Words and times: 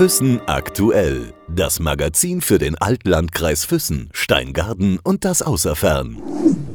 Füssen 0.00 0.40
aktuell. 0.46 1.34
Das 1.46 1.78
Magazin 1.78 2.40
für 2.40 2.56
den 2.56 2.74
Altlandkreis 2.74 3.66
Füssen, 3.66 4.08
Steingarten 4.14 4.98
und 4.98 5.26
das 5.26 5.42
Außerfern. 5.42 6.16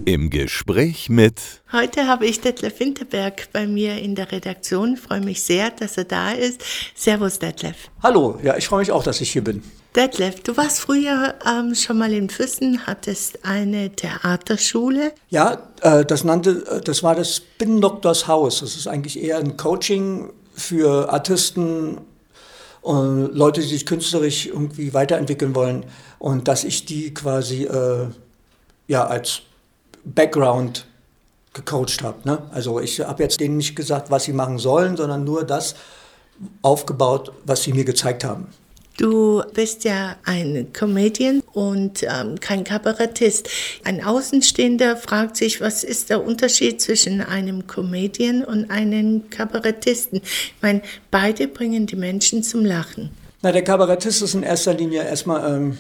Im 0.05 0.29
Gespräch 0.29 1.09
mit. 1.09 1.41
Heute 1.71 2.05
habe 2.05 2.27
ich 2.27 2.41
Detlef 2.41 2.79
Winterberg 2.79 3.51
bei 3.51 3.65
mir 3.65 3.97
in 3.97 4.13
der 4.13 4.31
Redaktion. 4.31 4.93
Ich 4.93 4.99
freue 4.99 5.21
mich 5.21 5.41
sehr, 5.41 5.71
dass 5.71 5.97
er 5.97 6.03
da 6.03 6.33
ist. 6.33 6.61
Servus, 6.93 7.39
Detlef. 7.39 7.89
Hallo, 8.03 8.37
ja, 8.43 8.57
ich 8.57 8.67
freue 8.67 8.81
mich 8.81 8.91
auch, 8.91 9.01
dass 9.01 9.19
ich 9.21 9.31
hier 9.31 9.43
bin. 9.43 9.63
Detlef, 9.95 10.43
du 10.43 10.55
warst 10.55 10.79
früher 10.79 11.33
ähm, 11.51 11.73
schon 11.73 11.97
mal 11.97 12.13
in 12.13 12.29
Füssen, 12.29 12.85
hattest 12.85 13.43
eine 13.43 13.89
Theaterschule. 13.89 15.13
Ja, 15.29 15.71
äh, 15.81 16.05
das 16.05 16.25
nannte, 16.25 16.63
äh, 16.69 16.81
das 16.81 17.01
war 17.01 17.15
das 17.15 17.37
Spin-Doctors 17.37 18.27
Haus. 18.27 18.59
Das 18.59 18.75
ist 18.75 18.85
eigentlich 18.85 19.19
eher 19.19 19.39
ein 19.39 19.57
Coaching 19.57 20.29
für 20.53 21.11
Artisten 21.11 21.97
Leute, 22.85 23.61
die 23.61 23.67
sich 23.67 23.85
künstlerisch 23.85 24.47
irgendwie 24.47 24.93
weiterentwickeln 24.93 25.55
wollen. 25.55 25.85
Und 26.19 26.47
dass 26.47 26.63
ich 26.63 26.85
die 26.85 27.13
quasi 27.13 27.63
äh, 27.63 28.07
ja 28.87 29.05
als 29.07 29.41
Background 30.03 30.85
gecoacht 31.53 32.03
habe. 32.03 32.17
Ne? 32.25 32.43
Also 32.51 32.79
ich 32.79 32.99
habe 32.99 33.23
jetzt 33.23 33.39
denen 33.39 33.57
nicht 33.57 33.75
gesagt, 33.75 34.11
was 34.11 34.25
sie 34.25 34.33
machen 34.33 34.59
sollen, 34.59 34.97
sondern 34.97 35.23
nur 35.23 35.43
das 35.43 35.75
aufgebaut, 36.61 37.31
was 37.45 37.63
sie 37.63 37.73
mir 37.73 37.85
gezeigt 37.85 38.23
haben. 38.23 38.47
Du 38.97 39.43
bist 39.53 39.83
ja 39.83 40.15
ein 40.23 40.67
Comedian 40.71 41.41
und 41.53 42.03
ähm, 42.03 42.39
kein 42.39 42.63
Kabarettist. 42.63 43.49
Ein 43.83 44.03
Außenstehender 44.03 44.95
fragt 44.95 45.35
sich, 45.35 45.59
was 45.59 45.83
ist 45.83 46.09
der 46.09 46.23
Unterschied 46.23 46.81
zwischen 46.81 47.21
einem 47.21 47.67
Comedian 47.67 48.43
und 48.43 48.71
einem 48.71 49.29
Kabarettisten? 49.29 50.21
Ich 50.23 50.61
meine, 50.61 50.81
beide 51.11 51.47
bringen 51.47 51.87
die 51.87 51.97
Menschen 51.97 52.41
zum 52.41 52.63
Lachen. 52.63 53.09
Na, 53.41 53.51
der 53.51 53.63
Kabarettist 53.63 54.21
ist 54.21 54.33
in 54.33 54.43
erster 54.43 54.73
Linie 54.73 55.03
erstmal, 55.03 55.53
ähm, 55.53 55.77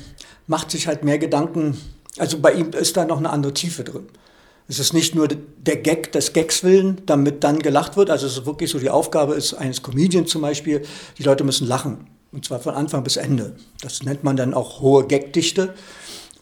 macht 0.47 0.71
sich 0.71 0.87
halt 0.87 1.03
mehr 1.03 1.17
Gedanken 1.17 1.77
also 2.17 2.39
bei 2.39 2.53
ihm 2.53 2.71
ist 2.71 2.95
da 2.97 3.05
noch 3.05 3.17
eine 3.17 3.29
andere 3.29 3.53
Tiefe 3.53 3.83
drin. 3.83 4.07
Es 4.67 4.79
ist 4.79 4.93
nicht 4.93 5.13
nur 5.13 5.27
der 5.27 5.77
Gag 5.77 6.11
des 6.11 6.33
Gags 6.33 6.63
willen, 6.63 7.01
damit 7.05 7.43
dann 7.43 7.59
gelacht 7.59 7.97
wird. 7.97 8.09
Also 8.09 8.25
es 8.25 8.37
ist 8.37 8.45
wirklich 8.45 8.71
so, 8.71 8.79
die 8.79 8.89
Aufgabe 8.89 9.35
ist 9.35 9.53
eines 9.53 9.83
Comedians 9.83 10.31
zum 10.31 10.41
Beispiel, 10.41 10.83
die 11.17 11.23
Leute 11.23 11.43
müssen 11.43 11.67
lachen. 11.67 12.07
Und 12.35 12.43
zwar 12.43 12.59
von 12.59 12.75
Anfang 12.75 13.01
bis 13.01 13.15
Ende. 13.15 13.55
Das 13.81 14.03
nennt 14.03 14.25
man 14.25 14.35
dann 14.35 14.53
auch 14.53 14.81
hohe 14.81 15.07
Gagdichte. 15.07 15.73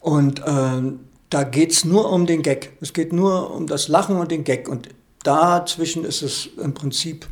Und 0.00 0.40
äh, 0.40 0.82
da 1.30 1.44
geht 1.44 1.70
es 1.70 1.84
nur 1.84 2.10
um 2.10 2.26
den 2.26 2.42
Gag. 2.42 2.72
Es 2.80 2.92
geht 2.92 3.12
nur 3.12 3.54
um 3.54 3.68
das 3.68 3.86
Lachen 3.86 4.16
und 4.16 4.32
den 4.32 4.42
Gag. 4.42 4.68
Und 4.68 4.88
dazwischen 5.22 6.04
ist 6.04 6.22
es 6.22 6.48
im 6.60 6.74
Prinzip, 6.74 7.28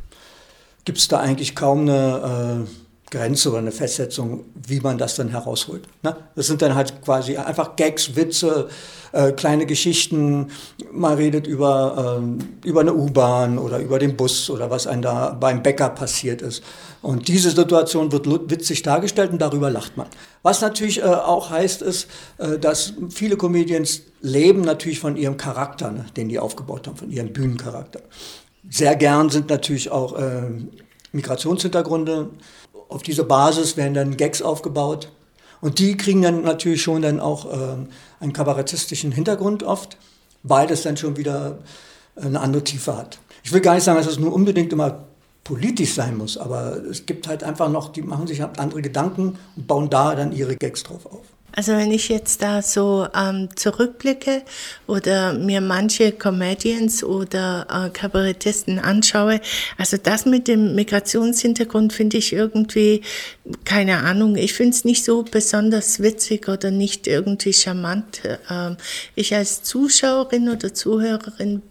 gibt 0.84 0.98
es 0.98 1.08
da 1.08 1.18
eigentlich 1.18 1.56
kaum 1.56 1.80
eine... 1.80 2.66
Äh, 2.68 2.81
Grenze 3.12 3.50
oder 3.50 3.58
eine 3.58 3.72
Festsetzung, 3.72 4.46
wie 4.66 4.80
man 4.80 4.98
das 4.98 5.14
dann 5.14 5.28
herausholt. 5.28 5.86
Ne? 6.02 6.16
Das 6.34 6.46
sind 6.46 6.62
dann 6.62 6.74
halt 6.74 7.02
quasi 7.02 7.36
einfach 7.36 7.76
Gags, 7.76 8.16
Witze, 8.16 8.68
äh, 9.12 9.32
kleine 9.32 9.66
Geschichten. 9.66 10.48
Man 10.90 11.14
redet 11.14 11.46
über, 11.46 12.18
ähm, 12.18 12.38
über 12.64 12.80
eine 12.80 12.94
U-Bahn 12.94 13.58
oder 13.58 13.78
über 13.78 13.98
den 13.98 14.16
Bus 14.16 14.48
oder 14.48 14.70
was 14.70 14.86
einem 14.86 15.02
da 15.02 15.36
beim 15.38 15.62
Bäcker 15.62 15.90
passiert 15.90 16.40
ist. 16.40 16.64
Und 17.02 17.28
diese 17.28 17.50
Situation 17.50 18.10
wird 18.12 18.26
witzig 18.50 18.82
dargestellt 18.82 19.30
und 19.30 19.42
darüber 19.42 19.70
lacht 19.70 19.96
man. 19.98 20.06
Was 20.42 20.62
natürlich 20.62 21.00
äh, 21.00 21.04
auch 21.04 21.50
heißt, 21.50 21.82
ist, 21.82 22.08
äh, 22.38 22.58
dass 22.58 22.94
viele 23.10 23.36
Comedians 23.36 24.02
leben 24.22 24.62
natürlich 24.62 25.00
von 25.00 25.16
ihrem 25.16 25.36
Charakter, 25.36 25.92
ne, 25.92 26.06
den 26.16 26.30
die 26.30 26.38
aufgebaut 26.38 26.88
haben, 26.88 26.96
von 26.96 27.10
ihrem 27.10 27.32
Bühnencharakter. 27.32 28.00
Sehr 28.70 28.96
gern 28.96 29.28
sind 29.28 29.50
natürlich 29.50 29.90
auch 29.90 30.18
äh, 30.18 30.44
Migrationshintergründe 31.12 32.30
auf 32.92 33.02
dieser 33.02 33.24
Basis 33.24 33.76
werden 33.76 33.94
dann 33.94 34.16
Gags 34.16 34.42
aufgebaut. 34.42 35.10
Und 35.60 35.78
die 35.78 35.96
kriegen 35.96 36.22
dann 36.22 36.42
natürlich 36.42 36.82
schon 36.82 37.02
dann 37.02 37.20
auch 37.20 37.46
äh, 37.46 37.76
einen 38.20 38.32
kabarettistischen 38.32 39.12
Hintergrund 39.12 39.62
oft, 39.62 39.96
weil 40.42 40.66
das 40.66 40.82
dann 40.82 40.96
schon 40.96 41.16
wieder 41.16 41.58
eine 42.16 42.40
andere 42.40 42.64
Tiefe 42.64 42.96
hat. 42.96 43.18
Ich 43.44 43.52
will 43.52 43.60
gar 43.60 43.74
nicht 43.74 43.84
sagen, 43.84 43.98
dass 43.98 44.06
es 44.06 44.18
nur 44.18 44.32
unbedingt 44.32 44.72
immer 44.72 45.04
politisch 45.44 45.94
sein 45.94 46.16
muss, 46.16 46.36
aber 46.36 46.76
es 46.90 47.06
gibt 47.06 47.26
halt 47.26 47.42
einfach 47.42 47.68
noch, 47.68 47.90
die 47.90 48.02
machen 48.02 48.26
sich 48.26 48.40
halt 48.40 48.58
andere 48.58 48.82
Gedanken 48.82 49.38
und 49.56 49.66
bauen 49.66 49.90
da 49.90 50.14
dann 50.14 50.32
ihre 50.32 50.56
Gags 50.56 50.82
drauf 50.84 51.06
auf. 51.06 51.24
Also 51.54 51.72
wenn 51.72 51.90
ich 51.90 52.08
jetzt 52.08 52.42
da 52.42 52.62
so 52.62 53.06
ähm, 53.14 53.48
zurückblicke 53.54 54.42
oder 54.86 55.34
mir 55.34 55.60
manche 55.60 56.12
Comedians 56.12 57.04
oder 57.04 57.66
äh, 57.70 57.90
Kabarettisten 57.90 58.78
anschaue, 58.78 59.40
also 59.76 59.96
das 59.96 60.24
mit 60.24 60.48
dem 60.48 60.74
Migrationshintergrund 60.74 61.92
finde 61.92 62.16
ich 62.16 62.32
irgendwie, 62.32 63.02
keine 63.64 63.98
Ahnung, 63.98 64.36
ich 64.36 64.54
finde 64.54 64.74
es 64.74 64.84
nicht 64.84 65.04
so 65.04 65.22
besonders 65.22 66.00
witzig 66.00 66.48
oder 66.48 66.70
nicht 66.70 67.06
irgendwie 67.06 67.52
charmant. 67.52 68.22
Ähm, 68.50 68.76
ich 69.14 69.34
als 69.34 69.62
Zuschauerin 69.62 70.48
oder 70.48 70.72
Zuhörerin, 70.72 71.62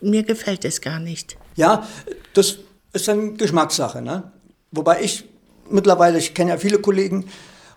mir 0.00 0.22
gefällt 0.22 0.64
es 0.64 0.80
gar 0.80 1.00
nicht. 1.00 1.36
Ja, 1.56 1.86
das 2.34 2.58
ist 2.92 3.08
eine 3.08 3.32
Geschmackssache. 3.32 4.00
Ne? 4.00 4.30
Wobei 4.70 5.02
ich 5.02 5.24
mittlerweile, 5.70 6.18
ich 6.18 6.34
kenne 6.34 6.50
ja 6.50 6.56
viele 6.56 6.78
Kollegen, 6.78 7.26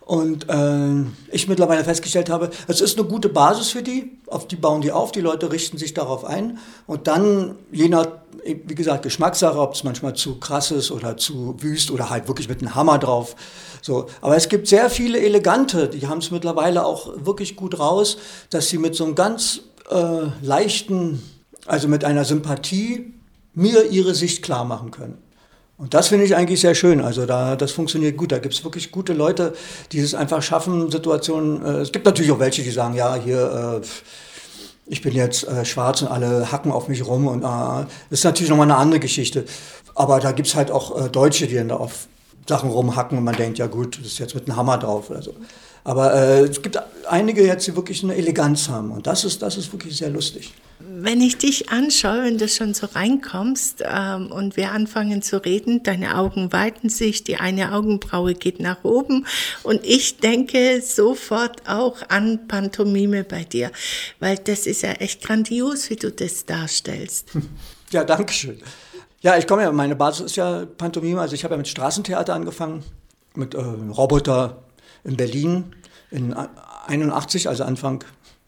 und 0.07 0.47
äh, 0.47 1.03
ich 1.33 1.49
mittlerweile 1.49 1.83
festgestellt 1.83 2.29
habe, 2.29 2.49
es 2.69 2.79
ist 2.79 2.97
eine 2.97 3.05
gute 3.05 3.27
Basis 3.27 3.71
für 3.71 3.83
die, 3.83 4.17
auf 4.27 4.47
die 4.47 4.55
bauen 4.55 4.79
die 4.79 4.93
auf, 4.93 5.11
die 5.11 5.19
Leute 5.19 5.51
richten 5.51 5.77
sich 5.77 5.93
darauf 5.93 6.23
ein. 6.23 6.59
Und 6.85 7.07
dann, 7.07 7.55
je 7.73 7.89
nach, 7.89 8.07
wie 8.45 8.73
gesagt, 8.73 9.03
Geschmackssache, 9.03 9.59
ob 9.59 9.73
es 9.73 9.83
manchmal 9.83 10.13
zu 10.13 10.39
krass 10.39 10.71
ist 10.71 10.91
oder 10.91 11.17
zu 11.17 11.55
wüst 11.59 11.91
oder 11.91 12.09
halt 12.09 12.29
wirklich 12.29 12.47
mit 12.47 12.61
einem 12.61 12.73
Hammer 12.73 12.99
drauf. 12.99 13.35
So. 13.81 14.05
Aber 14.21 14.37
es 14.37 14.47
gibt 14.47 14.69
sehr 14.69 14.89
viele 14.89 15.19
elegante, 15.19 15.89
die 15.89 16.07
haben 16.07 16.19
es 16.19 16.31
mittlerweile 16.31 16.85
auch 16.85 17.11
wirklich 17.25 17.57
gut 17.57 17.77
raus, 17.77 18.17
dass 18.49 18.69
sie 18.69 18.77
mit 18.77 18.95
so 18.95 19.03
einem 19.03 19.15
ganz 19.15 19.59
äh, 19.89 20.27
leichten, 20.41 21.21
also 21.65 21.89
mit 21.89 22.05
einer 22.05 22.23
Sympathie 22.23 23.13
mir 23.53 23.91
ihre 23.91 24.15
Sicht 24.15 24.41
klar 24.41 24.63
machen 24.63 24.91
können. 24.91 25.17
Und 25.77 25.93
das 25.93 26.07
finde 26.07 26.25
ich 26.25 26.35
eigentlich 26.35 26.59
sehr 26.59 26.73
schön. 26.73 27.01
Also 27.01 27.25
da, 27.27 27.55
das 27.55 27.71
funktioniert 27.71 28.17
gut. 28.17 28.31
Da 28.31 28.39
gibt 28.39 28.55
es 28.55 28.63
wirklich 28.63 28.91
gute 28.91 29.13
Leute, 29.13 29.53
die 29.91 29.99
es 29.99 30.15
einfach 30.15 30.41
schaffen, 30.41 30.89
Situationen. 30.89 31.63
Äh, 31.63 31.81
es 31.81 31.91
gibt 31.91 32.05
natürlich 32.05 32.31
auch 32.31 32.39
welche, 32.39 32.63
die 32.63 32.71
sagen, 32.71 32.95
ja, 32.95 33.15
hier, 33.15 33.81
äh, 33.83 33.87
ich 34.87 35.01
bin 35.01 35.13
jetzt 35.13 35.47
äh, 35.47 35.65
schwarz 35.65 36.01
und 36.01 36.07
alle 36.07 36.51
hacken 36.51 36.71
auf 36.71 36.87
mich 36.87 37.05
rum. 37.05 37.27
Und 37.27 37.43
äh, 37.43 37.85
das 38.09 38.19
ist 38.19 38.23
natürlich 38.23 38.49
nochmal 38.49 38.71
eine 38.71 38.77
andere 38.77 38.99
Geschichte. 38.99 39.45
Aber 39.93 40.19
da 40.19 40.31
gibt 40.31 40.47
es 40.47 40.55
halt 40.55 40.71
auch 40.71 41.05
äh, 41.05 41.09
Deutsche, 41.09 41.45
die 41.45 41.55
dann 41.55 41.67
da 41.69 41.75
auf 41.75 42.07
Sachen 42.47 42.71
rumhacken 42.71 43.17
und 43.17 43.23
man 43.23 43.35
denkt, 43.35 43.59
ja 43.59 43.67
gut, 43.67 43.99
das 43.99 44.07
ist 44.07 44.19
jetzt 44.19 44.33
mit 44.33 44.47
einem 44.47 44.57
Hammer 44.57 44.77
drauf 44.77 45.09
oder 45.09 45.21
so. 45.21 45.35
Aber 45.83 46.13
äh, 46.15 46.41
es 46.41 46.61
gibt 46.61 46.79
einige 47.07 47.45
jetzt, 47.45 47.67
die 47.67 47.75
wirklich 47.75 48.03
eine 48.03 48.15
Eleganz 48.15 48.67
haben. 48.69 48.91
Und 48.91 49.05
das 49.05 49.25
ist, 49.25 49.41
das 49.41 49.57
ist 49.57 49.71
wirklich 49.71 49.95
sehr 49.95 50.09
lustig. 50.09 50.53
Wenn 50.79 51.21
ich 51.21 51.37
dich 51.37 51.69
anschaue, 51.69 52.23
wenn 52.23 52.37
du 52.37 52.47
schon 52.47 52.75
so 52.75 52.85
reinkommst 52.85 53.83
ähm, 53.83 54.31
und 54.31 54.57
wir 54.57 54.71
anfangen 54.71 55.23
zu 55.23 55.43
reden, 55.43 55.81
deine 55.81 56.17
Augen 56.17 56.53
weiten 56.53 56.89
sich, 56.89 57.23
die 57.23 57.37
eine 57.37 57.73
Augenbraue 57.73 58.35
geht 58.35 58.59
nach 58.59 58.83
oben 58.83 59.25
und 59.63 59.83
ich 59.83 60.17
denke 60.17 60.81
sofort 60.81 61.67
auch 61.67 61.97
an 62.09 62.47
Pantomime 62.47 63.23
bei 63.23 63.43
dir, 63.43 63.71
weil 64.19 64.37
das 64.37 64.67
ist 64.67 64.83
ja 64.83 64.91
echt 64.91 65.23
grandios, 65.23 65.89
wie 65.89 65.95
du 65.95 66.11
das 66.11 66.45
darstellst. 66.45 67.29
Ja, 67.89 68.03
danke 68.03 68.33
schön. 68.33 68.59
Ja, 69.21 69.37
ich 69.37 69.47
komme 69.47 69.63
ja, 69.63 69.71
meine 69.71 69.95
Basis 69.95 70.25
ist 70.25 70.35
ja 70.35 70.65
Pantomime, 70.65 71.21
also 71.21 71.35
ich 71.35 71.43
habe 71.45 71.53
ja 71.53 71.57
mit 71.57 71.69
Straßentheater 71.69 72.33
angefangen, 72.33 72.83
mit 73.33 73.53
äh, 73.53 73.59
Roboter 73.59 74.61
in 75.03 75.15
Berlin 75.15 75.73
in 76.11 76.35
81, 76.87 77.47
also 77.47 77.63
Anfang 77.63 78.03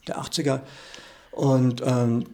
der 0.08 0.20
80er. 0.20 0.62
Und 1.40 1.82
ähm, 1.86 2.26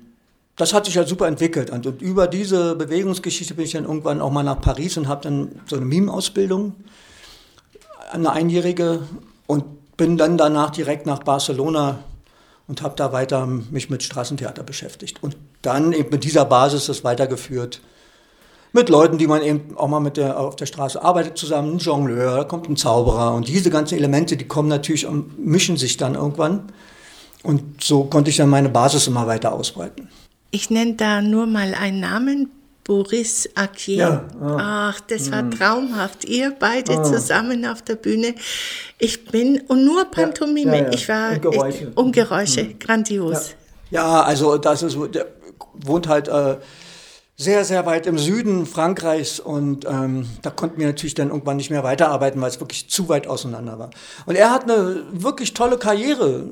das 0.56 0.74
hat 0.74 0.86
sich 0.86 0.96
ja 0.96 1.06
super 1.06 1.28
entwickelt. 1.28 1.70
Und, 1.70 1.86
und, 1.86 2.02
über 2.02 2.26
diese 2.26 2.76
Bewegungsgeschichte 2.76 3.54
bin 3.54 3.66
ich 3.66 3.74
dann 3.74 3.84
irgendwann 3.84 4.20
auch 4.20 4.32
mal 4.32 4.42
nach 4.42 4.60
Paris 4.62 4.98
und 4.98 5.08
habe 5.08 5.22
dann 5.22 5.62
so 5.68 5.76
eine 5.76 5.86
Mime-Ausbildung, 5.86 6.74
eine 8.12 8.32
einjährige, 8.32 9.04
und 9.46 9.64
bin 9.96 10.18
dann 10.18 10.40
danach 10.40 10.72
direkt 10.72 11.06
nach 11.06 11.20
Barcelona 11.20 12.00
und 12.68 12.82
habe 12.82 12.96
da 12.96 13.14
weiter 13.14 13.46
mich 13.46 13.92
mit 13.92 14.02
Straßentheater 14.02 14.64
beschäftigt. 14.64 15.22
Und 15.22 15.38
dann 15.62 15.94
eben 15.94 16.10
mit 16.10 16.24
dieser 16.24 16.46
Basis 16.46 16.88
das 16.88 17.04
weitergeführt. 17.04 17.82
Mit 18.74 18.90
Leuten, 18.90 19.20
die 19.20 19.28
man 19.28 19.44
eben 19.44 19.78
auch 19.78 19.88
mal 19.88 20.00
mit 20.00 20.18
der, 20.18 20.40
auf 20.40 20.56
der 20.56 20.66
Straße 20.66 21.00
arbeitet 21.00 21.38
zusammen, 21.38 21.76
ein 21.76 21.78
Jongleur, 21.78 22.38
da 22.38 22.44
kommt 22.44 22.68
ein 22.70 22.76
Zauberer. 22.76 23.36
Und 23.36 23.48
diese 23.48 23.70
ganzen 23.70 24.00
Elemente, 24.00 24.36
die 24.36 24.48
kommen 24.48 24.68
natürlich 24.68 25.06
und 25.06 25.38
mischen 25.46 25.78
sich 25.78 25.96
dann 25.98 26.16
irgendwann. 26.16 26.72
Und 27.46 27.84
so 27.84 28.06
konnte 28.06 28.30
ich 28.30 28.38
dann 28.38 28.50
meine 28.50 28.70
Basis 28.70 29.08
immer 29.08 29.28
weiter 29.28 29.54
ausbreiten. 29.54 30.10
Ich 30.52 30.70
nenne 30.70 30.96
da 30.96 31.22
nur 31.22 31.46
mal 31.46 31.76
einen 31.76 32.00
Namen, 32.00 32.50
Boris 32.84 33.50
Akier. 33.56 33.98
Ja, 33.98 34.26
ah. 34.42 34.90
Ach, 34.90 35.00
das 35.02 35.32
war 35.32 35.44
mhm. 35.44 35.52
traumhaft. 35.52 36.26
Ihr 36.26 36.54
beide 36.58 37.00
ah. 37.00 37.04
zusammen 37.04 37.66
auf 37.66 37.82
der 37.82 37.96
Bühne. 37.96 38.36
Ich 39.00 39.26
bin, 39.26 39.62
und 39.68 39.86
nur 39.86 40.06
Pantomime. 40.06 40.78
Ja, 40.78 40.84
ja, 40.84 40.94
ich 40.94 41.10
war, 41.10 41.32
und 41.34 41.42
Geräusche. 41.42 41.84
Ich, 41.84 41.98
und 41.98 42.12
Geräusche, 42.14 42.64
mhm. 42.64 42.80
grandios. 42.80 43.56
Ja. 43.92 44.22
also 44.22 44.58
das 44.58 44.84
ist, 44.84 44.98
der 45.14 45.28
wohnt 45.74 46.08
halt 46.08 46.28
äh, 46.28 46.58
sehr, 47.38 47.66
sehr 47.66 47.86
weit 47.86 48.08
im 48.08 48.18
Süden 48.18 48.66
Frankreichs 48.66 49.40
und 49.40 49.86
ähm, 49.86 50.28
da 50.42 50.50
konnten 50.50 50.80
wir 50.80 50.88
natürlich 50.88 51.16
dann 51.16 51.30
irgendwann 51.30 51.58
nicht 51.58 51.70
mehr 51.70 51.84
weiterarbeiten, 51.84 52.40
weil 52.40 52.50
es 52.50 52.60
wirklich 52.60 52.90
zu 52.90 53.10
weit 53.10 53.28
auseinander 53.28 53.78
war. 53.78 53.90
Und 54.26 54.36
er 54.36 54.52
hat 54.52 54.64
eine 54.64 55.04
wirklich 55.12 55.54
tolle 55.54 55.78
Karriere 55.78 56.46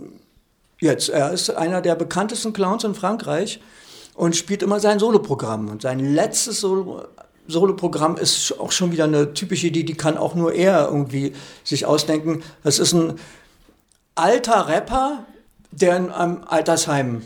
jetzt. 0.83 1.09
Er 1.09 1.31
ist 1.31 1.49
einer 1.49 1.81
der 1.81 1.95
bekanntesten 1.95 2.53
Clowns 2.53 2.83
in 2.83 2.93
Frankreich 2.93 3.59
und 4.13 4.35
spielt 4.35 4.61
immer 4.61 4.79
sein 4.79 4.99
Soloprogramm. 4.99 5.69
Und 5.69 5.81
sein 5.81 5.99
letztes 5.99 6.59
Solo 6.59 7.03
Soloprogramm 7.45 8.15
ist 8.15 8.57
auch 8.57 8.71
schon 8.71 8.93
wieder 8.93 9.03
eine 9.03 9.33
typische 9.33 9.67
Idee, 9.67 9.83
die 9.83 9.95
kann 9.95 10.17
auch 10.17 10.33
nur 10.33 10.53
er 10.53 10.87
irgendwie 10.87 11.33
sich 11.65 11.85
ausdenken. 11.85 12.41
Das 12.63 12.79
ist 12.79 12.93
ein 12.93 13.19
alter 14.15 14.69
Rapper, 14.69 15.25
der 15.71 15.97
in 15.97 16.09
einem 16.09 16.45
Altersheim 16.47 17.21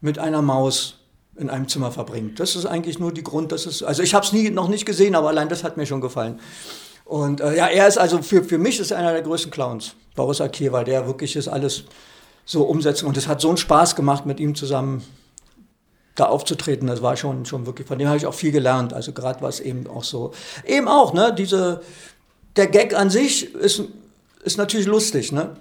mit 0.00 0.20
einer 0.20 0.40
Maus 0.40 0.98
in 1.36 1.50
einem 1.50 1.66
Zimmer 1.66 1.90
verbringt. 1.90 2.38
Das 2.38 2.54
ist 2.54 2.66
eigentlich 2.66 3.00
nur 3.00 3.12
die 3.12 3.24
Grund, 3.24 3.50
dass 3.50 3.66
es, 3.66 3.82
also 3.82 4.04
ich 4.04 4.14
habe 4.14 4.24
es 4.24 4.32
nie, 4.32 4.50
noch 4.50 4.68
nicht 4.68 4.86
gesehen, 4.86 5.16
aber 5.16 5.28
allein 5.28 5.48
das 5.48 5.64
hat 5.64 5.76
mir 5.76 5.86
schon 5.86 6.00
gefallen. 6.00 6.38
Und 7.04 7.40
äh, 7.40 7.56
ja, 7.56 7.66
er 7.66 7.88
ist 7.88 7.98
also, 7.98 8.22
für, 8.22 8.44
für 8.44 8.58
mich 8.58 8.78
ist 8.78 8.90
er 8.90 8.98
einer 8.98 9.12
der 9.12 9.22
größten 9.22 9.50
Clowns, 9.50 9.94
Boris 10.14 10.40
weil 10.40 10.84
der 10.84 11.06
wirklich 11.06 11.36
ist 11.36 11.48
alles 11.48 11.84
so 12.48 12.62
umsetzt. 12.62 13.02
Und 13.02 13.16
es 13.16 13.28
hat 13.28 13.40
so 13.40 13.48
einen 13.48 13.58
Spaß 13.58 13.94
gemacht, 13.94 14.24
mit 14.24 14.40
ihm 14.40 14.54
zusammen 14.54 15.04
da 16.14 16.24
aufzutreten. 16.24 16.88
Das 16.88 17.02
war 17.02 17.16
schon, 17.16 17.44
schon 17.44 17.66
wirklich, 17.66 17.86
von 17.86 17.98
dem 17.98 18.08
habe 18.08 18.16
ich 18.16 18.26
auch 18.26 18.34
viel 18.34 18.52
gelernt. 18.52 18.94
Also 18.94 19.12
gerade 19.12 19.42
was 19.42 19.60
eben 19.60 19.86
auch 19.86 20.02
so, 20.02 20.32
eben 20.66 20.88
auch, 20.88 21.12
ne, 21.12 21.34
diese, 21.36 21.82
der 22.56 22.66
Gag 22.66 22.98
an 22.98 23.10
sich 23.10 23.54
ist, 23.54 23.82
ist 24.42 24.56
natürlich 24.56 24.86
lustig, 24.86 25.30
ne? 25.30 25.56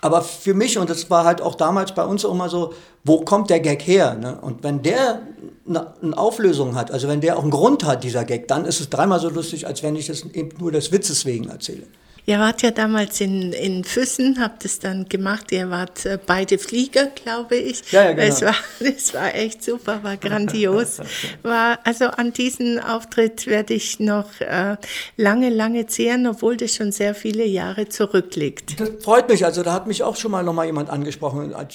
Aber 0.00 0.22
für 0.22 0.52
mich, 0.52 0.78
und 0.78 0.90
das 0.90 1.10
war 1.10 1.24
halt 1.24 1.40
auch 1.40 1.54
damals 1.54 1.94
bei 1.94 2.04
uns 2.04 2.24
immer 2.24 2.48
so, 2.48 2.74
wo 3.04 3.20
kommt 3.20 3.50
der 3.50 3.60
Gag 3.60 3.82
her? 3.82 4.14
Ne? 4.14 4.36
Und 4.40 4.64
wenn 4.64 4.82
der 4.82 5.22
eine 5.68 6.18
Auflösung 6.18 6.74
hat, 6.74 6.90
also 6.90 7.06
wenn 7.06 7.20
der 7.20 7.38
auch 7.38 7.42
einen 7.42 7.52
Grund 7.52 7.84
hat, 7.84 8.02
dieser 8.02 8.24
Gag, 8.24 8.48
dann 8.48 8.64
ist 8.64 8.80
es 8.80 8.90
dreimal 8.90 9.20
so 9.20 9.28
lustig, 9.28 9.64
als 9.64 9.84
wenn 9.84 9.94
ich 9.94 10.08
es 10.08 10.24
eben 10.24 10.58
nur 10.58 10.72
des 10.72 10.90
Witzes 10.90 11.24
wegen 11.24 11.48
erzähle. 11.50 11.86
Ihr 12.24 12.38
wart 12.38 12.62
ja 12.62 12.70
damals 12.70 13.20
in, 13.20 13.52
in 13.52 13.82
Füssen, 13.82 14.38
habt 14.40 14.64
es 14.64 14.78
dann 14.78 15.08
gemacht. 15.08 15.50
Ihr 15.50 15.70
wart 15.70 16.06
äh, 16.06 16.20
beide 16.24 16.56
Flieger, 16.56 17.06
glaube 17.06 17.56
ich. 17.56 17.90
Ja, 17.90 18.04
ja, 18.04 18.12
genau. 18.12 18.22
Es 18.22 18.42
war, 18.42 18.54
es 18.80 19.12
war 19.12 19.34
echt 19.34 19.64
super, 19.64 20.04
war 20.04 20.16
grandios. 20.16 20.98
War, 21.42 21.80
also 21.84 22.06
an 22.06 22.32
diesen 22.32 22.78
Auftritt 22.78 23.46
werde 23.46 23.74
ich 23.74 23.98
noch 23.98 24.40
äh, 24.40 24.76
lange, 25.16 25.50
lange 25.50 25.86
zehren, 25.86 26.26
obwohl 26.26 26.56
das 26.56 26.76
schon 26.76 26.92
sehr 26.92 27.14
viele 27.14 27.44
Jahre 27.44 27.88
zurückliegt. 27.88 28.78
Das 28.78 28.90
freut 29.00 29.28
mich. 29.28 29.44
Also 29.44 29.62
da 29.62 29.72
hat 29.72 29.86
mich 29.86 30.02
auch 30.02 30.16
schon 30.16 30.30
mal 30.30 30.44
noch 30.44 30.52
mal 30.52 30.66
jemand 30.66 30.90
angesprochen. 30.90 31.52
Äh, 31.52 31.66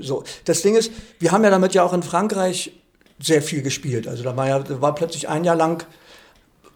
so. 0.00 0.24
Das 0.46 0.62
Ding 0.62 0.76
ist, 0.76 0.92
wir 1.18 1.32
haben 1.32 1.44
ja 1.44 1.50
damit 1.50 1.74
ja 1.74 1.82
auch 1.82 1.92
in 1.92 2.02
Frankreich 2.02 2.72
sehr 3.18 3.42
viel 3.42 3.60
gespielt. 3.60 4.08
Also 4.08 4.22
da 4.22 4.36
war 4.36 4.48
ja, 4.48 4.58
da 4.60 4.80
war 4.80 4.94
plötzlich 4.94 5.28
ein 5.28 5.44
Jahr 5.44 5.56
lang, 5.56 5.84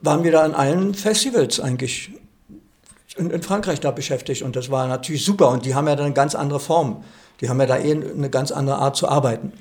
waren 0.02 0.24
wir 0.24 0.32
da 0.32 0.42
an 0.42 0.54
allen 0.54 0.94
Festivals 0.94 1.60
eigentlich 1.60 2.10
in, 3.16 3.30
in, 3.30 3.42
Frankreich 3.42 3.80
da 3.80 3.90
beschäftigt 3.90 4.42
und 4.42 4.56
das 4.56 4.70
war 4.70 4.86
natürlich 4.88 5.24
super 5.24 5.48
und 5.48 5.64
die 5.64 5.74
haben 5.74 5.86
ja 5.86 5.96
dann 5.96 6.06
eine 6.06 6.14
ganz 6.14 6.34
andere 6.34 6.60
Form. 6.60 7.04
Die 7.40 7.48
haben 7.48 7.60
ja 7.60 7.66
da 7.66 7.78
eh 7.78 7.92
eine 7.92 8.30
ganz 8.30 8.52
andere 8.52 8.76
Art 8.76 8.96
zu 8.96 9.08
arbeiten. 9.08 9.52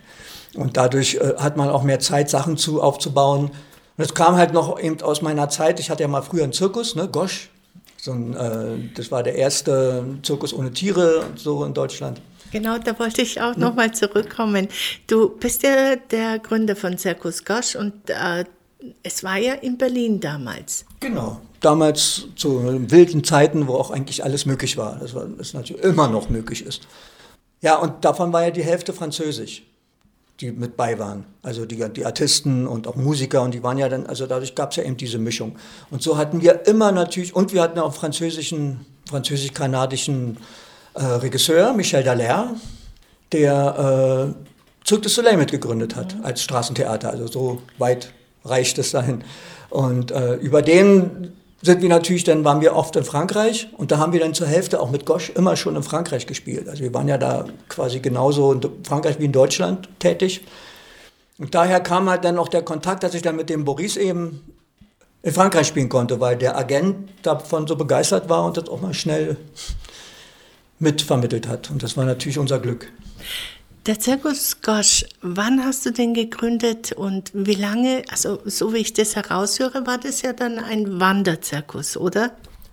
Und 0.56 0.78
dadurch 0.78 1.16
äh, 1.16 1.34
hat 1.38 1.58
man 1.58 1.70
auch 1.70 1.84
mehr 1.84 2.00
Zeit, 2.00 2.30
Sachen 2.30 2.58
zu, 2.58 2.82
aufzubauen. 2.82 3.46
Und 3.46 3.54
das 3.98 4.14
kam 4.14 4.36
halt 4.36 4.54
noch 4.54 4.80
eben 4.80 5.02
aus 5.02 5.22
meiner 5.22 5.50
Zeit. 5.50 5.80
Ich 5.80 5.90
hatte 5.90 6.04
ja 6.04 6.08
mal 6.08 6.22
früher 6.22 6.44
einen 6.44 6.54
Zirkus, 6.54 6.96
ne, 6.96 7.08
Gosch. 7.08 7.50
So 7.98 8.12
ein, 8.12 8.36
äh, 8.36 8.90
das 8.96 9.12
war 9.12 9.24
der 9.24 9.36
erste 9.36 10.06
Zirkus 10.22 10.54
ohne 10.54 10.72
Tiere 10.72 11.22
und 11.22 11.40
so 11.40 11.64
in 11.66 11.74
Deutschland. 11.74 12.22
Genau, 12.52 12.78
da 12.78 12.98
wollte 13.00 13.24
ich 13.24 13.42
auch 13.42 13.56
hm? 13.56 13.62
nochmal 13.62 13.94
zurückkommen. 13.94 14.68
Du 15.08 15.30
bist 15.30 15.64
ja 15.64 15.96
der 15.96 16.38
Gründer 16.40 16.76
von 16.76 16.98
Zirkus 16.98 17.44
Gosch 17.44 17.76
und 17.76 17.94
äh, 18.10 18.46
es 19.02 19.24
war 19.24 19.38
ja 19.38 19.54
in 19.54 19.78
Berlin 19.78 20.20
damals. 20.20 20.86
Genau, 21.00 21.42
damals 21.64 22.26
zu 22.36 22.92
wilden 22.92 23.24
Zeiten, 23.24 23.68
wo 23.68 23.76
auch 23.76 23.92
eigentlich 23.92 24.24
alles 24.24 24.46
möglich 24.46 24.78
war. 24.78 24.98
Das, 25.00 25.16
war, 25.16 25.26
das 25.26 25.54
natürlich 25.54 25.84
immer 25.84 26.08
noch 26.08 26.30
möglich 26.30 26.66
ist. 26.66 26.88
Ja, 27.62 27.78
und 27.78 28.04
davon 28.04 28.34
war 28.34 28.44
ja 28.44 28.52
die 28.52 28.64
Hälfte 28.64 28.92
Französisch, 28.92 29.64
die 30.42 30.52
mit 30.52 30.76
bei 30.76 31.00
waren. 31.00 31.26
Also 31.42 31.66
die, 31.66 31.84
die 31.90 32.06
Artisten 32.06 32.68
und 32.68 32.88
auch 32.88 32.96
Musiker 32.96 33.42
und 33.42 33.54
die 33.54 33.64
waren 33.64 33.78
ja 33.78 33.88
dann, 33.88 34.06
also 34.06 34.28
dadurch 34.28 34.56
gab 34.56 34.72
es 34.72 34.78
ja 34.78 34.84
eben 34.84 34.98
diese 34.98 35.18
Mischung. 35.18 35.56
Und 35.90 36.04
so 36.04 36.18
hatten 36.18 36.42
wir 36.42 36.68
immer 36.68 36.92
natürlich, 36.92 37.36
und 37.36 37.54
wir 37.54 37.62
hatten 37.62 37.80
auch 37.80 37.94
französischen, 37.94 38.86
französisch-kanadischen 39.10 40.38
äh, 40.96 41.04
Regisseur, 41.04 41.74
Michel 41.74 42.04
Dallaire, 42.04 42.50
der 43.32 44.34
äh, 44.36 44.88
Cirque 44.88 45.04
du 45.04 45.10
Soleil 45.10 45.38
mitgegründet 45.38 45.96
hat 45.96 46.18
als 46.24 46.44
Straßentheater. 46.44 47.10
Also 47.10 47.28
so 47.28 47.62
weit 47.78 48.12
reicht 48.44 48.78
es 48.78 48.92
dahin. 48.92 49.24
Und 49.70 50.12
äh, 50.12 50.36
über 50.36 50.62
den 50.62 51.32
sind 51.64 51.82
wir 51.82 51.88
natürlich, 51.88 52.26
dann 52.26 52.44
waren 52.44 52.60
wir 52.60 52.76
oft 52.76 52.94
in 52.98 53.06
Frankreich 53.06 53.70
und 53.78 53.90
da 53.92 53.98
haben 53.98 54.12
wir 54.12 54.20
dann 54.20 54.34
zur 54.34 54.48
Hälfte 54.48 54.82
auch 54.82 54.92
mit 54.92 55.06
Gosch 55.06 55.30
immer 55.30 55.56
schon 55.56 55.78
in 55.78 55.84
Frankreich 55.84 56.28
gespielt. 56.28 56.68
Also 56.68 56.84
wir 56.84 56.94
waren 56.94 57.08
ja 57.08 57.18
da 57.18 57.46
quasi 57.70 58.02
genauso 58.02 58.52
in 58.52 58.62
Frankreich 58.84 59.18
wie 59.20 59.26
in 59.26 59.32
Deutschland 59.32 59.88
tätig. 60.00 60.42
Und 61.40 61.56
daher 61.56 61.80
kam 61.80 62.10
halt 62.10 62.26
dann 62.26 62.38
auch 62.38 62.50
der 62.50 62.64
Kontakt, 62.64 63.04
dass 63.04 63.14
ich 63.14 63.22
dann 63.22 63.38
mit 63.38 63.50
dem 63.50 63.64
Boris 63.64 63.96
eben 63.96 64.42
in 65.22 65.32
Frankreich 65.32 65.68
spielen 65.68 65.88
konnte, 65.88 66.20
weil 66.20 66.36
der 66.36 66.58
Agent 66.58 67.10
davon 67.22 67.66
so 67.66 67.78
begeistert 67.78 68.28
war 68.28 68.44
und 68.44 68.58
das 68.58 68.68
auch 68.68 68.82
mal 68.82 68.94
schnell 68.94 69.38
mitvermittelt 70.80 71.48
hat. 71.48 71.72
Und 71.72 71.82
das 71.82 71.96
war 71.96 72.04
natürlich 72.04 72.38
unser 72.38 72.60
Glück. 72.60 72.92
Der 73.86 74.00
Zirkus 74.00 74.62
Gosch, 74.62 75.04
wann 75.22 75.66
hast 75.66 75.86
du 75.86 75.92
den 75.92 76.14
gegründet 76.14 76.94
und 76.94 77.32
wie 77.34 77.56
lange, 77.56 78.04
also 78.10 78.40
so 78.46 78.74
wie 78.74 78.78
ich 78.78 78.94
das 78.94 79.18
heraushöre, 79.18 79.86
war 79.86 79.98
das 79.98 80.22
ja 80.22 80.32
dann 80.32 80.58
ein 80.58 81.02
Wanderzirkus, 81.02 81.98
oder? 81.98 82.32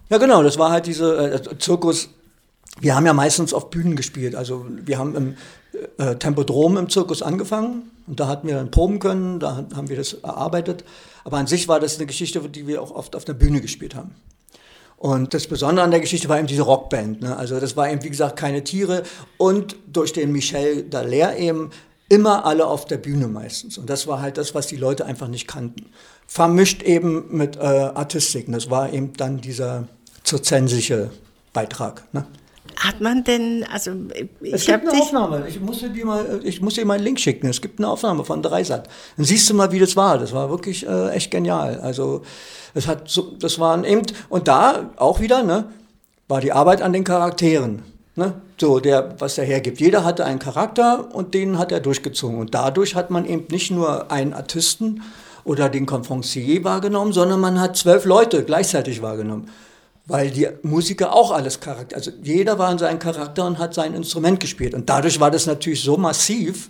Ja 0.09 0.19
genau, 0.19 0.45
das 0.45 0.57
war 0.57 0.71
halt 0.71 0.87
dieser 0.87 1.35
äh, 1.35 1.59
Zirkus, 1.59 2.11
wir 2.79 2.95
haben 2.95 3.07
ja 3.07 3.13
meistens 3.13 3.53
auf 3.53 3.71
Bühnen 3.71 3.97
gespielt, 3.97 4.37
also 4.37 4.65
wir 4.69 4.99
haben 4.99 5.17
im 5.17 5.37
äh, 5.99 6.15
Tempodrom 6.15 6.77
im 6.77 6.89
Zirkus 6.89 7.23
angefangen 7.23 7.91
und 8.07 8.21
da 8.21 8.29
hatten 8.29 8.47
wir 8.47 8.55
dann 8.55 8.71
proben 8.71 9.01
können, 9.01 9.41
da 9.41 9.67
haben 9.75 9.89
wir 9.89 9.97
das 9.97 10.13
erarbeitet, 10.13 10.85
aber 11.25 11.39
an 11.39 11.49
sich 11.49 11.67
war 11.67 11.81
das 11.81 11.97
eine 11.97 12.07
Geschichte, 12.07 12.39
die 12.49 12.69
wir 12.69 12.81
auch 12.81 12.93
oft 12.93 13.17
auf 13.17 13.25
der 13.25 13.35
Bühne 13.35 13.61
gespielt 13.61 13.97
haben. 13.97 14.15
Und 15.01 15.33
das 15.33 15.47
Besondere 15.47 15.83
an 15.83 15.91
der 15.93 16.01
Geschichte 16.01 16.29
war 16.29 16.39
eben 16.39 16.47
diese 16.47 16.61
Rockband. 16.61 17.23
Ne? 17.23 17.35
Also 17.35 17.59
das 17.59 17.75
war 17.75 17.91
eben, 17.91 18.03
wie 18.03 18.11
gesagt, 18.11 18.39
keine 18.39 18.63
Tiere 18.65 19.03
und 19.39 19.75
durch 19.91 20.13
den 20.13 20.31
Michel 20.31 20.83
Dallaire 20.83 21.39
eben 21.39 21.71
immer 22.11 22.45
alle 22.45 22.67
auf 22.67 22.85
der 22.85 22.99
Bühne 22.99 23.27
meistens. 23.27 23.79
Und 23.79 23.89
das 23.89 24.07
war 24.07 24.21
halt 24.21 24.37
das, 24.37 24.55
was 24.55 24.67
die 24.67 24.77
Leute 24.77 25.07
einfach 25.07 25.29
nicht 25.29 25.49
kannten. 25.49 25.87
Vermischt 26.27 26.83
eben 26.83 27.35
mit 27.35 27.57
äh, 27.57 27.61
Artistik. 27.61 28.47
Und 28.47 28.53
das 28.53 28.69
war 28.69 28.93
eben 28.93 29.15
dann 29.15 29.41
dieser 29.41 29.89
zirzensische 30.23 31.11
Beitrag. 31.55 32.05
Ne? 32.13 32.27
Hat 32.81 33.03
man 33.03 33.25
denn, 33.25 33.67
also 33.71 33.91
ich 34.41 34.55
es 34.55 34.65
gibt 34.65 34.89
eine 34.89 34.99
Aufnahme. 34.99 35.45
Ich 35.47 35.61
muss, 35.61 35.81
dir 35.81 36.07
mal, 36.07 36.41
ich 36.43 36.63
muss 36.63 36.75
dir 36.75 36.87
mal 36.87 36.95
einen 36.95 37.05
Link 37.05 37.21
schicken. 37.21 37.47
Es 37.47 37.61
gibt 37.61 37.79
eine 37.79 37.87
Aufnahme 37.87 38.25
von 38.25 38.41
Dreisat. 38.41 38.89
Dann 39.19 39.27
siehst 39.27 39.51
du 39.51 39.55
mal, 39.55 39.71
wie 39.71 39.79
das 39.79 39.97
war. 39.97 40.17
Das 40.17 40.33
war 40.33 40.49
wirklich 40.49 40.87
äh, 40.87 41.11
echt 41.11 41.31
genial. 41.31 41.79
Also 41.81 42.23
es 42.73 42.87
hat 42.87 43.11
so, 43.11 43.33
das 43.39 43.59
waren 43.59 43.85
eben, 43.85 44.01
und 44.31 44.49
da 44.49 44.93
auch 44.97 45.21
wieder, 45.21 45.43
ne, 45.43 45.67
war 46.27 46.41
die 46.41 46.53
Arbeit 46.53 46.81
an 46.81 46.95
den 46.95 47.05
Charakteren. 47.05 47.83
Ne? 48.17 48.41
So, 48.59 48.81
der, 48.81 49.15
was 49.19 49.37
er 49.37 49.45
hergibt. 49.45 49.79
Jeder 49.79 50.03
hatte 50.03 50.25
einen 50.25 50.39
Charakter 50.39 51.15
und 51.15 51.35
den 51.35 51.59
hat 51.59 51.73
er 51.73 51.81
durchgezogen. 51.81 52.39
Und 52.39 52.55
dadurch 52.55 52.95
hat 52.95 53.11
man 53.11 53.27
eben 53.27 53.45
nicht 53.51 53.71
nur 53.71 54.11
einen 54.11 54.33
Artisten 54.33 55.03
oder 55.45 55.69
den 55.69 55.85
Conferencier 55.85 56.65
wahrgenommen, 56.65 57.13
sondern 57.13 57.41
man 57.41 57.61
hat 57.61 57.77
zwölf 57.77 58.07
Leute 58.07 58.43
gleichzeitig 58.43 59.03
wahrgenommen. 59.03 59.51
Weil 60.11 60.31
die 60.31 60.49
Musiker 60.63 61.15
auch 61.15 61.31
alles 61.31 61.61
Charakter, 61.61 61.97
also 61.97 62.11
jeder 62.23 62.59
war 62.59 62.73
in 62.73 62.79
seinem 62.79 62.99
Charakter 62.99 63.47
und 63.47 63.59
hat 63.59 63.75
sein 63.75 63.95
Instrument 63.95 64.41
gespielt. 64.41 64.75
Und 64.75 64.89
dadurch 64.89 65.21
war 65.21 65.31
das 65.31 65.47
natürlich 65.47 65.83
so 65.83 65.97
massiv, 65.97 66.69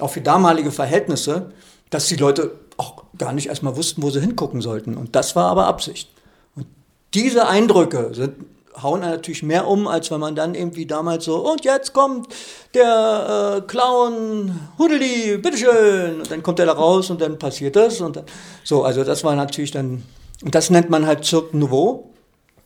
auch 0.00 0.08
für 0.08 0.22
damalige 0.22 0.70
Verhältnisse, 0.70 1.52
dass 1.90 2.06
die 2.06 2.16
Leute 2.16 2.52
auch 2.78 3.04
gar 3.18 3.32
nicht 3.34 3.48
erstmal 3.48 3.76
wussten, 3.76 4.02
wo 4.02 4.08
sie 4.08 4.20
hingucken 4.20 4.62
sollten. 4.62 4.96
Und 4.96 5.14
das 5.14 5.36
war 5.36 5.50
aber 5.50 5.66
Absicht. 5.66 6.08
Und 6.56 6.66
diese 7.12 7.46
Eindrücke 7.46 8.12
sind, 8.14 8.36
hauen 8.82 9.00
natürlich 9.00 9.42
mehr 9.42 9.68
um, 9.68 9.86
als 9.86 10.10
wenn 10.10 10.20
man 10.20 10.34
dann 10.34 10.54
irgendwie 10.54 10.86
damals 10.86 11.26
so, 11.26 11.50
und 11.50 11.66
jetzt 11.66 11.92
kommt 11.92 12.32
der 12.72 13.58
äh, 13.58 13.60
Clown 13.66 14.58
Hudeli, 14.78 15.36
bitteschön. 15.36 16.20
Und 16.20 16.30
dann 16.30 16.42
kommt 16.42 16.58
er 16.58 16.66
da 16.66 16.72
raus 16.72 17.10
und 17.10 17.20
dann 17.20 17.38
passiert 17.38 17.76
das. 17.76 18.00
Und 18.00 18.16
dann, 18.16 18.24
so, 18.64 18.82
also 18.82 19.04
das 19.04 19.22
war 19.24 19.36
natürlich 19.36 19.72
dann, 19.72 20.02
und 20.42 20.54
das 20.54 20.70
nennt 20.70 20.88
man 20.88 21.06
halt 21.06 21.26
Cirque 21.26 21.54
Nouveau 21.54 22.11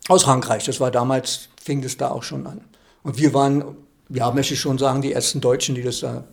aus 0.07 0.23
Frankreich. 0.23 0.65
Das 0.65 0.79
war 0.79 0.91
damals, 0.91 1.49
fing 1.61 1.81
das 1.81 1.97
da 1.97 2.09
auch 2.09 2.23
schon 2.23 2.45
an. 2.47 2.61
Und 3.03 3.17
wir 3.17 3.33
waren, 3.33 3.77
ja, 4.09 4.31
möchte 4.31 4.53
ich 4.53 4.59
schon 4.59 4.77
sagen, 4.77 5.01
die 5.01 5.13
ersten 5.13 5.41
Deutschen, 5.41 5.75
die 5.75 5.83
das 5.83 5.99
da 5.99 6.23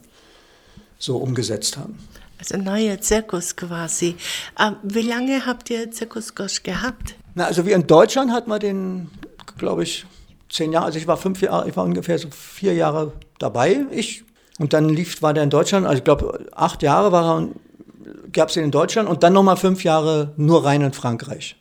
so 0.98 1.16
umgesetzt 1.16 1.76
haben. 1.76 1.98
Also 2.38 2.56
neuer 2.56 3.00
Zirkus 3.00 3.56
quasi. 3.56 4.16
Ähm, 4.58 4.76
wie 4.82 5.02
lange 5.02 5.46
habt 5.46 5.70
ihr 5.70 5.90
Zirkus 5.90 6.34
Gosch 6.34 6.62
gehabt? 6.62 7.14
Na, 7.34 7.46
also 7.46 7.64
wir 7.64 7.74
in 7.74 7.86
Deutschland 7.86 8.32
hatten 8.32 8.50
wir 8.50 8.58
den, 8.58 9.10
glaube 9.58 9.82
ich, 9.82 10.04
zehn 10.50 10.72
Jahre. 10.72 10.86
Also 10.86 10.98
ich 10.98 11.06
war 11.06 11.16
fünf 11.16 11.40
Jahre, 11.42 11.68
ich 11.68 11.76
war 11.76 11.84
ungefähr 11.84 12.18
so 12.18 12.28
vier 12.30 12.74
Jahre 12.74 13.12
dabei. 13.38 13.86
Ich 13.90 14.24
und 14.58 14.72
dann 14.72 14.88
lief, 14.88 15.20
war 15.20 15.34
der 15.34 15.42
in 15.42 15.50
Deutschland. 15.50 15.86
Also 15.86 15.98
ich 15.98 16.04
glaube, 16.04 16.46
acht 16.54 16.82
Jahre 16.82 17.10
war 17.12 17.40
er 17.40 17.48
gab 18.32 18.48
es 18.48 18.54
den 18.54 18.64
in 18.64 18.70
Deutschland 18.70 19.08
und 19.08 19.22
dann 19.22 19.32
nochmal 19.32 19.56
fünf 19.56 19.84
Jahre 19.84 20.32
nur 20.36 20.64
rein 20.64 20.82
in 20.82 20.92
Frankreich. 20.92 21.56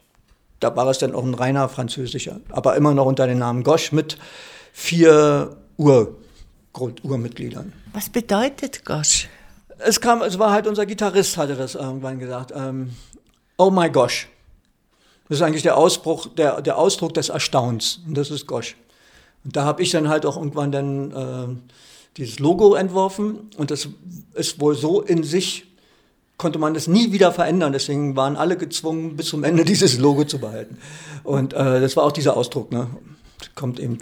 Da 0.64 0.74
war 0.78 0.88
es 0.88 0.98
dann 0.98 1.14
auch 1.14 1.24
ein 1.24 1.34
reiner 1.34 1.68
französischer, 1.68 2.40
aber 2.50 2.78
immer 2.78 2.94
noch 2.94 3.06
unter 3.06 3.28
dem 3.28 3.40
Namen 3.40 3.64
Gosch 3.64 3.92
mit 3.92 4.18
vier 4.72 5.58
Ur 5.78 6.16
Urmitgliedern. 7.04 7.74
Was 7.92 8.10
bedeutet 8.10 8.86
Gosch? 8.86 9.28
Es 9.80 10.00
kam, 10.00 10.22
es 10.22 10.40
war 10.40 10.52
halt 10.52 10.66
unser 10.66 10.86
Gitarrist, 10.86 11.36
hatte 11.36 11.56
das 11.56 11.76
irgendwann 11.76 12.18
gesagt. 12.18 12.54
Ähm, 12.56 12.92
oh 13.58 13.70
my 13.70 13.90
gosh. 13.90 14.30
Das 15.28 15.40
ist 15.40 15.42
eigentlich 15.42 15.64
der 15.64 15.78
Ausbruch, 15.78 16.28
der, 16.28 16.62
der 16.62 16.78
Ausdruck 16.78 17.14
des 17.14 17.28
Erstaunens. 17.28 18.00
Und 18.08 18.18
das 18.18 18.32
ist 18.32 18.48
Gosch. 18.48 18.78
Und 19.44 19.56
da 19.58 19.66
habe 19.66 19.84
ich 19.84 19.92
dann 19.92 20.08
halt 20.08 20.26
auch 20.26 20.38
irgendwann 20.38 20.72
dann 20.72 21.12
äh, 21.12 21.56
dieses 22.16 22.40
Logo 22.40 22.76
entworfen. 22.76 23.50
Und 23.58 23.70
das 23.70 23.90
ist 24.34 24.62
wohl 24.62 24.76
so 24.76 25.02
in 25.02 25.24
sich, 25.24 25.66
konnte 26.38 26.60
man 26.60 26.74
das 26.74 26.88
nie 26.88 27.12
wieder 27.12 27.32
verändern. 27.32 27.74
Deswegen 27.74 28.16
waren 28.16 28.36
alle 28.36 28.58
gezwungen, 28.58 29.16
bis 29.16 29.28
zum 29.28 29.44
Ende 29.44 29.66
dieses 29.66 29.98
Logo 29.98 30.26
zu 30.26 30.40
behalten. 30.40 30.78
Und 31.24 31.54
äh, 31.54 31.80
das 31.82 31.96
war 31.96 32.04
auch 32.04 32.12
dieser 32.12 32.36
Ausdruck. 32.38 32.72
Ne? 32.72 32.88
Kommt 33.56 33.80
eben, 33.80 33.98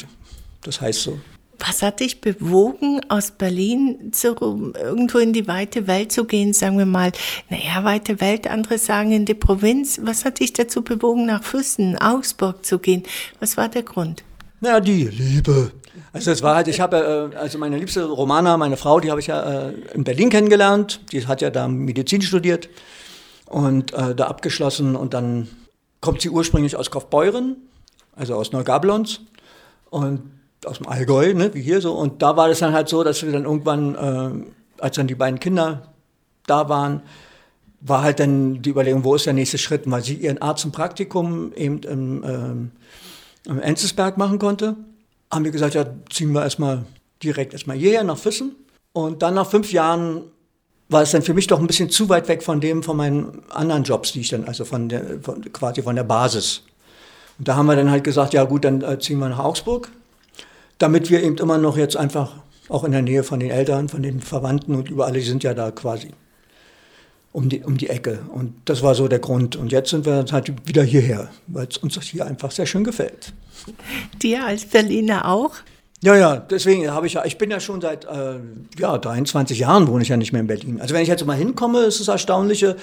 das 0.64 0.82
heißt 0.82 1.02
so. 1.02 1.20
Was 1.60 1.84
hat 1.84 2.00
dich 2.00 2.22
bewogen, 2.22 3.02
aus 3.08 3.32
Berlin 3.32 4.12
zu, 4.14 4.30
irgendwo 4.30 5.20
in 5.20 5.32
die 5.32 5.48
weite 5.48 5.86
Welt 5.86 6.12
zu 6.12 6.26
gehen? 6.26 6.54
Sagen 6.54 6.80
wir 6.80 6.88
mal, 6.88 7.12
naja, 7.50 7.84
weite 7.84 8.20
Welt, 8.20 8.48
andere 8.48 8.80
sagen 8.80 9.12
in 9.12 9.26
die 9.26 9.36
Provinz. 9.36 10.00
Was 10.02 10.26
hat 10.26 10.40
dich 10.40 10.54
dazu 10.54 10.82
bewogen, 10.82 11.28
nach 11.28 11.44
Füssen, 11.44 11.98
Augsburg 12.00 12.66
zu 12.66 12.80
gehen? 12.80 13.04
Was 13.40 13.58
war 13.58 13.70
der 13.70 13.84
Grund? 13.84 14.24
Na, 14.60 14.80
die 14.80 15.04
Liebe. 15.06 15.72
Also 16.14 16.32
es 16.32 16.42
war 16.42 16.56
halt, 16.56 16.68
ich 16.68 16.80
habe, 16.80 17.32
äh, 17.34 17.36
also 17.38 17.58
meine 17.58 17.78
liebste 17.78 18.06
Romana, 18.06 18.58
meine 18.58 18.78
Frau, 18.78 19.00
die 19.00 19.12
habe 19.12 19.20
ich 19.20 19.28
ja 19.28 19.70
äh, 19.70 19.74
in 19.94 20.04
Berlin 20.04 20.30
kennengelernt. 20.30 21.02
Die 21.12 21.26
hat 21.28 21.42
ja 21.42 21.50
da 21.50 21.68
Medizin 21.68 22.22
studiert 22.22 22.70
und 23.46 23.94
äh, 23.94 24.16
da 24.16 24.28
abgeschlossen. 24.28 24.96
Und 24.96 25.14
dann 25.14 25.48
kommt 26.00 26.22
sie 26.22 26.30
ursprünglich 26.30 26.76
aus 26.76 26.92
Kaufbeuren, 26.92 27.58
also 28.16 28.36
aus 28.36 28.52
Neugablons. 28.52 29.22
Und 29.90 30.22
aus 30.66 30.78
dem 30.78 30.88
Allgäu, 30.88 31.34
ne, 31.34 31.54
wie 31.54 31.62
hier 31.62 31.82
so. 31.82 31.94
Und 31.94 32.22
da 32.22 32.38
war 32.38 32.50
es 32.50 32.60
dann 32.60 32.74
halt 32.74 32.88
so, 32.88 33.04
dass 33.04 33.24
wir 33.24 33.32
dann 33.32 33.46
irgendwann, 33.46 33.96
äh, 33.96 34.82
als 34.82 34.96
dann 34.96 35.08
die 35.08 35.16
beiden 35.16 35.40
Kinder 35.40 35.94
da 36.46 36.70
waren, 36.70 37.02
war 37.82 38.04
halt 38.04 38.20
dann 38.20 38.62
die 38.62 38.70
Überlegung, 38.70 39.04
wo 39.04 39.16
ist 39.16 39.26
der 39.26 39.34
nächste 39.34 39.58
Schritt, 39.58 39.90
weil 39.90 40.04
sie 40.04 40.16
ihren 40.16 40.40
Arzt 40.40 40.66
im 40.66 40.72
Praktikum 40.72 41.52
eben 41.54 41.80
im, 41.80 42.24
ähm, 42.24 42.72
im 43.46 43.60
Enzelsberg 43.60 44.18
machen 44.18 44.38
konnte. 44.38 44.76
Haben 45.32 45.46
wir 45.46 45.52
gesagt, 45.52 45.76
ja, 45.76 45.86
ziehen 46.10 46.32
wir 46.32 46.44
erstmal 46.44 46.84
direkt 47.24 47.54
erstmal 47.54 47.78
hierher 47.78 48.04
nach 48.04 48.18
Füssen. 48.18 48.56
Und 48.94 49.22
dann 49.22 49.36
nach 49.36 49.50
fünf 49.50 49.72
Jahren 49.72 50.24
war 50.90 51.02
es 51.02 51.12
dann 51.12 51.22
für 51.22 51.34
mich 51.34 51.48
doch 51.48 51.60
ein 51.60 51.68
bisschen 51.68 51.90
zu 51.90 52.10
weit 52.10 52.28
weg 52.28 52.44
von 52.44 52.60
dem, 52.60 52.84
von 52.84 52.98
meinen 52.98 53.44
anderen 53.50 53.84
Jobs, 53.84 54.12
die 54.12 54.22
ich 54.22 54.30
dann, 54.30 54.44
also 54.46 54.66
von 54.66 54.90
der, 54.90 55.22
von, 55.22 55.42
quasi 55.54 55.82
von 55.82 55.96
der 55.96 56.04
Basis. 56.04 56.64
Und 57.40 57.48
da 57.48 57.56
haben 57.56 57.68
wir 57.68 57.78
dann 57.78 57.90
halt 57.90 58.04
gesagt, 58.04 58.34
ja 58.34 58.44
gut, 58.44 58.66
dann 58.66 58.82
äh, 58.82 59.00
ziehen 59.00 59.20
wir 59.20 59.30
nach 59.30 59.40
Augsburg 59.40 59.90
damit 60.82 61.12
wir 61.12 61.22
eben 61.22 61.38
immer 61.38 61.58
noch 61.58 61.78
jetzt 61.78 61.96
einfach 61.96 62.34
auch 62.68 62.84
in 62.84 62.92
der 62.92 63.02
Nähe 63.02 63.24
von 63.24 63.40
den 63.40 63.52
Eltern, 63.52 63.90
von 63.90 64.02
den 64.02 64.20
Verwandten 64.20 64.74
und 64.76 64.90
überall, 64.90 65.14
die 65.14 65.22
sind 65.22 65.44
ja 65.44 65.54
da 65.54 65.72
quasi 65.72 66.12
um 67.32 67.50
die, 67.50 67.62
um 67.64 67.78
die 67.78 67.90
Ecke. 67.90 68.20
Und 68.34 68.54
das 68.66 68.82
war 68.84 68.96
so 68.96 69.08
der 69.08 69.20
Grund. 69.20 69.56
Und 69.56 69.72
jetzt 69.72 69.90
sind 69.90 70.06
wir 70.06 70.26
halt 70.32 70.68
wieder 70.68 70.84
hierher, 70.84 71.30
weil 71.48 71.68
es 71.68 71.78
uns 71.78 72.02
hier 72.02 72.26
einfach 72.26 72.52
sehr 72.52 72.66
schön 72.66 72.84
gefällt. 72.84 73.34
Dir 74.22 74.46
als 74.46 74.66
Berliner 74.66 75.28
auch? 75.28 75.54
Ja, 76.04 76.16
ja, 76.16 76.38
deswegen 76.38 76.90
habe 76.90 77.06
ich 77.06 77.14
ja, 77.14 77.26
ich 77.26 77.38
bin 77.38 77.52
ja 77.52 77.60
schon 77.60 77.80
seit 77.80 78.06
äh, 78.06 78.40
ja, 78.80 78.98
23 78.98 79.60
Jahren 79.60 79.88
wohne 79.88 80.02
ich 80.02 80.10
ja 80.10 80.18
nicht 80.18 80.32
mehr 80.34 80.42
in 80.42 80.48
Berlin. 80.48 80.82
Also 80.82 80.96
wenn 80.96 81.04
ich 81.04 81.08
jetzt 81.08 81.24
mal 81.26 81.38
hinkomme, 81.38 81.82
ist 81.82 82.00
es 82.00 82.08
Erstaunliche, 82.08 82.76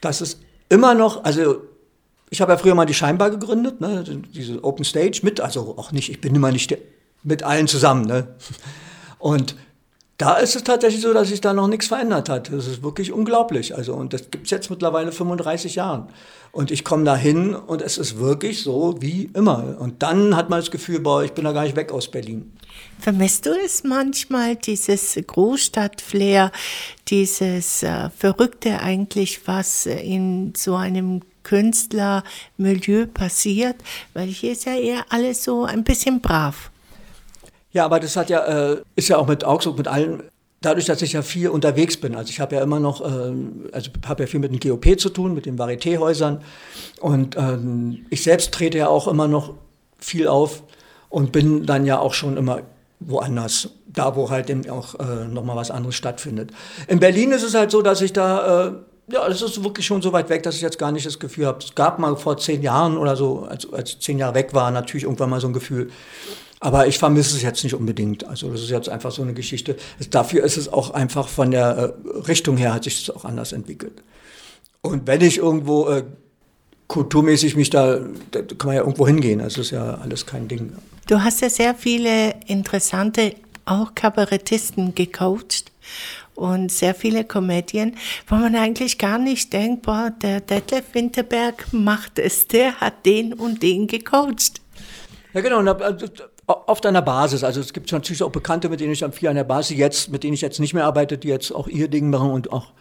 dass 0.00 0.20
es 0.20 0.38
immer 0.68 0.94
noch, 0.94 1.24
also 1.24 1.62
ich 2.30 2.40
habe 2.40 2.52
ja 2.52 2.58
früher 2.58 2.76
mal 2.76 2.86
die 2.86 2.94
Scheinbar 2.94 3.30
gegründet, 3.30 3.80
ne, 3.80 4.04
diese 4.32 4.62
Open 4.62 4.84
Stage 4.84 5.20
mit, 5.24 5.40
also 5.40 5.74
auch 5.76 5.90
nicht, 5.90 6.10
ich 6.10 6.20
bin 6.20 6.34
immer 6.34 6.52
nicht 6.52 6.76
mit 7.24 7.42
allen 7.42 7.66
zusammen. 7.66 8.06
Ne? 8.06 8.28
Und 9.18 9.56
da 10.18 10.36
ist 10.36 10.54
es 10.54 10.62
tatsächlich 10.62 11.02
so, 11.02 11.12
dass 11.12 11.28
sich 11.28 11.40
da 11.40 11.52
noch 11.52 11.66
nichts 11.66 11.88
verändert 11.88 12.28
hat. 12.28 12.52
Das 12.52 12.68
ist 12.68 12.82
wirklich 12.82 13.12
unglaublich. 13.12 13.74
Also, 13.74 13.94
und 13.94 14.12
das 14.12 14.30
gibt 14.30 14.44
es 14.44 14.50
jetzt 14.50 14.70
mittlerweile 14.70 15.10
35 15.10 15.74
Jahren. 15.74 16.08
Und 16.52 16.70
ich 16.70 16.84
komme 16.84 17.02
da 17.02 17.16
hin 17.16 17.56
und 17.56 17.82
es 17.82 17.98
ist 17.98 18.18
wirklich 18.18 18.62
so 18.62 18.94
wie 19.00 19.28
immer. 19.34 19.76
Und 19.80 20.04
dann 20.04 20.36
hat 20.36 20.50
man 20.50 20.60
das 20.60 20.70
Gefühl, 20.70 21.00
boah, 21.00 21.24
ich 21.24 21.32
bin 21.32 21.44
da 21.44 21.50
gar 21.50 21.64
nicht 21.64 21.74
weg 21.74 21.90
aus 21.90 22.08
Berlin. 22.08 22.52
Vermisst 23.00 23.46
du 23.46 23.50
es 23.50 23.82
manchmal, 23.82 24.54
dieses 24.54 25.18
Großstadtflair, 25.26 26.52
dieses 27.08 27.82
äh, 27.82 28.08
Verrückte 28.16 28.80
eigentlich, 28.80 29.46
was 29.46 29.86
in 29.86 30.52
so 30.56 30.76
einem 30.76 31.22
Künstlermilieu 31.42 33.06
passiert? 33.06 33.76
Weil 34.12 34.28
hier 34.28 34.52
ist 34.52 34.64
ja 34.64 34.76
eher 34.76 35.04
alles 35.08 35.42
so 35.42 35.64
ein 35.64 35.82
bisschen 35.82 36.20
brav. 36.20 36.70
Ja, 37.74 37.84
aber 37.84 38.00
das 38.00 38.16
hat 38.16 38.30
ja, 38.30 38.72
äh, 38.72 38.82
ist 38.94 39.08
ja 39.08 39.18
auch 39.18 39.26
mit 39.26 39.44
Augsburg, 39.44 39.76
mit 39.76 39.88
allen, 39.88 40.22
dadurch, 40.62 40.86
dass 40.86 41.02
ich 41.02 41.12
ja 41.12 41.22
viel 41.22 41.48
unterwegs 41.48 41.96
bin. 41.96 42.14
Also 42.14 42.30
ich 42.30 42.40
habe 42.40 42.54
ja 42.54 42.62
immer 42.62 42.78
noch, 42.78 43.00
äh, 43.00 43.34
also 43.72 43.90
habe 44.06 44.22
ja 44.22 44.26
viel 44.28 44.40
mit 44.40 44.52
dem 44.52 44.60
GOP 44.60 44.98
zu 44.98 45.10
tun, 45.10 45.34
mit 45.34 45.44
den 45.44 45.58
Varieté-Häusern. 45.58 46.40
Und 47.00 47.36
ähm, 47.36 48.06
ich 48.10 48.22
selbst 48.22 48.52
trete 48.52 48.78
ja 48.78 48.88
auch 48.88 49.08
immer 49.08 49.26
noch 49.26 49.54
viel 49.98 50.28
auf 50.28 50.62
und 51.08 51.32
bin 51.32 51.66
dann 51.66 51.84
ja 51.84 51.98
auch 51.98 52.14
schon 52.14 52.36
immer 52.36 52.60
woanders, 53.00 53.70
da 53.88 54.14
wo 54.14 54.30
halt 54.30 54.48
eben 54.50 54.70
auch 54.70 54.94
äh, 55.00 55.26
nochmal 55.26 55.56
was 55.56 55.72
anderes 55.72 55.96
stattfindet. 55.96 56.52
In 56.86 57.00
Berlin 57.00 57.32
ist 57.32 57.42
es 57.42 57.54
halt 57.54 57.72
so, 57.72 57.82
dass 57.82 58.00
ich 58.00 58.12
da, 58.12 58.68
äh, 58.68 58.72
ja, 59.12 59.28
das 59.28 59.42
ist 59.42 59.64
wirklich 59.64 59.84
schon 59.84 60.00
so 60.00 60.12
weit 60.12 60.28
weg, 60.30 60.44
dass 60.44 60.54
ich 60.54 60.62
jetzt 60.62 60.78
gar 60.78 60.92
nicht 60.92 61.06
das 61.06 61.18
Gefühl 61.18 61.46
habe. 61.46 61.58
Es 61.58 61.74
gab 61.74 61.98
mal 61.98 62.16
vor 62.16 62.36
zehn 62.38 62.62
Jahren 62.62 62.96
oder 62.96 63.16
so, 63.16 63.40
als, 63.40 63.70
als 63.72 63.98
zehn 63.98 64.18
Jahre 64.18 64.34
weg 64.36 64.54
war, 64.54 64.70
natürlich 64.70 65.02
irgendwann 65.02 65.30
mal 65.30 65.40
so 65.40 65.48
ein 65.48 65.52
Gefühl, 65.52 65.90
aber 66.64 66.86
ich 66.86 66.98
vermisse 66.98 67.36
es 67.36 67.42
jetzt 67.42 67.62
nicht 67.62 67.74
unbedingt. 67.74 68.26
Also 68.26 68.50
das 68.50 68.62
ist 68.62 68.70
jetzt 68.70 68.88
einfach 68.88 69.12
so 69.12 69.20
eine 69.20 69.34
Geschichte. 69.34 69.76
Dafür 70.08 70.42
ist 70.44 70.56
es 70.56 70.72
auch 70.72 70.92
einfach 70.92 71.28
von 71.28 71.50
der 71.50 71.94
äh, 72.06 72.18
Richtung 72.20 72.56
her 72.56 72.72
hat 72.72 72.84
sich 72.84 73.04
das 73.04 73.14
auch 73.14 73.26
anders 73.26 73.52
entwickelt. 73.52 74.02
Und 74.80 75.06
wenn 75.06 75.20
ich 75.20 75.36
irgendwo 75.36 75.90
äh, 75.90 76.04
kulturmäßig 76.88 77.54
mich 77.54 77.68
da, 77.68 78.00
da 78.30 78.40
kann 78.40 78.68
man 78.68 78.76
ja 78.76 78.80
irgendwo 78.80 79.06
hingehen. 79.06 79.40
Das 79.40 79.58
ist 79.58 79.72
ja 79.72 79.96
alles 79.96 80.24
kein 80.24 80.48
Ding. 80.48 80.72
Du 81.06 81.22
hast 81.22 81.42
ja 81.42 81.50
sehr 81.50 81.74
viele 81.74 82.34
interessante 82.46 83.34
auch 83.66 83.94
Kabarettisten 83.94 84.94
gecoacht 84.94 85.70
und 86.34 86.72
sehr 86.72 86.94
viele 86.94 87.24
Komödien, 87.24 87.94
wo 88.26 88.36
man 88.36 88.56
eigentlich 88.56 88.96
gar 88.96 89.18
nicht 89.18 89.52
denkt, 89.52 89.82
boah, 89.82 90.14
der 90.22 90.40
Detlef 90.40 90.94
Winterberg 90.94 91.74
macht 91.74 92.18
es, 92.18 92.48
der 92.48 92.80
hat 92.80 93.04
den 93.04 93.34
und 93.34 93.62
den 93.62 93.86
gecoacht. 93.86 94.62
Ja, 95.34 95.42
genau. 95.42 95.58
Und 95.58 95.68
also, 95.68 96.06
auf 96.46 96.80
deiner 96.80 97.02
Basis. 97.02 97.44
Also 97.44 97.60
es 97.60 97.72
gibt 97.72 97.90
natürlich 97.90 98.22
auch 98.22 98.30
Bekannte, 98.30 98.68
mit 98.68 98.80
denen 98.80 98.92
ich 98.92 99.04
viel 99.12 99.28
an 99.28 99.36
der 99.36 99.44
Basis 99.44 99.76
jetzt, 99.76 100.10
mit 100.10 100.24
denen 100.24 100.34
ich 100.34 100.40
jetzt 100.40 100.60
nicht 100.60 100.74
mehr 100.74 100.84
arbeite, 100.84 101.18
die 101.18 101.28
jetzt 101.28 101.52
auch 101.52 101.68
ihr 101.68 101.88
Ding 101.88 102.10
machen 102.10 102.30
und 102.30 102.52
auch 102.52 102.72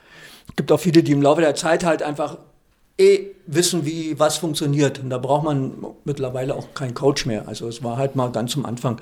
es 0.48 0.55
gibt 0.55 0.72
auch 0.72 0.79
viele, 0.79 1.03
die 1.03 1.12
im 1.12 1.22
Laufe 1.22 1.41
der 1.41 1.55
Zeit 1.55 1.84
halt 1.84 2.03
einfach 2.03 2.38
eh 2.98 3.27
wissen, 3.48 3.86
wie 3.86 4.20
was 4.20 4.38
funktioniert. 4.38 5.00
Und 5.00 5.10
da 5.10 5.17
braucht 5.17 5.43
man 5.43 5.74
mittlerweile 6.03 6.55
auch 6.55 6.74
keinen 6.74 6.93
Coach 6.93 7.25
mehr. 7.25 7.48
Also 7.48 7.67
es 7.67 7.84
war 7.84 7.98
halt 7.98 8.15
mal 8.15 8.32
ganz 8.32 8.51
zum 8.51 8.65
Anfang. 8.65 9.00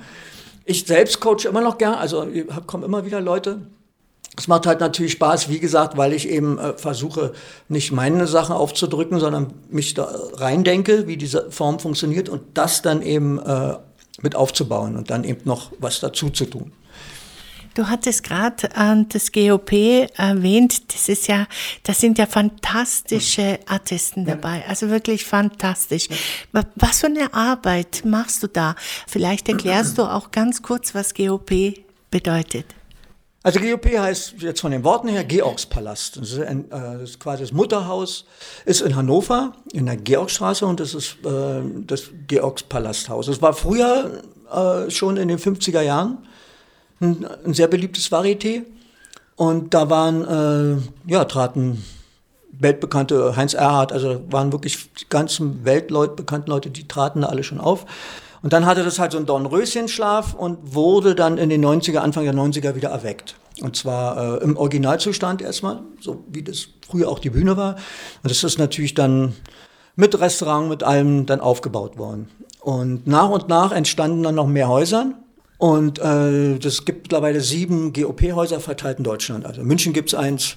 Ich 0.64 0.86
selbst 0.86 1.20
coache 1.20 1.48
immer 1.48 1.60
noch 1.60 1.78
gern, 1.78 1.94
also 1.94 2.26
kommen 2.66 2.84
immer 2.84 3.04
wieder 3.04 3.20
Leute. 3.20 3.62
Es 4.38 4.48
macht 4.48 4.66
halt 4.66 4.80
natürlich 4.80 5.12
Spaß, 5.12 5.50
wie 5.50 5.58
gesagt, 5.58 5.98
weil 5.98 6.14
ich 6.14 6.26
eben 6.26 6.58
äh, 6.58 6.72
versuche, 6.72 7.32
nicht 7.68 7.92
meine 7.92 8.26
Sachen 8.26 8.56
aufzudrücken, 8.56 9.20
sondern 9.20 9.52
mich 9.68 9.92
da 9.92 10.10
reindenke, 10.34 11.06
wie 11.06 11.18
diese 11.18 11.50
Form 11.50 11.78
funktioniert 11.78 12.30
und 12.30 12.40
das 12.54 12.80
dann 12.80 13.02
eben 13.02 13.38
äh, 13.38 13.74
mit 14.22 14.36
aufzubauen 14.36 14.96
und 14.96 15.10
dann 15.10 15.24
eben 15.24 15.42
noch 15.44 15.72
was 15.78 16.00
dazu 16.00 16.30
zu 16.30 16.46
tun. 16.46 16.72
Du 17.74 17.88
hattest 17.88 18.22
gerade 18.22 18.68
äh, 18.76 19.04
das 19.08 19.32
GOP 19.32 19.72
erwähnt. 20.16 20.92
Das 20.92 21.08
ist 21.08 21.26
ja, 21.26 21.46
das 21.84 22.00
sind 22.00 22.18
ja 22.18 22.26
fantastische 22.26 23.60
Artisten 23.66 24.26
dabei. 24.26 24.64
Also 24.68 24.90
wirklich 24.90 25.24
fantastisch. 25.24 26.08
Was 26.52 27.00
für 27.00 27.06
eine 27.06 27.32
Arbeit 27.32 28.02
machst 28.04 28.42
du 28.42 28.46
da? 28.46 28.76
Vielleicht 29.06 29.48
erklärst 29.48 29.96
du 29.98 30.02
auch 30.02 30.30
ganz 30.32 30.60
kurz, 30.60 30.94
was 30.94 31.14
GOP 31.14 31.74
bedeutet. 32.10 32.66
Also 33.44 33.58
GOP 33.58 33.98
heißt 33.98 34.34
jetzt 34.38 34.60
von 34.60 34.70
den 34.70 34.84
Worten 34.84 35.08
her 35.08 35.24
Georgspalast. 35.24 36.18
Das 36.18 36.32
ist, 36.32 36.40
ein, 36.40 36.66
äh, 36.66 36.98
das 37.00 37.10
ist 37.10 37.20
quasi 37.20 37.42
das 37.42 37.52
Mutterhaus, 37.52 38.24
ist 38.64 38.82
in 38.82 38.94
Hannover, 38.94 39.54
in 39.72 39.86
der 39.86 39.96
Georgstraße 39.96 40.64
und 40.64 40.78
das 40.78 40.94
ist 40.94 41.16
äh, 41.24 41.62
das 41.86 42.10
Georgspalasthaus. 42.28 43.26
Es 43.26 43.42
war 43.42 43.52
früher 43.52 44.22
äh, 44.52 44.90
schon 44.90 45.16
in 45.16 45.28
den 45.28 45.38
50er 45.38 45.80
Jahren 45.80 46.18
ein, 47.00 47.26
ein 47.44 47.54
sehr 47.54 47.66
beliebtes 47.66 48.12
Varieté. 48.12 48.62
Und 49.34 49.74
da 49.74 49.90
waren, 49.90 50.78
äh, 51.08 51.10
ja, 51.10 51.24
traten 51.24 51.82
weltbekannte 52.52 53.34
Heinz 53.34 53.54
Erhardt, 53.54 53.92
also 53.92 54.22
waren 54.30 54.52
wirklich 54.52 54.92
die 55.00 55.08
ganzen 55.08 55.64
Weltleute, 55.64 56.14
bekannten 56.14 56.50
Leute, 56.50 56.70
die 56.70 56.86
traten 56.86 57.22
da 57.22 57.28
alle 57.28 57.42
schon 57.42 57.58
auf. 57.58 57.86
Und 58.42 58.52
dann 58.52 58.66
hatte 58.66 58.82
das 58.82 58.98
halt 58.98 59.12
so 59.12 59.18
einen 59.18 59.26
Dornröschenschlaf 59.26 60.34
und 60.34 60.74
wurde 60.74 61.14
dann 61.14 61.38
in 61.38 61.48
den 61.48 61.64
90er, 61.64 61.98
Anfang 61.98 62.24
der 62.24 62.34
90er 62.34 62.74
wieder 62.74 62.88
erweckt. 62.90 63.36
Und 63.60 63.76
zwar 63.76 64.40
äh, 64.40 64.44
im 64.44 64.56
Originalzustand 64.56 65.42
erstmal, 65.42 65.80
so 66.00 66.24
wie 66.28 66.42
das 66.42 66.66
früher 66.86 67.08
auch 67.08 67.20
die 67.20 67.30
Bühne 67.30 67.56
war. 67.56 67.76
Und 68.22 68.30
das 68.30 68.42
ist 68.42 68.58
natürlich 68.58 68.94
dann 68.94 69.34
mit 69.94 70.18
Restaurant, 70.18 70.68
mit 70.68 70.82
allem 70.82 71.26
dann 71.26 71.40
aufgebaut 71.40 71.98
worden. 71.98 72.28
Und 72.60 73.06
nach 73.06 73.28
und 73.28 73.48
nach 73.48 73.72
entstanden 73.72 74.22
dann 74.22 74.34
noch 74.34 74.46
mehr 74.46 74.68
Häuser. 74.68 75.12
Und 75.58 76.00
äh, 76.00 76.58
das 76.58 76.84
gibt 76.84 77.04
mittlerweile 77.04 77.40
sieben 77.40 77.92
GOP-Häuser 77.92 78.58
verteilt 78.58 78.98
in 78.98 79.04
Deutschland. 79.04 79.46
Also 79.46 79.60
in 79.60 79.66
München 79.68 79.92
gibt 79.92 80.08
es 80.08 80.18
eins 80.18 80.56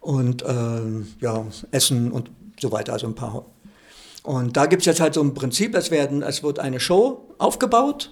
und 0.00 0.42
äh, 0.42 0.80
ja, 1.20 1.44
Essen 1.72 2.12
und 2.12 2.30
so 2.60 2.70
weiter, 2.70 2.92
also 2.92 3.06
ein 3.06 3.14
paar. 3.14 3.44
Und 4.22 4.56
da 4.56 4.66
gibt 4.66 4.82
es 4.82 4.86
jetzt 4.86 5.00
halt 5.00 5.14
so 5.14 5.22
ein 5.22 5.34
Prinzip, 5.34 5.74
es, 5.74 5.90
werden, 5.90 6.22
es 6.22 6.42
wird 6.42 6.58
eine 6.58 6.78
Show 6.78 7.24
aufgebaut 7.38 8.10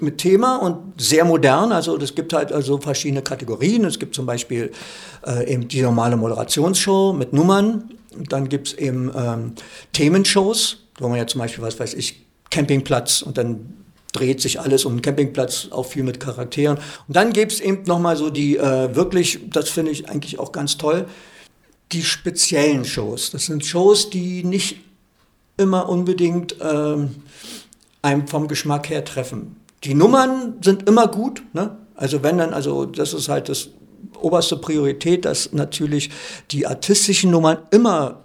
mit 0.00 0.18
Thema 0.18 0.56
und 0.56 1.00
sehr 1.00 1.24
modern. 1.24 1.72
Also 1.72 1.96
es 1.98 2.14
gibt 2.14 2.32
halt 2.32 2.52
also 2.52 2.78
verschiedene 2.78 3.22
Kategorien. 3.22 3.84
Es 3.84 3.98
gibt 3.98 4.14
zum 4.14 4.26
Beispiel 4.26 4.72
äh, 5.26 5.52
eben 5.52 5.68
die 5.68 5.82
normale 5.82 6.16
Moderationsshow 6.16 7.12
mit 7.12 7.32
Nummern. 7.32 7.90
Dann 8.28 8.48
gibt 8.48 8.68
es 8.68 8.74
eben 8.74 9.10
ähm, 9.16 9.52
Themenshows, 9.92 10.78
wo 10.98 11.08
man 11.08 11.18
ja 11.18 11.26
zum 11.26 11.40
Beispiel, 11.40 11.62
was 11.62 11.78
weiß 11.78 11.94
ich, 11.94 12.24
Campingplatz 12.50 13.22
und 13.22 13.36
dann 13.36 13.74
dreht 14.12 14.40
sich 14.40 14.60
alles 14.60 14.84
um 14.84 14.96
den 14.96 15.02
Campingplatz, 15.02 15.68
auch 15.72 15.86
viel 15.86 16.04
mit 16.04 16.20
Charakteren. 16.20 16.78
Und 17.08 17.16
dann 17.16 17.32
gibt 17.32 17.52
es 17.52 17.60
eben 17.60 17.82
nochmal 17.82 18.16
so 18.16 18.30
die 18.30 18.56
äh, 18.56 18.94
wirklich, 18.94 19.40
das 19.50 19.68
finde 19.68 19.90
ich 19.90 20.08
eigentlich 20.08 20.38
auch 20.38 20.52
ganz 20.52 20.78
toll, 20.78 21.06
die 21.90 22.02
speziellen 22.02 22.84
Shows. 22.84 23.32
Das 23.32 23.46
sind 23.46 23.66
Shows, 23.66 24.10
die 24.10 24.44
nicht 24.44 24.76
immer 25.56 25.88
unbedingt 25.88 26.56
ähm, 26.60 27.16
einem 28.02 28.26
vom 28.26 28.48
Geschmack 28.48 28.90
her 28.90 29.04
treffen. 29.04 29.56
Die 29.84 29.94
Nummern 29.94 30.54
sind 30.62 30.88
immer 30.88 31.08
gut, 31.08 31.42
ne? 31.52 31.76
Also 31.94 32.22
wenn 32.22 32.38
dann, 32.38 32.52
also 32.52 32.86
das 32.86 33.14
ist 33.14 33.28
halt 33.28 33.48
das 33.48 33.68
oberste 34.20 34.56
Priorität, 34.56 35.24
dass 35.24 35.52
natürlich 35.52 36.10
die 36.50 36.66
artistischen 36.66 37.30
Nummern 37.30 37.58
immer 37.70 38.24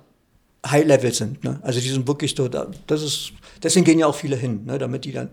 High 0.65 0.86
Level 0.86 1.13
sind. 1.13 1.43
Ne? 1.43 1.59
Also 1.62 1.79
die 1.79 1.89
sind 1.89 2.07
wirklich 2.07 2.36
so, 2.36 2.48
das 2.48 3.01
ist, 3.01 3.31
deswegen 3.62 3.86
gehen 3.86 4.00
ja 4.00 4.07
auch 4.07 4.15
viele 4.15 4.36
hin, 4.36 4.65
ne? 4.65 4.77
damit 4.77 5.05
die 5.05 5.12
dann. 5.12 5.29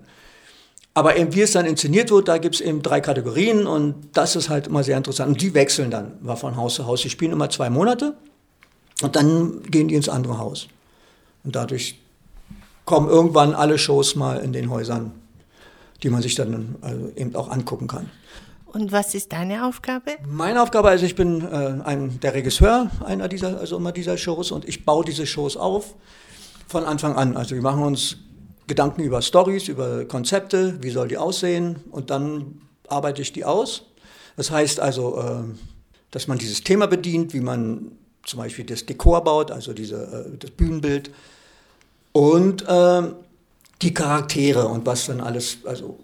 Aber 0.95 1.17
eben 1.17 1.35
wie 1.35 1.43
es 1.43 1.53
dann 1.53 1.67
inszeniert 1.67 2.11
wird, 2.11 2.29
da 2.29 2.38
gibt 2.38 2.55
es 2.55 2.61
eben 2.61 2.83
drei 2.83 3.00
Kategorien 3.00 3.67
und 3.67 3.97
das 4.15 4.35
ist 4.35 4.49
halt 4.49 4.67
immer 4.67 4.83
sehr 4.83 4.97
interessant. 4.97 5.31
Und 5.31 5.43
die 5.43 5.53
wechseln 5.53 5.91
dann, 5.91 6.12
war 6.21 6.37
von 6.37 6.57
Haus 6.57 6.76
zu 6.76 6.87
Haus. 6.87 7.03
Die 7.03 7.11
spielen 7.11 7.33
immer 7.33 7.50
zwei 7.50 7.69
Monate 7.69 8.17
und 9.03 9.15
dann 9.15 9.62
gehen 9.65 9.88
die 9.88 9.95
ins 9.95 10.09
andere 10.09 10.38
Haus. 10.38 10.69
Und 11.47 11.55
dadurch 11.55 12.00
kommen 12.85 13.09
irgendwann 13.09 13.55
alle 13.55 13.79
Shows 13.79 14.17
mal 14.17 14.38
in 14.38 14.53
den 14.53 14.69
Häusern, 14.69 15.12
die 16.03 16.11
man 16.11 16.21
sich 16.21 16.35
dann 16.35 16.75
also 16.83 17.12
eben 17.15 17.35
auch 17.37 17.49
angucken 17.49 17.87
kann. 17.87 18.11
Und 18.67 18.91
was 18.91 19.15
ist 19.15 19.33
deine 19.33 19.65
Aufgabe? 19.65 20.11
Meine 20.29 20.61
Aufgabe, 20.61 20.88
also 20.88 21.07
ich 21.07 21.15
bin 21.15 21.41
äh, 21.41 21.81
ein, 21.85 22.19
der 22.21 22.35
Regisseur 22.35 22.91
einer 23.05 23.29
dieser, 23.29 23.61
also 23.61 23.76
immer 23.76 23.93
dieser 23.93 24.19
Shows 24.19 24.50
und 24.50 24.69
ich 24.69 24.85
baue 24.85 25.05
diese 25.05 25.25
Shows 25.25 25.57
auf 25.57 25.95
von 26.67 26.85
Anfang 26.85 27.15
an. 27.15 27.37
Also 27.37 27.55
wir 27.55 27.62
machen 27.62 27.85
uns 27.85 28.17
Gedanken 28.67 29.03
über 29.03 29.23
Stories, 29.23 29.69
über 29.69 30.05
Konzepte, 30.05 30.83
wie 30.83 30.91
soll 30.91 31.07
die 31.07 31.17
aussehen 31.17 31.76
und 31.93 32.11
dann 32.11 32.61
arbeite 32.88 33.23
ich 33.23 33.33
die 33.33 33.45
aus. 33.45 33.85
Das 34.37 34.50
heißt 34.50 34.81
also, 34.81 35.19
äh, 35.21 35.45
dass 36.11 36.26
man 36.26 36.38
dieses 36.38 36.65
Thema 36.65 36.87
bedient, 36.87 37.33
wie 37.35 37.41
man 37.41 37.93
zum 38.25 38.41
Beispiel 38.41 38.65
das 38.65 38.85
Dekor 38.85 39.23
baut, 39.23 39.53
also 39.53 39.73
diese, 39.73 40.29
äh, 40.33 40.37
das 40.38 40.50
Bühnenbild 40.50 41.11
und 42.16 42.66
äh, 42.66 43.02
die 43.82 43.92
Charaktere 43.92 44.66
und 44.68 44.87
was 44.87 45.04
dann 45.04 45.20
alles, 45.20 45.58
also 45.66 45.99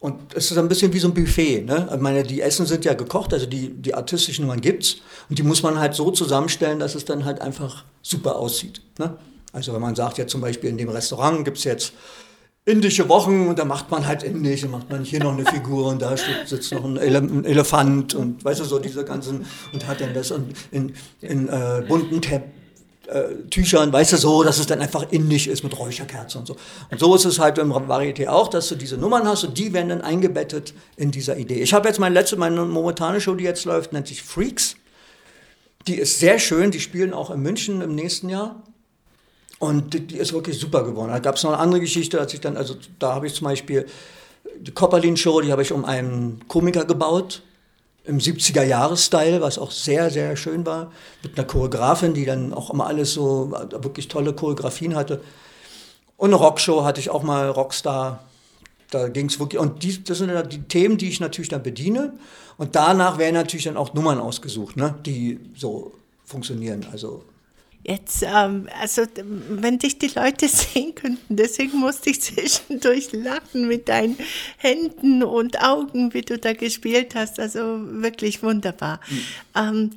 und 0.00 0.34
es 0.34 0.50
ist 0.50 0.58
ein 0.58 0.66
bisschen 0.66 0.92
wie 0.92 0.98
so 0.98 1.06
ein 1.06 1.14
Buffet. 1.14 1.62
Ne? 1.62 1.88
Ich 1.94 2.00
meine, 2.00 2.24
die 2.24 2.40
Essen 2.40 2.66
sind 2.66 2.84
ja 2.84 2.94
gekocht, 2.94 3.32
also 3.32 3.46
die, 3.46 3.68
die 3.68 3.94
artistischen 3.94 4.44
Nummern 4.44 4.60
gibt's. 4.60 4.96
Und 5.28 5.38
die 5.38 5.44
muss 5.44 5.62
man 5.62 5.78
halt 5.78 5.94
so 5.94 6.10
zusammenstellen, 6.10 6.80
dass 6.80 6.96
es 6.96 7.04
dann 7.04 7.24
halt 7.24 7.40
einfach 7.40 7.84
super 8.02 8.34
aussieht. 8.34 8.80
Ne? 8.98 9.16
Also 9.52 9.72
wenn 9.72 9.80
man 9.80 9.94
sagt, 9.94 10.18
ja 10.18 10.26
zum 10.26 10.40
Beispiel 10.40 10.70
in 10.70 10.76
dem 10.76 10.88
Restaurant 10.88 11.44
gibt's 11.44 11.62
jetzt 11.62 11.92
indische 12.64 13.08
Wochen 13.08 13.46
und 13.46 13.60
da 13.60 13.64
macht 13.64 13.92
man 13.92 14.04
halt 14.04 14.24
indisch, 14.24 14.62
dann 14.62 14.72
macht 14.72 14.90
man 14.90 15.04
hier 15.04 15.22
noch 15.22 15.34
eine 15.34 15.44
Figur 15.44 15.86
und 15.86 16.02
da 16.02 16.16
sitzt 16.16 16.72
noch 16.72 16.84
ein, 16.84 16.96
Ele 16.96 17.18
ein 17.18 17.44
Elefant 17.44 18.16
und 18.16 18.44
weißt 18.44 18.58
du 18.58 18.64
so 18.64 18.80
diese 18.80 19.04
ganzen 19.04 19.46
und 19.72 19.86
hat 19.86 20.00
dann 20.00 20.14
das 20.14 20.32
in, 20.32 20.48
in, 20.72 20.94
in 21.20 21.48
äh, 21.48 21.84
bunten 21.86 22.20
Tepp 22.20 22.42
äh, 23.08 23.34
Tüchern, 23.50 23.92
weißt 23.92 24.12
du, 24.12 24.16
so, 24.16 24.42
dass 24.42 24.58
es 24.58 24.66
dann 24.66 24.80
einfach 24.80 25.10
indisch 25.10 25.46
ist 25.46 25.62
mit 25.62 25.78
Räucherkerzen 25.78 26.40
und 26.40 26.46
so. 26.46 26.56
Und 26.90 27.00
so 27.00 27.14
ist 27.14 27.24
es 27.24 27.38
halt 27.38 27.58
im 27.58 27.72
Varieté 27.72 28.28
auch, 28.28 28.48
dass 28.48 28.68
du 28.68 28.74
diese 28.74 28.96
Nummern 28.96 29.26
hast 29.26 29.44
und 29.44 29.58
die 29.58 29.72
werden 29.72 29.88
dann 29.88 30.02
eingebettet 30.02 30.72
in 30.96 31.10
dieser 31.10 31.36
Idee. 31.36 31.62
Ich 31.62 31.74
habe 31.74 31.88
jetzt 31.88 31.98
meine 31.98 32.14
letzte, 32.14 32.36
meine 32.36 32.64
momentane 32.64 33.20
Show, 33.20 33.34
die 33.34 33.44
jetzt 33.44 33.64
läuft, 33.64 33.92
nennt 33.92 34.06
sich 34.06 34.22
Freaks. 34.22 34.76
Die 35.86 35.96
ist 35.96 36.20
sehr 36.20 36.38
schön, 36.38 36.70
die 36.70 36.80
spielen 36.80 37.12
auch 37.12 37.30
in 37.30 37.40
München 37.40 37.80
im 37.80 37.94
nächsten 37.94 38.28
Jahr. 38.28 38.62
Und 39.58 39.94
die, 39.94 40.06
die 40.06 40.16
ist 40.16 40.32
wirklich 40.32 40.58
super 40.58 40.84
geworden. 40.84 41.10
Da 41.10 41.18
gab 41.18 41.36
es 41.36 41.42
noch 41.42 41.52
eine 41.52 41.60
andere 41.60 41.80
Geschichte, 41.80 42.20
als 42.20 42.34
ich 42.34 42.40
dann, 42.40 42.56
also 42.56 42.74
da 42.98 43.14
habe 43.14 43.26
ich 43.26 43.34
zum 43.34 43.46
Beispiel 43.46 43.86
die 44.58 44.72
Copperlin-Show, 44.72 45.40
die 45.40 45.52
habe 45.52 45.62
ich 45.62 45.72
um 45.72 45.84
einen 45.84 46.46
Komiker 46.48 46.84
gebaut 46.84 47.42
im 48.04 48.18
70er-Jahres-Style, 48.18 49.40
was 49.40 49.58
auch 49.58 49.70
sehr, 49.70 50.10
sehr 50.10 50.36
schön 50.36 50.66
war, 50.66 50.92
mit 51.22 51.38
einer 51.38 51.46
Choreografin, 51.46 52.14
die 52.14 52.24
dann 52.24 52.52
auch 52.52 52.70
immer 52.70 52.86
alles 52.86 53.12
so 53.12 53.52
wirklich 53.52 54.08
tolle 54.08 54.32
Choreografien 54.32 54.94
hatte. 54.94 55.20
Und 56.16 56.30
eine 56.30 56.36
Rockshow 56.36 56.84
hatte 56.84 57.00
ich 57.00 57.10
auch 57.10 57.22
mal, 57.22 57.48
Rockstar. 57.48 58.24
Da 58.90 59.08
ging 59.08 59.26
es 59.26 59.38
wirklich, 59.40 59.60
und 59.60 59.82
die, 59.82 60.02
das 60.04 60.18
sind 60.18 60.28
dann 60.28 60.48
die 60.48 60.62
Themen, 60.62 60.98
die 60.98 61.08
ich 61.08 61.20
natürlich 61.20 61.48
dann 61.48 61.62
bediene. 61.62 62.12
Und 62.58 62.74
danach 62.76 63.18
werden 63.18 63.34
natürlich 63.34 63.64
dann 63.64 63.76
auch 63.76 63.94
Nummern 63.94 64.20
ausgesucht, 64.20 64.76
ne, 64.76 64.94
die 65.06 65.40
so 65.56 65.92
funktionieren. 66.24 66.86
Also 66.92 67.24
Jetzt, 67.84 68.22
ähm, 68.22 68.68
also 68.80 69.02
wenn 69.48 69.78
dich 69.78 69.98
die 69.98 70.10
Leute 70.14 70.48
sehen 70.48 70.94
könnten, 70.94 71.36
deswegen 71.36 71.78
musste 71.78 72.10
ich 72.10 72.22
zwischendurch 72.22 73.12
lachen 73.12 73.66
mit 73.66 73.88
deinen 73.88 74.16
Händen 74.56 75.22
und 75.24 75.60
Augen, 75.60 76.14
wie 76.14 76.22
du 76.22 76.38
da 76.38 76.52
gespielt 76.52 77.14
hast. 77.14 77.40
Also 77.40 77.60
wirklich 78.02 78.42
wunderbar. 78.42 79.00
Mhm. 79.08 79.20
Ähm, 79.56 79.90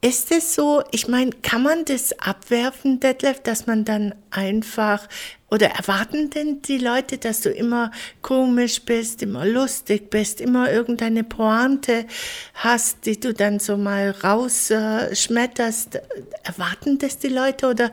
ist 0.00 0.30
es 0.30 0.54
so, 0.54 0.82
ich 0.92 1.08
meine, 1.08 1.32
kann 1.42 1.64
man 1.64 1.84
das 1.84 2.16
abwerfen, 2.20 3.00
Detlef, 3.00 3.40
dass 3.40 3.66
man 3.66 3.84
dann 3.84 4.14
einfach, 4.30 5.08
oder 5.50 5.70
erwarten 5.70 6.30
denn 6.30 6.62
die 6.62 6.78
Leute, 6.78 7.18
dass 7.18 7.40
du 7.40 7.50
immer 7.50 7.90
komisch 8.22 8.82
bist, 8.82 9.22
immer 9.22 9.44
lustig 9.44 10.08
bist, 10.08 10.40
immer 10.40 10.70
irgendeine 10.70 11.24
Pointe 11.24 12.06
hast, 12.54 13.06
die 13.06 13.18
du 13.18 13.34
dann 13.34 13.58
so 13.58 13.76
mal 13.76 14.12
rausschmetterst? 14.22 15.96
Äh, 15.96 16.02
erwarten 16.44 16.98
das 16.98 17.18
die 17.18 17.28
Leute 17.28 17.66
oder 17.66 17.90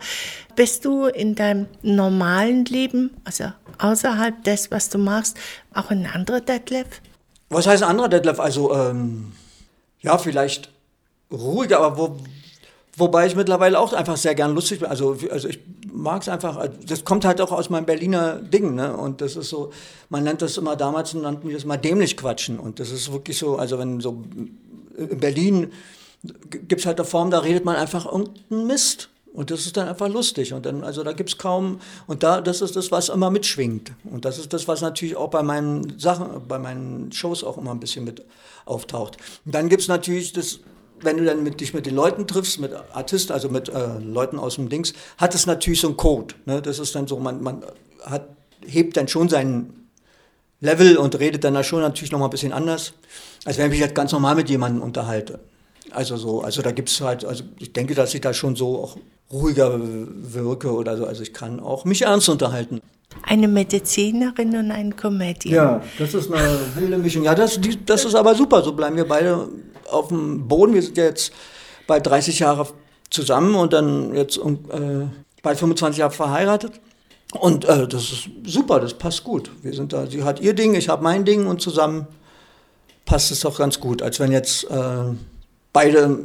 bist 0.55 0.85
du 0.85 1.05
in 1.05 1.33
deinem 1.33 1.65
normalen 1.81 2.65
Leben, 2.65 3.17
also 3.23 3.45
außerhalb 3.79 4.43
des, 4.43 4.69
was 4.69 4.89
du 4.89 4.99
machst, 4.99 5.37
auch 5.73 5.89
ein 5.89 6.05
anderer 6.05 6.41
Detlef? 6.41 7.01
Was 7.49 7.65
heißt 7.65 7.81
ein 7.81 7.89
anderer 7.89 8.09
Detlef? 8.09 8.39
Also, 8.39 8.75
ähm, 8.75 9.31
ja, 10.01 10.19
vielleicht 10.19 10.74
ruhiger, 11.35 11.79
aber 11.79 11.97
wo, 11.97 12.17
wobei 12.97 13.27
ich 13.27 13.35
mittlerweile 13.35 13.79
auch 13.79 13.93
einfach 13.93 14.17
sehr 14.17 14.35
gern 14.35 14.53
lustig 14.53 14.79
bin. 14.79 14.89
Also, 14.89 15.17
also 15.31 15.47
ich 15.47 15.59
mag 15.91 16.21
es 16.21 16.29
einfach, 16.29 16.67
das 16.85 17.05
kommt 17.05 17.25
halt 17.25 17.41
auch 17.41 17.51
aus 17.51 17.69
meinem 17.69 17.85
Berliner 17.85 18.35
Ding, 18.35 18.75
ne? 18.75 18.95
Und 18.95 19.21
das 19.21 19.35
ist 19.35 19.49
so, 19.49 19.71
man 20.09 20.23
nennt 20.23 20.41
das 20.41 20.57
immer, 20.57 20.75
damals 20.75 21.13
nannten 21.13 21.47
wir 21.47 21.55
das 21.55 21.65
mal 21.65 21.77
dämlich 21.77 22.17
quatschen. 22.17 22.59
Und 22.59 22.79
das 22.79 22.91
ist 22.91 23.11
wirklich 23.11 23.37
so, 23.37 23.57
also 23.57 23.79
wenn 23.79 23.99
so 23.99 24.23
in 24.97 25.19
Berlin 25.19 25.71
gibt 26.49 26.79
es 26.79 26.85
halt 26.85 26.99
eine 26.99 27.07
Form, 27.07 27.31
da 27.31 27.39
redet 27.39 27.65
man 27.65 27.75
einfach 27.75 28.05
irgendeinen 28.05 28.67
Mist. 28.67 29.09
Und 29.33 29.51
das 29.51 29.65
ist 29.65 29.75
dann 29.75 29.89
einfach 29.89 30.07
lustig. 30.07 30.53
Und 30.53 30.65
dann, 30.65 30.83
also 30.83 31.03
da 31.03 31.11
gibt 31.11 31.29
es 31.29 31.37
kaum, 31.37 31.81
und 32.07 32.23
da, 32.23 32.39
das 32.39 32.61
ist 32.61 32.77
das, 32.77 32.89
was 32.91 33.09
immer 33.09 33.29
mitschwingt. 33.29 33.91
Und 34.05 34.23
das 34.23 34.39
ist 34.39 34.53
das, 34.53 34.67
was 34.69 34.81
natürlich 34.81 35.17
auch 35.17 35.29
bei 35.29 35.43
meinen 35.43 35.99
Sachen, 35.99 36.47
bei 36.47 36.57
meinen 36.57 37.11
Shows 37.11 37.43
auch 37.43 37.57
immer 37.57 37.71
ein 37.71 37.81
bisschen 37.81 38.05
mit 38.05 38.23
auftaucht. 38.63 39.17
Und 39.45 39.53
dann 39.53 39.67
gibt 39.67 39.81
es 39.81 39.89
natürlich 39.89 40.31
das, 40.31 40.59
wenn 41.01 41.17
du 41.17 41.25
dann 41.25 41.43
mit, 41.43 41.61
dich 41.61 41.73
mit 41.73 41.85
den 41.85 41.95
Leuten 41.95 42.27
triffst, 42.27 42.59
mit 42.59 42.71
Artisten, 42.93 43.33
also 43.33 43.49
mit 43.49 43.69
äh, 43.69 43.99
Leuten 43.99 44.39
aus 44.39 44.55
dem 44.55 44.69
Dings, 44.69 44.93
hat 45.17 45.35
es 45.35 45.45
natürlich 45.45 45.81
so 45.81 45.87
einen 45.87 45.97
Code. 45.97 46.35
Ne? 46.45 46.61
Das 46.61 46.79
ist 46.79 46.95
dann 46.95 47.07
so, 47.07 47.17
man, 47.19 47.41
man 47.41 47.63
hat, 48.03 48.29
hebt 48.65 48.97
dann 48.97 49.07
schon 49.07 49.29
seinen 49.29 49.89
Level 50.61 50.97
und 50.97 51.19
redet 51.19 51.43
dann 51.43 51.53
da 51.53 51.63
schon 51.63 51.81
natürlich 51.81 52.11
nochmal 52.11 52.29
ein 52.29 52.31
bisschen 52.31 52.53
anders, 52.53 52.93
als 53.43 53.57
wenn 53.57 53.71
ich 53.71 53.79
jetzt 53.79 53.95
ganz 53.95 54.11
normal 54.11 54.35
mit 54.35 54.49
jemandem 54.49 54.81
unterhalte. 54.81 55.39
Also 55.91 56.17
so, 56.17 56.41
also 56.41 56.61
da 56.61 56.71
gibt 56.71 56.89
es 56.89 56.99
halt, 57.01 57.25
also 57.25 57.43
ich 57.59 57.71
denke, 57.73 57.93
dass 57.93 58.13
ich 58.13 58.21
da 58.21 58.33
schon 58.33 58.55
so 58.55 58.83
auch 58.83 58.97
ruhiger 59.31 59.79
wirke 59.79 60.73
oder 60.73 60.97
so. 60.97 61.05
Also 61.05 61.21
ich 61.23 61.33
kann 61.33 61.59
auch 61.59 61.85
mich 61.85 62.01
ernst 62.03 62.29
unterhalten. 62.29 62.81
Eine 63.23 63.47
Medizinerin 63.47 64.55
und 64.57 64.71
ein 64.71 64.95
Comedian. 64.95 65.53
Ja, 65.53 65.83
das 65.99 66.13
ist 66.13 66.31
eine 66.31 66.59
wilde 66.75 66.97
Mischung. 66.97 67.23
Ja, 67.23 67.33
das, 67.33 67.59
die, 67.59 67.83
das 67.85 68.03
ist 68.03 68.15
aber 68.15 68.35
super. 68.35 68.61
So 68.61 68.73
bleiben 68.73 68.95
wir 68.97 69.07
beide 69.07 69.47
auf 69.89 70.09
dem 70.09 70.47
Boden. 70.47 70.73
Wir 70.73 70.81
sind 70.81 70.97
jetzt 70.97 71.31
bald 71.87 72.05
30 72.05 72.39
Jahre 72.39 72.67
zusammen 73.09 73.55
und 73.55 73.73
dann 73.73 74.15
jetzt 74.15 74.37
äh, 74.37 75.07
bald 75.41 75.59
25 75.59 75.99
Jahre 75.99 76.11
verheiratet. 76.11 76.73
Und 77.39 77.65
äh, 77.65 77.87
das 77.87 78.03
ist 78.11 78.29
super, 78.45 78.79
das 78.79 78.93
passt 78.93 79.23
gut. 79.23 79.51
Wir 79.61 79.73
sind 79.73 79.93
da, 79.93 80.07
sie 80.07 80.23
hat 80.23 80.39
ihr 80.39 80.53
Ding, 80.53 80.73
ich 80.75 80.89
habe 80.89 81.03
mein 81.03 81.25
Ding 81.25 81.47
und 81.47 81.61
zusammen 81.61 82.07
passt 83.05 83.31
es 83.31 83.41
doch 83.41 83.57
ganz 83.57 83.79
gut, 83.79 84.01
als 84.01 84.19
wenn 84.19 84.31
jetzt 84.31 84.69
äh, 84.69 85.13
beide 85.73 86.19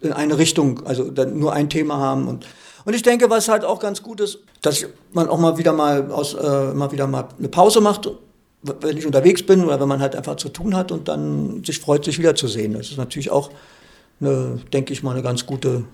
in 0.00 0.12
eine 0.12 0.38
Richtung, 0.38 0.84
also 0.86 1.04
nur 1.04 1.52
ein 1.52 1.68
Thema 1.68 1.96
haben 1.98 2.28
und 2.28 2.46
und 2.84 2.94
ich 2.94 3.02
denke, 3.02 3.30
was 3.30 3.48
halt 3.48 3.64
auch 3.64 3.78
ganz 3.78 4.02
gut 4.02 4.20
ist, 4.20 4.40
dass 4.60 4.84
man 5.12 5.28
auch 5.28 5.38
mal 5.38 5.56
wieder 5.56 5.72
mal 5.72 6.10
aus 6.10 6.34
äh, 6.34 6.74
mal 6.74 6.90
wieder 6.90 7.06
mal 7.06 7.28
eine 7.38 7.48
Pause 7.48 7.80
macht, 7.80 8.10
wenn 8.62 8.96
ich 8.96 9.06
unterwegs 9.06 9.42
bin 9.42 9.64
oder 9.64 9.80
wenn 9.80 9.88
man 9.88 10.00
halt 10.00 10.14
einfach 10.14 10.36
zu 10.36 10.48
tun 10.48 10.76
hat 10.76 10.92
und 10.92 11.08
dann 11.08 11.64
sich 11.64 11.80
freut, 11.80 12.04
sich 12.04 12.18
wiederzusehen. 12.18 12.74
Das 12.74 12.90
ist 12.90 12.96
natürlich 12.96 13.30
auch, 13.30 13.50
eine, 14.20 14.60
denke 14.72 14.92
ich 14.92 15.02
mal, 15.02 15.12
eine 15.12 15.22
ganz 15.22 15.46
gute 15.46 15.84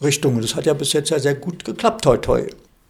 Richtung. 0.00 0.40
Das 0.40 0.54
hat 0.54 0.66
ja 0.66 0.74
bis 0.74 0.92
jetzt 0.92 1.10
ja 1.10 1.18
sehr 1.18 1.34
gut 1.34 1.64
geklappt, 1.64 2.04
toi 2.04 2.16
toi. 2.16 2.46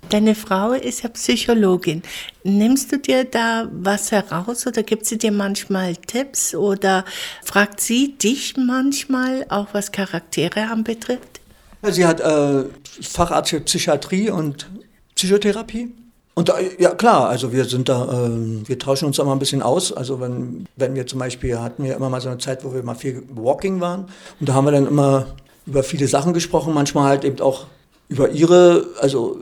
Deine 0.08 0.34
Frau 0.34 0.72
ist 0.72 1.02
ja 1.04 1.08
Psychologin. 1.08 2.02
Nimmst 2.44 2.92
du 2.92 2.98
dir 2.98 3.24
da 3.24 3.68
was 3.72 4.12
heraus 4.12 4.66
oder 4.66 4.82
gibt 4.82 5.06
sie 5.06 5.16
dir 5.16 5.32
manchmal 5.32 5.96
Tipps 5.96 6.54
oder 6.54 7.04
fragt 7.42 7.80
sie 7.80 8.18
dich 8.18 8.56
manchmal 8.56 9.46
auch 9.48 9.68
was 9.72 9.92
Charaktere 9.92 10.68
anbetrifft? 10.70 11.40
Sie 11.82 12.04
hat 12.04 12.20
äh, 12.20 12.64
Facharzt 13.00 13.50
für 13.50 13.60
Psychiatrie 13.60 14.28
und 14.30 14.68
Psychotherapie. 15.14 15.94
Und 16.34 16.48
da, 16.48 16.54
ja 16.78 16.94
klar, 16.94 17.28
also 17.28 17.52
wir 17.52 17.66
sind 17.66 17.88
da, 17.88 18.26
äh, 18.26 18.68
wir 18.68 18.78
tauschen 18.78 19.06
uns 19.06 19.16
da 19.18 19.24
mal 19.24 19.32
ein 19.32 19.38
bisschen 19.38 19.62
aus. 19.62 19.92
Also 19.92 20.20
wenn, 20.20 20.66
wenn 20.76 20.94
wir 20.94 21.06
zum 21.06 21.18
Beispiel 21.18 21.58
hatten 21.58 21.84
wir 21.84 21.94
immer 21.94 22.08
mal 22.08 22.20
so 22.20 22.28
eine 22.28 22.38
Zeit, 22.38 22.64
wo 22.64 22.72
wir 22.72 22.82
mal 22.82 22.94
viel 22.94 23.22
Walking 23.34 23.80
waren 23.80 24.06
und 24.40 24.48
da 24.48 24.54
haben 24.54 24.64
wir 24.64 24.72
dann 24.72 24.86
immer 24.86 25.26
über 25.66 25.82
viele 25.82 26.08
Sachen 26.08 26.32
gesprochen, 26.32 26.72
manchmal 26.72 27.08
halt 27.08 27.24
eben 27.24 27.40
auch 27.40 27.66
über 28.08 28.30
ihre, 28.30 28.86
also 29.00 29.40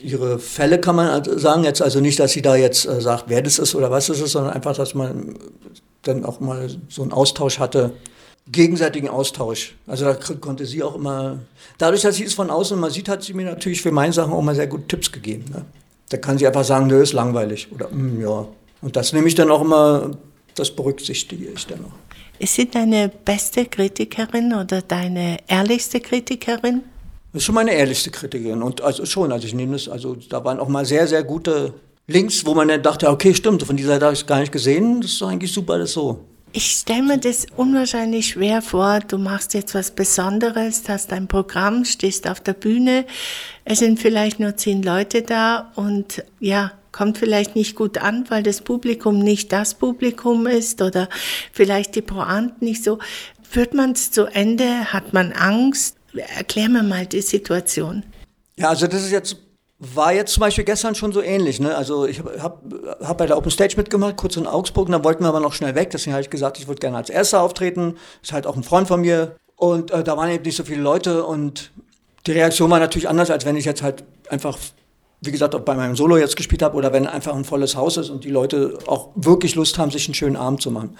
ihre 0.00 0.38
Fälle 0.38 0.80
kann 0.80 0.96
man 0.96 1.10
halt 1.10 1.40
sagen, 1.40 1.64
jetzt 1.64 1.82
also 1.82 2.00
nicht, 2.00 2.20
dass 2.20 2.32
sie 2.32 2.42
da 2.42 2.54
jetzt 2.54 2.86
äh, 2.86 3.00
sagt, 3.00 3.24
wer 3.26 3.42
das 3.42 3.58
ist 3.58 3.74
oder 3.74 3.90
was 3.90 4.08
es 4.08 4.20
ist, 4.20 4.32
sondern 4.32 4.52
einfach, 4.52 4.76
dass 4.76 4.94
man 4.94 5.36
dann 6.02 6.24
auch 6.24 6.38
mal 6.38 6.68
so 6.88 7.02
einen 7.02 7.12
Austausch 7.12 7.58
hatte, 7.58 7.92
gegenseitigen 8.50 9.08
Austausch. 9.08 9.76
Also 9.86 10.04
da 10.04 10.14
konnte 10.14 10.66
sie 10.66 10.82
auch 10.82 10.94
immer, 10.94 11.40
dadurch, 11.78 12.02
dass 12.02 12.16
sie 12.16 12.24
es 12.24 12.34
von 12.34 12.50
außen 12.50 12.78
immer 12.78 12.90
sieht, 12.90 13.08
hat 13.08 13.22
sie 13.22 13.34
mir 13.34 13.44
natürlich 13.44 13.82
für 13.82 13.92
meine 13.92 14.12
Sachen 14.12 14.32
auch 14.32 14.42
mal 14.42 14.54
sehr 14.54 14.68
gute 14.68 14.86
Tipps 14.86 15.10
gegeben. 15.12 15.44
Ne? 15.52 15.64
Da 16.08 16.16
kann 16.16 16.38
sie 16.38 16.46
einfach 16.46 16.64
sagen, 16.64 16.86
nö, 16.86 17.02
ist 17.02 17.12
langweilig 17.12 17.68
oder 17.72 17.88
mm, 17.88 18.20
ja. 18.20 18.46
Und 18.80 18.96
das 18.96 19.12
nehme 19.12 19.28
ich 19.28 19.34
dann 19.34 19.50
auch 19.50 19.60
immer, 19.60 20.12
das 20.54 20.70
berücksichtige 20.70 21.48
ich 21.48 21.66
dann 21.66 21.84
auch. 21.84 22.08
Ist 22.38 22.54
sie 22.54 22.70
deine 22.70 23.08
beste 23.08 23.66
Kritikerin 23.66 24.54
oder 24.54 24.80
deine 24.80 25.38
ehrlichste 25.48 26.00
Kritikerin? 26.00 26.82
Das 27.32 27.42
ist 27.42 27.46
schon 27.46 27.56
meine 27.56 27.72
ehrlichste 27.72 28.10
Kritikerin. 28.10 28.62
Und 28.62 28.80
also 28.80 29.04
schon, 29.04 29.32
also 29.32 29.46
ich 29.46 29.54
nehme 29.54 29.72
das, 29.72 29.88
also 29.88 30.14
da 30.14 30.44
waren 30.44 30.60
auch 30.60 30.68
mal 30.68 30.84
sehr, 30.84 31.06
sehr 31.06 31.24
gute 31.24 31.74
Links, 32.06 32.46
wo 32.46 32.54
man 32.54 32.68
dann 32.68 32.82
dachte, 32.82 33.08
okay, 33.10 33.34
stimmt, 33.34 33.62
von 33.64 33.76
dieser 33.76 33.90
Seite 33.90 34.04
habe 34.06 34.14
ich 34.14 34.20
es 34.20 34.26
gar 34.26 34.40
nicht 34.40 34.52
gesehen. 34.52 35.00
Das 35.00 35.12
ist 35.12 35.22
eigentlich 35.22 35.52
super, 35.52 35.78
das 35.78 35.92
so. 35.92 36.24
Ich 36.52 36.72
stelle 36.72 37.02
mir 37.02 37.18
das 37.18 37.46
unwahrscheinlich 37.56 38.28
schwer 38.28 38.62
vor. 38.62 39.00
Du 39.00 39.18
machst 39.18 39.52
jetzt 39.54 39.74
was 39.74 39.90
Besonderes, 39.90 40.82
hast 40.88 41.12
dein 41.12 41.28
Programm, 41.28 41.84
stehst 41.84 42.26
auf 42.26 42.40
der 42.40 42.54
Bühne. 42.54 43.04
Es 43.64 43.80
sind 43.80 44.00
vielleicht 44.00 44.40
nur 44.40 44.56
zehn 44.56 44.82
Leute 44.82 45.22
da 45.22 45.70
und 45.74 46.24
ja, 46.40 46.72
kommt 46.90 47.18
vielleicht 47.18 47.54
nicht 47.54 47.76
gut 47.76 47.98
an, 47.98 48.24
weil 48.30 48.42
das 48.42 48.62
Publikum 48.62 49.18
nicht 49.18 49.52
das 49.52 49.74
Publikum 49.74 50.46
ist 50.46 50.80
oder 50.80 51.08
vielleicht 51.52 51.94
die 51.94 52.02
Pointen 52.02 52.64
nicht 52.64 52.82
so. 52.82 52.98
Führt 53.42 53.74
man 53.74 53.92
es 53.92 54.10
zu 54.10 54.24
Ende? 54.24 54.92
Hat 54.92 55.12
man 55.12 55.32
Angst? 55.32 55.96
Erklär 56.14 56.70
mir 56.70 56.82
mal 56.82 57.06
die 57.06 57.20
Situation. 57.20 58.04
Ja, 58.56 58.70
also 58.70 58.86
das 58.86 59.04
ist 59.04 59.12
jetzt 59.12 59.36
war 59.78 60.12
jetzt 60.12 60.32
zum 60.32 60.40
Beispiel 60.40 60.64
gestern 60.64 60.94
schon 60.94 61.12
so 61.12 61.22
ähnlich. 61.22 61.60
Ne? 61.60 61.76
Also 61.76 62.04
ich 62.06 62.18
habe 62.18 62.42
hab, 62.42 62.62
hab 63.00 63.18
bei 63.18 63.26
der 63.26 63.36
Open 63.36 63.50
Stage 63.50 63.74
mitgemacht, 63.76 64.16
kurz 64.16 64.36
in 64.36 64.46
Augsburg, 64.46 64.86
und 64.86 64.92
dann 64.92 65.04
wollten 65.04 65.22
wir 65.22 65.28
aber 65.28 65.40
noch 65.40 65.52
schnell 65.52 65.74
weg. 65.76 65.90
Deswegen 65.90 66.14
habe 66.14 66.22
ich 66.22 66.30
gesagt, 66.30 66.58
ich 66.58 66.66
würde 66.66 66.80
gerne 66.80 66.96
als 66.96 67.10
Erster 67.10 67.42
auftreten. 67.42 67.96
Ist 68.22 68.32
halt 68.32 68.46
auch 68.46 68.56
ein 68.56 68.64
Freund 68.64 68.88
von 68.88 69.00
mir. 69.00 69.36
Und 69.54 69.92
äh, 69.92 70.02
da 70.02 70.16
waren 70.16 70.30
eben 70.30 70.42
nicht 70.42 70.56
so 70.56 70.64
viele 70.64 70.82
Leute 70.82 71.24
und 71.24 71.70
die 72.26 72.32
Reaktion 72.32 72.70
war 72.70 72.78
natürlich 72.78 73.08
anders, 73.08 73.30
als 73.30 73.44
wenn 73.44 73.56
ich 73.56 73.64
jetzt 73.64 73.82
halt 73.82 74.04
einfach, 74.28 74.58
wie 75.20 75.30
gesagt, 75.30 75.54
auch 75.54 75.60
bei 75.60 75.74
meinem 75.74 75.96
Solo 75.96 76.16
jetzt 76.16 76.36
gespielt 76.36 76.62
habe 76.62 76.76
oder 76.76 76.92
wenn 76.92 77.06
einfach 77.06 77.34
ein 77.34 77.44
volles 77.44 77.74
Haus 77.74 77.96
ist 77.96 78.10
und 78.10 78.24
die 78.24 78.30
Leute 78.30 78.78
auch 78.86 79.10
wirklich 79.14 79.54
Lust 79.54 79.78
haben, 79.78 79.90
sich 79.90 80.06
einen 80.06 80.14
schönen 80.14 80.36
Abend 80.36 80.60
zu 80.60 80.70
machen. 80.70 80.96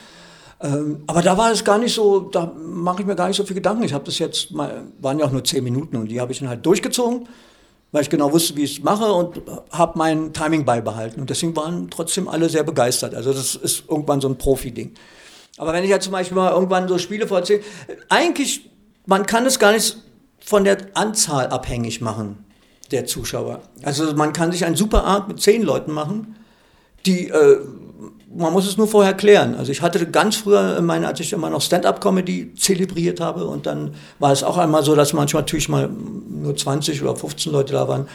Ähm, 0.60 1.02
aber 1.06 1.22
da 1.22 1.36
war 1.36 1.52
es 1.52 1.64
gar 1.64 1.78
nicht 1.78 1.94
so, 1.94 2.20
da 2.20 2.52
mache 2.56 3.02
ich 3.02 3.06
mir 3.06 3.14
gar 3.14 3.28
nicht 3.28 3.36
so 3.36 3.44
viel 3.44 3.54
Gedanken. 3.54 3.84
Ich 3.84 3.92
habe 3.92 4.04
das 4.04 4.18
jetzt 4.18 4.50
mal, 4.52 4.84
waren 5.00 5.18
ja 5.18 5.26
auch 5.26 5.30
nur 5.30 5.44
zehn 5.44 5.62
Minuten 5.62 5.96
und 5.96 6.08
die 6.08 6.20
habe 6.20 6.32
ich 6.32 6.38
dann 6.40 6.48
halt 6.48 6.64
durchgezogen 6.64 7.28
weil 7.92 8.02
ich 8.02 8.10
genau 8.10 8.32
wusste, 8.32 8.56
wie 8.56 8.64
ich 8.64 8.78
es 8.78 8.84
mache 8.84 9.10
und 9.12 9.40
habe 9.70 9.98
mein 9.98 10.32
Timing 10.32 10.64
beibehalten. 10.64 11.20
Und 11.20 11.30
deswegen 11.30 11.56
waren 11.56 11.88
trotzdem 11.90 12.28
alle 12.28 12.48
sehr 12.48 12.62
begeistert. 12.62 13.14
Also 13.14 13.32
das 13.32 13.54
ist 13.54 13.84
irgendwann 13.88 14.20
so 14.20 14.28
ein 14.28 14.36
Profi-Ding. 14.36 14.94
Aber 15.56 15.72
wenn 15.72 15.84
ich 15.84 15.90
ja 15.90 15.98
zum 15.98 16.12
Beispiel 16.12 16.36
mal 16.36 16.52
irgendwann 16.52 16.86
so 16.88 16.98
Spiele 16.98 17.26
vorziehe, 17.26 17.60
eigentlich, 18.08 18.70
man 19.06 19.26
kann 19.26 19.46
es 19.46 19.58
gar 19.58 19.72
nicht 19.72 19.96
von 20.38 20.64
der 20.64 20.78
Anzahl 20.94 21.48
abhängig 21.48 22.00
machen 22.00 22.44
der 22.90 23.06
Zuschauer. 23.06 23.60
Also 23.82 24.14
man 24.14 24.32
kann 24.32 24.52
sich 24.52 24.64
ein 24.64 24.76
super 24.76 25.04
Art 25.04 25.28
mit 25.28 25.40
zehn 25.40 25.62
Leuten 25.62 25.92
machen, 25.92 26.36
die 27.06 27.28
äh, 27.28 27.58
man 28.34 28.52
muss 28.52 28.66
es 28.66 28.76
nur 28.76 28.88
vorher 28.88 29.14
klären. 29.14 29.54
Also 29.54 29.72
ich 29.72 29.80
hatte 29.80 30.06
ganz 30.10 30.36
früher, 30.36 30.80
meine, 30.82 31.06
als 31.06 31.20
ich 31.20 31.32
immer 31.32 31.50
noch 31.50 31.62
Stand-up-Comedy 31.62 32.54
zelebriert 32.54 33.20
habe 33.20 33.46
und 33.46 33.66
dann 33.66 33.94
war 34.18 34.32
es 34.32 34.42
auch 34.42 34.58
einmal 34.58 34.84
so, 34.84 34.94
dass 34.94 35.12
manchmal 35.12 35.42
natürlich 35.42 35.68
mal 35.68 35.88
nur 35.88 36.56
20 36.56 37.02
oder 37.02 37.16
15 37.16 37.52
Leute 37.52 37.72
da 37.72 37.88
waren. 37.88 38.06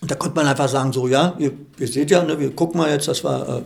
Und 0.00 0.10
da 0.10 0.16
konnte 0.16 0.36
man 0.36 0.46
einfach 0.46 0.68
sagen, 0.68 0.92
so 0.92 1.06
ja, 1.06 1.34
ihr, 1.38 1.52
ihr 1.78 1.88
seht 1.88 2.10
ja, 2.10 2.24
ne, 2.24 2.38
wir 2.38 2.54
gucken 2.54 2.78
mal 2.78 2.90
jetzt, 2.90 3.06
das 3.06 3.22
war, 3.22 3.48
äh, 3.48 3.62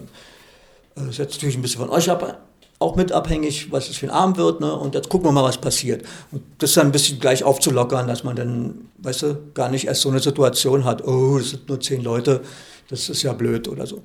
das 0.97 1.07
ist 1.07 1.19
jetzt 1.19 1.35
natürlich 1.35 1.57
ein 1.57 1.63
bisschen 1.63 1.81
von 1.81 1.91
euch 1.91 2.11
ab, 2.11 2.43
auch 2.79 2.95
mit 2.97 3.11
abhängig, 3.11 3.73
was 3.73 3.89
es 3.89 3.97
für 3.97 4.07
ein 4.07 4.11
Abend 4.11 4.37
wird, 4.37 4.61
ne? 4.61 4.75
Und 4.75 4.95
jetzt 4.95 5.09
gucken 5.09 5.27
wir 5.27 5.33
mal, 5.33 5.45
was 5.45 5.57
passiert. 5.57 6.05
Und 6.31 6.43
das 6.59 6.75
dann 6.75 6.87
ein 6.87 6.93
bisschen 6.93 7.19
gleich 7.19 7.43
aufzulockern, 7.43 8.07
dass 8.07 8.23
man 8.23 8.37
dann, 8.37 8.89
weißt 8.99 9.23
du, 9.23 9.37
gar 9.55 9.71
nicht 9.71 9.87
erst 9.87 10.03
so 10.03 10.11
eine 10.11 10.21
Situation 10.21 10.85
hat, 10.85 11.07
oh, 11.07 11.39
das 11.39 11.51
sind 11.51 11.69
nur 11.69 11.81
zehn 11.81 12.03
Leute, 12.03 12.43
das 12.91 13.09
ist 13.09 13.23
ja 13.23 13.33
blöd 13.33 13.67
oder 13.69 13.87
so. 13.87 14.03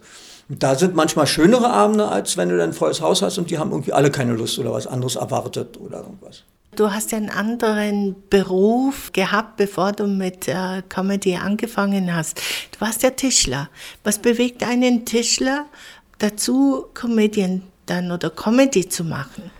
Da 0.60 0.76
sind 0.76 0.96
manchmal 0.96 1.28
schönere 1.28 1.72
Abende, 1.72 2.10
als 2.10 2.36
wenn 2.36 2.50
du 2.50 2.58
dann 2.58 2.72
ein 2.72 2.74
volles 2.74 3.00
Haus 3.00 3.22
hast 3.22 3.38
und 3.38 3.50
die 3.50 3.58
haben 3.58 3.72
irgendwie 3.72 3.94
alle 3.94 4.12
keine 4.12 4.34
Lust 4.34 4.60
oder 4.60 4.74
was 4.74 4.86
anderes 4.86 5.16
erwartet 5.16 5.78
oder 5.80 6.00
irgendwas. 6.00 6.44
Du 6.76 6.92
hast 6.92 7.12
ja 7.12 7.18
einen 7.18 7.30
anderen 7.30 8.16
Beruf 8.30 9.12
gehabt, 9.14 9.58
bevor 9.58 9.94
du 9.94 10.08
mit 10.08 10.48
äh, 10.50 10.82
Comedy 10.90 11.36
angefangen 11.36 12.14
hast. 12.14 12.42
Du 12.72 12.82
warst 12.82 13.04
ja 13.04 13.12
Tischler. 13.12 13.70
Was 14.04 14.20
bewegt 14.20 14.64
einen 14.64 15.06
Tischler 15.06 15.66
dazu, 16.20 16.86
Comedian 16.94 17.64
dann 17.86 18.12
oder 18.12 18.30
Comedy 18.30 18.88
zu 18.88 19.06
machen? 19.06 19.52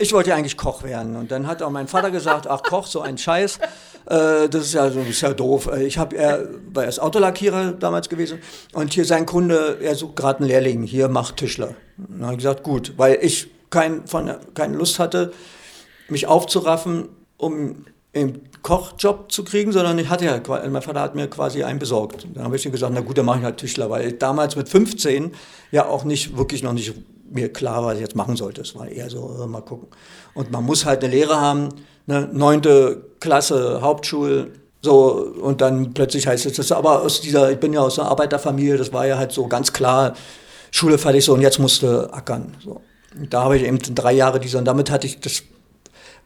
Ich 0.00 0.12
wollte 0.12 0.30
ja 0.30 0.36
eigentlich 0.36 0.56
Koch 0.56 0.84
werden. 0.84 1.16
Und 1.16 1.32
dann 1.32 1.48
hat 1.48 1.60
auch 1.60 1.70
mein 1.70 1.88
Vater 1.88 2.12
gesagt, 2.12 2.46
ach 2.46 2.62
Koch, 2.62 2.86
so 2.86 3.00
ein 3.00 3.18
Scheiß. 3.18 3.58
Äh, 4.06 4.48
das 4.48 4.66
ist 4.66 4.74
ja, 4.74 4.88
so, 4.90 5.00
ist 5.00 5.20
ja 5.20 5.34
doof. 5.34 5.68
Äh, 5.72 5.86
ich 5.86 5.98
habe, 5.98 6.16
er 6.16 6.48
war 6.72 6.84
erst 6.84 7.00
Autolackierer 7.00 7.72
damals 7.72 8.08
gewesen. 8.08 8.38
Und 8.72 8.94
hier 8.94 9.04
sein 9.04 9.26
Kunde, 9.26 9.78
er 9.82 9.96
sucht 9.96 10.14
gerade 10.14 10.38
einen 10.38 10.48
Lehrling, 10.48 10.82
hier 10.84 11.08
macht 11.08 11.38
Tischler. 11.38 11.74
Und 11.98 12.12
dann 12.12 12.22
habe 12.22 12.32
ich 12.34 12.38
gesagt, 12.38 12.62
gut, 12.62 12.94
weil 12.96 13.18
ich 13.20 13.50
kein, 13.70 14.06
von, 14.06 14.30
keine 14.54 14.76
Lust 14.76 15.00
hatte, 15.00 15.32
mich 16.08 16.28
aufzuraffen, 16.28 17.08
um 17.36 17.84
einen 18.14 18.48
Kochjob 18.62 19.30
zu 19.30 19.44
kriegen, 19.44 19.72
sondern 19.72 19.98
ich 19.98 20.08
hatte 20.08 20.24
ja, 20.24 20.40
mein 20.68 20.82
Vater 20.82 21.00
hat 21.00 21.14
mir 21.14 21.28
quasi 21.28 21.64
einen 21.64 21.78
besorgt. 21.78 22.26
Dann 22.34 22.44
habe 22.44 22.56
ich 22.56 22.64
ihm 22.64 22.72
gesagt, 22.72 22.92
na 22.94 23.00
gut, 23.00 23.18
dann 23.18 23.26
mache 23.26 23.38
ich 23.38 23.44
halt 23.44 23.58
Tischler, 23.58 23.90
weil 23.90 24.12
damals 24.12 24.56
mit 24.56 24.68
15 24.68 25.32
ja 25.70 25.86
auch 25.86 26.04
nicht, 26.04 26.36
wirklich 26.36 26.62
noch 26.62 26.72
nicht 26.72 26.94
mir 27.30 27.52
klar, 27.52 27.84
was 27.84 27.94
ich 27.94 28.00
jetzt 28.00 28.16
machen 28.16 28.36
sollte. 28.36 28.62
Es 28.62 28.74
war 28.74 28.88
eher 28.88 29.10
so, 29.10 29.38
äh, 29.42 29.46
mal 29.46 29.60
gucken. 29.62 29.88
Und 30.34 30.50
man 30.50 30.64
muss 30.64 30.84
halt 30.84 31.02
eine 31.02 31.12
Lehre 31.12 31.40
haben, 31.40 31.68
ne, 32.06 32.28
neunte 32.32 33.04
Klasse, 33.20 33.80
Hauptschule, 33.82 34.52
so, 34.80 35.34
und 35.42 35.60
dann 35.60 35.92
plötzlich 35.92 36.26
heißt 36.26 36.46
es, 36.46 36.54
das 36.54 36.70
aber 36.70 37.02
aus 37.02 37.20
dieser, 37.20 37.50
ich 37.50 37.58
bin 37.58 37.72
ja 37.72 37.80
aus 37.80 37.98
einer 37.98 38.08
Arbeiterfamilie, 38.10 38.76
das 38.76 38.92
war 38.92 39.06
ja 39.06 39.18
halt 39.18 39.32
so 39.32 39.48
ganz 39.48 39.72
klar, 39.72 40.14
Schule 40.70 40.98
fertig 40.98 41.24
so 41.24 41.34
und 41.34 41.40
jetzt 41.40 41.58
musste 41.58 42.12
ackern. 42.12 42.54
So. 42.62 42.80
Und 43.18 43.32
da 43.34 43.44
habe 43.44 43.56
ich 43.56 43.64
eben 43.64 43.78
drei 43.78 44.12
Jahre 44.12 44.38
diese, 44.38 44.58
und 44.58 44.66
damit 44.66 44.90
hatte 44.90 45.06
ich, 45.06 45.18
das 45.20 45.42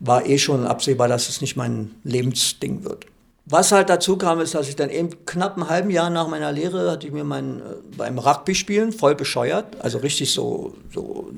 war 0.01 0.27
eh 0.27 0.37
schon 0.37 0.67
absehbar, 0.67 1.09
dass 1.09 1.29
es 1.29 1.41
nicht 1.41 1.57
mein 1.57 1.93
Lebensding 2.05 2.85
wird. 2.85 3.07
Was 3.45 3.73
halt 3.73 3.89
dazu 3.89 4.17
kam, 4.17 4.41
ist, 4.41 4.55
dass 4.55 4.69
ich 4.69 4.77
dann 4.77 4.89
eben 4.89 5.27
knapp 5.27 5.57
ein 5.57 5.69
halben 5.69 5.91
Jahr 5.91 6.11
nach 6.11 6.29
meiner 6.29 6.53
Lehre 6.53 6.91
hatte 6.91 7.09
ich 7.09 7.13
mir 7.13 7.25
mein, 7.25 7.59
äh, 7.59 7.63
beim 7.97 8.19
Rugby-Spielen 8.19 8.93
voll 8.93 9.17
bescheuert, 9.17 9.77
also 9.81 9.99
richtig 9.99 10.33
so, 10.33 10.75
so 10.95 11.29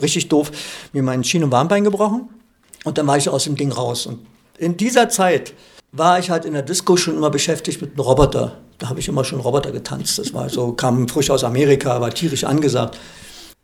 richtig 0.00 0.28
doof, 0.28 0.50
mir 0.92 1.02
mein 1.02 1.22
Schien- 1.22 1.44
und 1.44 1.52
Warnbein 1.52 1.84
gebrochen. 1.84 2.28
Und 2.84 2.96
dann 2.96 3.06
war 3.06 3.18
ich 3.18 3.28
aus 3.28 3.44
dem 3.44 3.56
Ding 3.56 3.72
raus. 3.72 4.06
Und 4.06 4.20
in 4.56 4.78
dieser 4.78 5.10
Zeit 5.10 5.52
war 5.92 6.18
ich 6.18 6.30
halt 6.30 6.46
in 6.46 6.54
der 6.54 6.62
Disco 6.62 6.96
schon 6.96 7.16
immer 7.16 7.30
beschäftigt 7.30 7.82
mit 7.82 7.90
einem 7.92 8.00
Roboter. 8.00 8.56
Da 8.78 8.88
habe 8.88 9.00
ich 9.00 9.08
immer 9.08 9.24
schon 9.24 9.40
Roboter 9.40 9.70
getanzt. 9.70 10.18
Das 10.18 10.32
war 10.32 10.48
so, 10.48 10.72
kam 10.72 11.08
frisch 11.08 11.30
aus 11.30 11.44
Amerika, 11.44 12.00
war 12.00 12.10
tierisch 12.10 12.44
angesagt. 12.44 12.96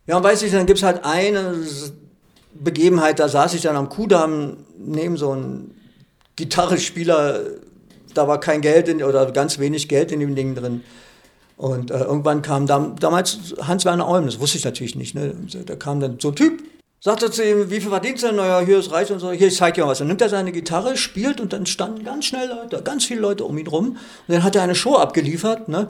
Ja, 0.05 0.17
und 0.17 0.23
weiß 0.23 0.43
ich, 0.43 0.51
dann 0.51 0.67
gibt 0.67 0.77
es 0.77 0.83
halt 0.83 1.03
eine 1.03 1.55
Begebenheit, 2.53 3.19
da 3.19 3.27
saß 3.27 3.55
ich 3.55 3.61
dann 3.61 3.75
am 3.75 3.89
Kudamm 3.89 4.57
neben 4.77 5.17
so 5.17 5.31
einem 5.31 5.71
Gitarrespieler 6.35 7.41
da 8.17 8.27
war 8.27 8.39
kein 8.39 8.61
Geld 8.61 8.87
in, 8.87 9.03
oder 9.03 9.31
ganz 9.31 9.59
wenig 9.59 9.87
Geld 9.87 10.11
in 10.11 10.19
dem 10.19 10.35
Ding 10.35 10.55
drin. 10.55 10.83
Und 11.55 11.91
äh, 11.91 11.99
irgendwann 11.99 12.41
kam 12.41 12.67
dam, 12.67 12.97
damals 12.99 13.55
Hans-Werner 13.61 14.07
Olm, 14.07 14.25
das 14.25 14.39
wusste 14.39 14.57
ich 14.57 14.65
natürlich 14.65 14.95
nicht, 14.95 15.15
ne? 15.15 15.33
da 15.65 15.75
kam 15.75 15.99
dann 15.99 16.19
so 16.19 16.29
ein 16.29 16.35
Typ 16.35 16.61
Sagt 16.99 17.21
er 17.21 17.31
zu 17.31 17.43
ihm, 17.43 17.69
wie 17.69 17.79
viel 17.79 17.91
verdienst 17.91 18.23
du 18.23 18.27
denn? 18.27 18.37
Naja, 18.37 18.59
hier 18.61 18.79
ist 18.79 18.91
reich 18.91 19.11
und 19.11 19.19
so, 19.19 19.31
hier, 19.31 19.47
ich 19.47 19.55
zeig 19.55 19.75
dir 19.75 19.87
was. 19.87 19.99
Dann 19.99 20.07
nimmt 20.07 20.21
er 20.21 20.29
seine 20.29 20.51
Gitarre, 20.51 20.97
spielt 20.97 21.39
und 21.39 21.53
dann 21.53 21.67
standen 21.67 22.03
ganz 22.03 22.25
schnell 22.25 22.49
Leute, 22.49 22.81
ganz 22.81 23.05
viele 23.05 23.21
Leute 23.21 23.45
um 23.45 23.55
ihn 23.57 23.67
rum. 23.67 23.89
Und 23.89 23.97
dann 24.27 24.43
hat 24.43 24.55
er 24.55 24.63
eine 24.63 24.73
Show 24.73 24.95
abgeliefert. 24.95 25.69
Ne? 25.69 25.89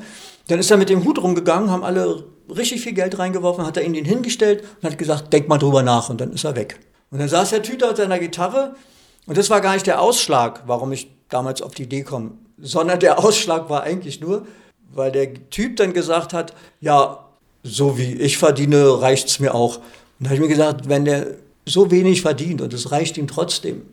Dann 0.49 0.59
ist 0.59 0.69
er 0.69 0.75
mit 0.75 0.89
dem 0.89 1.05
Hut 1.05 1.21
rumgegangen, 1.23 1.71
haben 1.71 1.85
alle 1.85 2.25
richtig 2.53 2.81
viel 2.81 2.91
Geld 2.91 3.17
reingeworfen, 3.17 3.65
hat 3.65 3.77
er 3.77 3.83
ihn 3.83 3.93
den 3.93 4.03
hingestellt 4.03 4.65
und 4.81 4.91
hat 4.91 4.97
gesagt, 4.97 5.31
denk 5.31 5.47
mal 5.47 5.57
drüber 5.57 5.81
nach 5.81 6.09
und 6.09 6.19
dann 6.19 6.33
ist 6.33 6.43
er 6.43 6.57
weg. 6.57 6.79
Und 7.09 7.19
dann 7.19 7.29
saß 7.29 7.51
der 7.51 7.63
Tüter 7.63 7.87
mit 7.87 7.97
seiner 7.97 8.19
Gitarre 8.19 8.75
und 9.27 9.37
das 9.37 9.49
war 9.49 9.61
gar 9.61 9.73
nicht 9.73 9.87
der 9.87 10.01
Ausschlag, 10.01 10.63
warum 10.67 10.91
ich 10.91 11.09
damals 11.29 11.61
auf 11.61 11.73
die 11.73 11.83
Idee 11.83 12.03
komme, 12.03 12.31
sondern 12.59 12.99
der 12.99 13.19
Ausschlag 13.19 13.69
war 13.69 13.83
eigentlich 13.83 14.21
nur, 14.21 14.47
weil 14.93 15.11
der 15.11 15.49
Typ 15.49 15.77
dann 15.77 15.93
gesagt 15.93 16.33
hat, 16.33 16.53
ja, 16.79 17.25
so 17.63 17.97
wie 17.97 18.13
ich 18.13 18.37
verdiene, 18.37 19.01
reicht's 19.01 19.39
mir 19.39 19.53
auch. 19.53 19.77
Und 19.77 19.83
da 20.19 20.25
habe 20.25 20.35
ich 20.35 20.41
mir 20.41 20.47
gesagt, 20.47 20.89
wenn 20.89 21.05
der 21.05 21.35
so 21.65 21.91
wenig 21.91 22.21
verdient 22.21 22.61
und 22.61 22.73
es 22.73 22.91
reicht 22.91 23.17
ihm 23.17 23.27
trotzdem, 23.27 23.83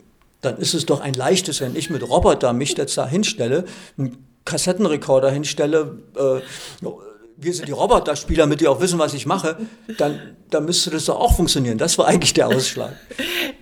dann 0.40 0.59
ist 0.59 0.75
es 0.75 0.87
doch 0.87 1.01
ein 1.01 1.14
leichtes, 1.14 1.61
wenn 1.61 1.75
ich 1.75 1.90
mit 1.90 2.09
Roboter 2.09 2.53
mich 2.53 2.77
jetzt 2.77 2.97
da 2.97 3.07
hinstelle, 3.07 3.64
einen 3.99 4.25
Kassettenrekorder 4.44 5.31
hinstelle, 5.31 5.99
äh, 6.16 6.87
wir 7.37 7.53
sind 7.53 7.68
die 7.68 7.73
Roboterspieler, 7.73 8.44
damit 8.44 8.61
die 8.61 8.68
auch 8.68 8.81
wissen, 8.81 8.99
was 8.99 9.14
ich 9.14 9.27
mache, 9.27 9.57
dann, 9.99 10.37
dann 10.51 10.64
müsste 10.64 10.90
das 10.90 11.07
doch 11.07 11.18
auch 11.18 11.35
funktionieren. 11.35 11.79
Das 11.79 11.99
war 11.99 12.07
eigentlich 12.07 12.33
der 12.33 12.49
Ausschlag. 12.49 12.92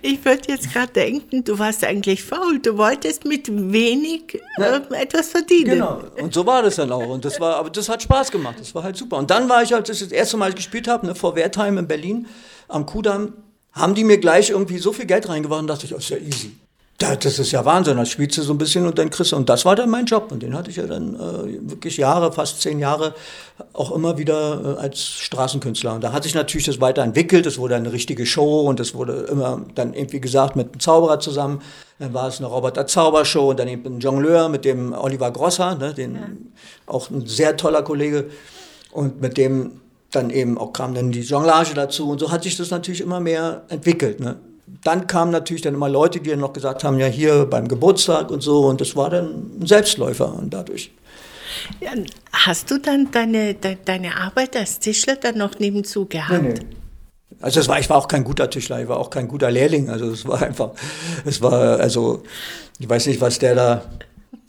Ich 0.01 0.23
würde 0.25 0.43
jetzt 0.47 0.71
gerade 0.71 0.91
denken, 0.91 1.43
du 1.43 1.57
warst 1.57 1.83
eigentlich 1.83 2.23
faul. 2.23 2.59
Du 2.59 2.77
wolltest 2.77 3.25
mit 3.25 3.49
wenig 3.49 4.39
äh, 4.57 5.01
etwas 5.01 5.29
verdienen. 5.29 5.71
Genau. 5.71 6.01
Und 6.21 6.33
so 6.33 6.45
war 6.45 6.61
das 6.61 6.75
dann 6.75 6.91
auch. 6.91 7.07
Und 7.07 7.25
das 7.25 7.39
war, 7.39 7.55
aber 7.55 7.69
das 7.69 7.89
hat 7.89 8.03
Spaß 8.03 8.31
gemacht. 8.31 8.55
Das 8.59 8.75
war 8.75 8.83
halt 8.83 8.97
super. 8.97 9.17
Und 9.17 9.31
dann 9.31 9.49
war 9.49 9.63
ich, 9.63 9.73
als 9.73 9.89
ich 9.89 9.99
das 9.99 10.11
erste 10.11 10.37
Mal 10.37 10.53
gespielt 10.53 10.87
habe, 10.87 11.07
ne, 11.07 11.15
vor 11.15 11.35
Wertheim 11.35 11.77
in 11.77 11.87
Berlin, 11.87 12.27
am 12.67 12.85
Kudamm, 12.85 13.33
haben 13.71 13.95
die 13.95 14.03
mir 14.03 14.19
gleich 14.19 14.51
irgendwie 14.51 14.77
so 14.77 14.93
viel 14.93 15.05
Geld 15.05 15.27
reingeworfen, 15.27 15.67
dachte 15.67 15.85
ich, 15.85 15.93
oh, 15.93 15.97
ist 15.97 16.09
ja 16.09 16.17
easy. 16.17 16.55
Das 17.03 17.37
ist 17.37 17.51
ja 17.51 17.65
Wahnsinn, 17.65 17.97
das 17.97 18.09
spielst 18.09 18.37
du 18.37 18.43
so 18.43 18.53
ein 18.53 18.57
bisschen 18.57 18.85
und 18.85 18.97
dann 18.97 19.09
kriegst 19.09 19.33
du, 19.33 19.35
und 19.35 19.49
das 19.49 19.65
war 19.65 19.75
dann 19.75 19.89
mein 19.89 20.05
Job 20.05 20.31
und 20.31 20.41
den 20.41 20.55
hatte 20.55 20.69
ich 20.69 20.77
ja 20.77 20.87
dann 20.87 21.15
äh, 21.15 21.69
wirklich 21.69 21.97
Jahre, 21.97 22.31
fast 22.31 22.61
zehn 22.61 22.79
Jahre 22.79 23.13
auch 23.73 23.91
immer 23.91 24.17
wieder 24.17 24.77
äh, 24.77 24.81
als 24.81 25.01
Straßenkünstler. 25.01 25.95
Und 25.95 26.03
da 26.03 26.13
hat 26.13 26.23
sich 26.23 26.33
natürlich 26.33 26.65
das 26.65 26.79
weiterentwickelt, 26.79 27.45
es 27.45 27.57
wurde 27.57 27.75
eine 27.75 27.91
richtige 27.91 28.25
Show 28.25 28.61
und 28.61 28.79
es 28.79 28.95
wurde 28.95 29.27
immer 29.29 29.61
dann 29.75 29.93
irgendwie 29.93 30.21
gesagt 30.21 30.55
mit 30.55 30.67
einem 30.71 30.79
Zauberer 30.79 31.19
zusammen, 31.19 31.61
dann 31.99 32.13
war 32.13 32.27
es 32.27 32.37
eine 32.37 32.47
Roboter-Zaubershow 32.47 33.49
und 33.49 33.59
dann 33.59 33.67
eben 33.67 33.97
ein 33.97 33.99
Jongleur 33.99 34.47
mit 34.47 34.63
dem 34.63 34.93
Oliver 34.93 35.31
Grosser, 35.31 35.75
ne, 35.75 35.93
den, 35.93 36.15
ja. 36.15 36.21
auch 36.85 37.09
ein 37.09 37.25
sehr 37.27 37.57
toller 37.57 37.81
Kollege 37.81 38.29
und 38.91 39.21
mit 39.21 39.37
dem 39.37 39.81
dann 40.11 40.29
eben 40.29 40.57
auch 40.57 40.73
kam 40.73 40.93
dann 40.93 41.11
die 41.11 41.21
Jonglage 41.21 41.73
dazu 41.73 42.09
und 42.09 42.19
so 42.19 42.31
hat 42.31 42.43
sich 42.43 42.55
das 42.55 42.69
natürlich 42.69 43.01
immer 43.01 43.19
mehr 43.19 43.63
entwickelt. 43.69 44.19
Ne? 44.19 44.37
Dann 44.83 45.07
kamen 45.07 45.31
natürlich 45.31 45.61
dann 45.61 45.75
immer 45.75 45.89
Leute, 45.89 46.19
die 46.19 46.29
dann 46.29 46.39
noch 46.39 46.53
gesagt 46.53 46.83
haben, 46.83 46.99
ja 46.99 47.07
hier 47.07 47.45
beim 47.45 47.67
Geburtstag 47.67 48.31
und 48.31 48.41
so 48.41 48.65
und 48.65 48.81
das 48.81 48.95
war 48.95 49.09
dann 49.09 49.59
ein 49.61 49.65
Selbstläufer 49.65 50.33
und 50.33 50.53
dadurch. 50.53 50.91
Hast 52.31 52.71
du 52.71 52.79
dann 52.79 53.11
deine, 53.11 53.53
de, 53.53 53.77
deine 53.85 54.17
Arbeit 54.17 54.55
als 54.57 54.79
Tischler 54.79 55.15
dann 55.15 55.37
noch 55.37 55.59
nebenzu 55.59 56.05
gehabt? 56.05 56.41
Nee, 56.41 56.53
nee. 56.53 56.59
Also 57.41 57.59
das 57.59 57.67
war, 57.67 57.79
ich 57.79 57.89
war 57.89 57.97
auch 57.97 58.07
kein 58.07 58.23
guter 58.23 58.49
Tischler, 58.49 58.81
ich 58.81 58.87
war 58.87 58.97
auch 58.97 59.09
kein 59.09 59.27
guter 59.27 59.51
Lehrling. 59.51 59.89
Also 59.89 60.09
es 60.11 60.25
war 60.27 60.41
einfach, 60.41 60.71
es 61.25 61.41
war, 61.41 61.79
also 61.79 62.23
ich 62.79 62.89
weiß 62.89 63.07
nicht, 63.07 63.19
was 63.21 63.39
der 63.39 63.55
da 63.55 63.83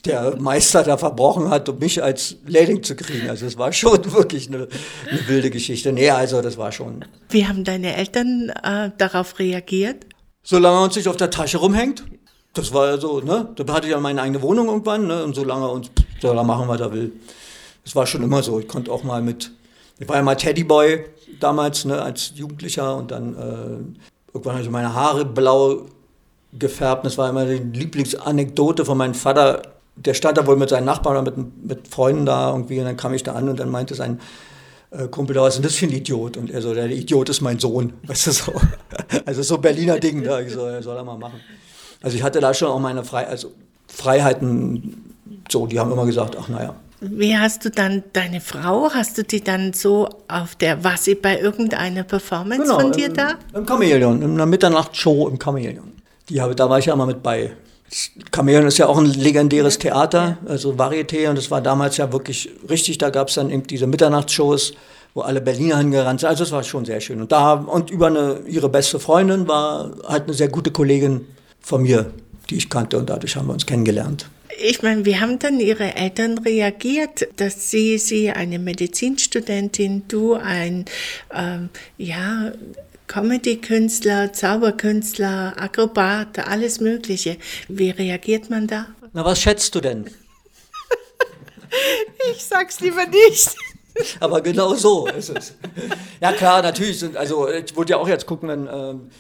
der 0.05 0.37
Meister 0.37 0.83
da 0.83 0.99
verbrochen 0.99 1.49
hat, 1.49 1.68
um 1.68 1.79
mich 1.79 2.03
als 2.03 2.37
Lehrling 2.47 2.83
zu 2.83 2.94
kriegen. 2.94 3.31
Also 3.31 3.47
es 3.47 3.57
war 3.57 3.73
schon 3.73 4.12
wirklich 4.12 4.49
eine, 4.49 4.68
eine, 5.11 5.29
wilde 5.29 5.51
Geschichte. 5.51 5.92
Nee, 5.92 6.11
also 6.11 6.42
das 6.42 6.59
war 6.59 6.73
schon. 6.73 7.05
Wie 7.31 7.47
haben 7.47 7.64
deine 7.64 7.97
Eltern 7.97 8.51
äh, 8.62 8.90
darauf 8.99 9.38
reagiert? 9.38 10.05
Solange 10.44 10.76
er 10.76 10.85
uns 10.85 10.94
nicht 10.94 11.09
auf 11.09 11.16
der 11.16 11.30
Tasche 11.30 11.59
rumhängt. 11.59 12.04
Das 12.52 12.72
war 12.72 12.87
ja 12.87 12.98
so, 12.98 13.20
ne? 13.20 13.48
Da 13.57 13.72
hatte 13.72 13.88
ich 13.88 13.92
ja 13.92 13.98
meine 13.98 14.22
eigene 14.22 14.40
Wohnung 14.42 14.68
irgendwann, 14.68 15.09
ne? 15.09 15.24
Und 15.24 15.35
solange 15.35 15.64
er 15.64 15.72
uns 15.72 15.90
er 16.22 16.44
machen, 16.44 16.68
was 16.68 16.80
er 16.80 16.92
will. 16.92 17.12
Das 17.83 17.96
war 17.96 18.07
schon 18.07 18.22
immer 18.22 18.42
so. 18.42 18.61
Ich 18.61 18.68
konnte 18.68 18.92
auch 18.92 19.02
mal 19.02 19.20
mit, 19.20 19.50
ich 19.98 20.09
war 20.09 20.16
ja 20.16 20.22
mal 20.22 20.37
Teddyboy 20.37 21.04
damals, 21.40 21.85
ne, 21.85 22.00
als 22.00 22.33
Jugendlicher 22.35 22.96
und 22.96 23.11
dann 23.11 23.35
äh, 23.35 24.33
irgendwann 24.33 24.54
habe 24.54 24.62
ich 24.62 24.70
meine 24.70 24.94
Haare 24.94 25.26
blau 25.26 25.83
gefärbt. 26.59 27.04
Das 27.04 27.18
war 27.18 27.28
immer 27.28 27.44
die 27.44 27.57
Lieblingsanekdote 27.57 28.85
von 28.87 28.96
meinem 28.96 29.14
Vater 29.14 29.74
der 29.96 30.14
stand 30.14 30.38
da 30.38 30.46
wohl 30.46 30.57
mit 30.57 30.68
seinen 30.68 30.85
Nachbarn 30.85 31.16
oder 31.16 31.30
mit, 31.30 31.64
mit 31.64 31.88
Freunden 31.88 32.26
da 32.26 32.50
irgendwie 32.50 32.78
und 32.78 32.85
dann 32.87 32.96
kam 32.96 33.14
ich 33.14 33.22
da 33.22 33.33
an 33.33 33.48
und 33.48 33.61
dann 33.61 33.70
meinte 33.70 33.94
sein 33.94 34.20
äh, 34.96 35.09
Kumpel, 35.09 35.37
was 35.37 35.54
ist 35.54 35.57
denn 35.57 35.62
das 35.64 35.74
für 35.74 35.87
ein 35.87 35.92
Idiot? 35.92 36.37
Und 36.37 36.50
er 36.50 36.62
so, 36.62 36.74
der 36.74 36.90
Idiot 36.90 37.28
ist 37.28 37.40
mein 37.40 37.59
Sohn. 37.59 37.92
Weißt 38.07 38.26
du, 38.26 38.30
so. 38.33 38.52
Also 39.24 39.42
so 39.42 39.59
Berliner 39.59 39.98
Ding, 39.98 40.22
da. 40.22 40.40
Ich 40.40 40.52
so, 40.52 40.80
soll 40.80 40.96
er 40.96 41.04
mal 41.04 41.18
machen. 41.18 41.40
Also 42.02 42.16
ich 42.16 42.22
hatte 42.22 42.40
da 42.40 42.52
schon 42.52 42.68
auch 42.68 42.80
meine 42.80 43.04
Fre 43.04 43.26
also 43.26 43.52
Freiheiten, 43.87 45.14
so, 45.50 45.66
die 45.66 45.78
haben 45.78 45.90
immer 45.92 46.07
gesagt, 46.07 46.37
ach 46.38 46.48
naja. 46.48 46.74
Wie 47.00 47.37
hast 47.37 47.64
du 47.64 47.70
dann 47.70 48.02
deine 48.12 48.40
Frau, 48.40 48.90
hast 48.92 49.18
du 49.18 49.24
die 49.24 49.42
dann 49.42 49.72
so 49.72 50.09
auf 50.28 50.54
der, 50.57 50.85
war 50.85 50.96
sie 50.96 51.14
bei 51.14 51.38
irgendeiner 51.38 52.02
Performance 52.02 52.62
genau, 52.62 52.80
von 52.80 52.92
dir 52.92 53.07
im, 53.07 53.14
da? 53.14 53.35
Im 53.52 53.66
Chamäleon, 53.66 54.22
in 54.22 54.33
einer 54.33 54.46
Mitternachtshow 54.46 55.28
im 55.28 55.38
Chamäleon. 55.38 55.92
Die 56.28 56.40
habe, 56.40 56.54
da 56.54 56.70
war 56.70 56.78
ich 56.78 56.87
ja 56.87 56.94
immer 56.94 57.07
mit 57.07 57.22
bei. 57.22 57.52
Chamäleon 58.35 58.66
ist 58.66 58.79
ja 58.79 58.87
auch 58.87 58.99
ein 58.99 59.07
legendäres 59.07 59.79
Theater, 59.79 60.38
also 60.47 60.75
Varieté, 60.75 61.29
und 61.29 61.38
es 61.38 61.51
war 61.51 61.61
damals 61.61 61.97
ja 61.97 62.12
wirklich 62.12 62.51
richtig, 62.68 62.99
da 62.99 63.11
gab 63.11 63.29
es 63.29 63.35
dann 63.35 63.51
eben 63.51 63.64
diese 63.64 63.87
Mitternachtsshows, 63.87 64.75
wo 65.14 65.20
alle 65.20 65.40
Berliner 65.40 65.79
hingerannt 65.79 66.20
sind. 66.20 66.29
Also 66.29 66.44
es 66.44 66.53
war 66.53 66.62
schon 66.64 66.85
sehr 66.85 67.01
schön. 67.01 67.20
Und 67.20 67.31
da 67.31 67.53
und 67.53 67.90
über 67.90 68.09
eine, 68.09 68.40
ihre 68.49 68.68
beste 68.68 68.99
Freundin 68.99 69.47
war 69.47 69.92
halt 70.09 70.25
eine 70.25 70.35
sehr 70.35 70.49
gute 70.49 70.73
Kollegin 70.73 71.27
von 71.61 71.83
mir, 71.83 72.11
die 72.51 72.57
ich 72.57 72.68
kannte 72.68 72.99
und 72.99 73.09
dadurch 73.09 73.37
haben 73.37 73.47
wir 73.47 73.53
uns 73.53 73.64
kennengelernt. 73.64 74.29
Ich 74.62 74.83
meine, 74.83 75.05
wie 75.05 75.18
haben 75.18 75.38
dann 75.38 75.59
Ihre 75.59 75.97
Eltern 75.97 76.38
reagiert, 76.38 77.27
dass 77.37 77.70
Sie, 77.70 77.99
Sie 77.99 78.31
eine 78.31 78.59
Medizinstudentin, 78.59 80.05
du 80.07 80.35
ein, 80.35 80.85
ähm, 81.35 81.70
ja, 81.99 82.53
Comedy-Künstler, 83.06 84.32
Zauberkünstler, 84.32 85.54
Akrobat, 85.56 86.48
alles 86.48 86.80
Mögliche. 86.80 87.36
Wie 87.68 87.90
reagiert 87.90 88.50
man 88.50 88.66
da? 88.66 88.86
Na, 89.12 89.24
was 89.24 89.40
schätzt 89.40 89.74
du 89.74 89.80
denn? 89.80 90.04
ich 92.32 92.44
sag's 92.44 92.80
lieber 92.80 93.06
nicht. 93.06 93.54
Aber 94.20 94.40
genau 94.40 94.74
so 94.74 95.06
ist 95.06 95.30
es. 95.30 95.54
Ja 96.20 96.32
klar, 96.32 96.62
natürlich 96.62 96.98
sind, 96.98 97.16
also 97.16 97.48
ich 97.48 97.74
wollte 97.76 97.92
ja 97.92 97.98
auch 97.98 98.08
jetzt 98.08 98.26
gucken, 98.26 98.48
wenn 98.48 98.66
ähm, 98.66 99.10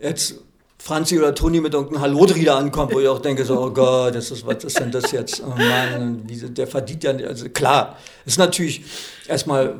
jetzt 0.00 0.36
Franzi 0.78 1.18
oder 1.18 1.34
Toni 1.34 1.60
mit 1.60 1.74
irgendeinem 1.74 2.00
Hallodri 2.00 2.44
da 2.44 2.58
ankommt, 2.58 2.92
wo 2.92 2.98
ich 2.98 3.06
auch 3.06 3.20
denke, 3.20 3.44
so, 3.44 3.60
oh 3.60 3.70
Gott, 3.70 4.14
das 4.14 4.30
ist, 4.30 4.44
was 4.44 4.64
ist 4.64 4.80
denn 4.80 4.90
das 4.90 5.12
jetzt? 5.12 5.42
Oh 5.46 5.50
Mann, 5.50 6.22
wie, 6.26 6.36
der 6.36 6.66
verdient 6.66 7.04
ja, 7.04 7.12
also 7.12 7.48
klar, 7.50 7.98
ist 8.24 8.38
natürlich 8.38 8.82
erstmal 9.28 9.76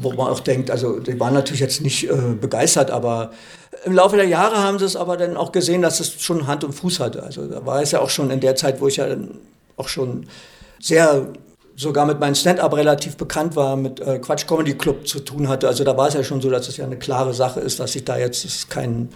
wo 0.00 0.12
man 0.12 0.28
auch 0.28 0.40
denkt, 0.40 0.70
also 0.70 0.98
die 1.00 1.18
waren 1.18 1.34
natürlich 1.34 1.60
jetzt 1.60 1.80
nicht 1.80 2.08
äh, 2.08 2.14
begeistert, 2.40 2.90
aber 2.90 3.32
im 3.84 3.92
Laufe 3.92 4.16
der 4.16 4.26
Jahre 4.26 4.56
haben 4.56 4.78
sie 4.78 4.84
es 4.84 4.96
aber 4.96 5.16
dann 5.16 5.36
auch 5.36 5.52
gesehen, 5.52 5.82
dass 5.82 6.00
es 6.00 6.20
schon 6.20 6.46
Hand 6.46 6.64
und 6.64 6.72
Fuß 6.72 7.00
hatte. 7.00 7.22
Also 7.22 7.46
da 7.46 7.64
war 7.64 7.82
es 7.82 7.92
ja 7.92 8.00
auch 8.00 8.10
schon 8.10 8.30
in 8.30 8.40
der 8.40 8.56
Zeit, 8.56 8.80
wo 8.80 8.88
ich 8.88 8.96
ja 8.96 9.08
dann 9.08 9.38
auch 9.76 9.88
schon 9.88 10.26
sehr 10.80 11.28
sogar 11.76 12.06
mit 12.06 12.18
meinem 12.18 12.34
Stand-up 12.34 12.74
relativ 12.74 13.16
bekannt 13.16 13.54
war, 13.54 13.76
mit 13.76 14.00
äh, 14.00 14.18
Quatsch 14.18 14.48
Comedy 14.48 14.74
Club 14.74 15.06
zu 15.06 15.20
tun 15.20 15.48
hatte. 15.48 15.68
Also 15.68 15.84
da 15.84 15.96
war 15.96 16.08
es 16.08 16.14
ja 16.14 16.24
schon 16.24 16.40
so, 16.40 16.50
dass 16.50 16.68
es 16.68 16.76
ja 16.76 16.84
eine 16.84 16.98
klare 16.98 17.32
Sache 17.32 17.60
ist, 17.60 17.78
dass 17.78 17.94
ich 17.94 18.04
da 18.04 18.18
jetzt 18.18 18.68
kein, 18.68 19.10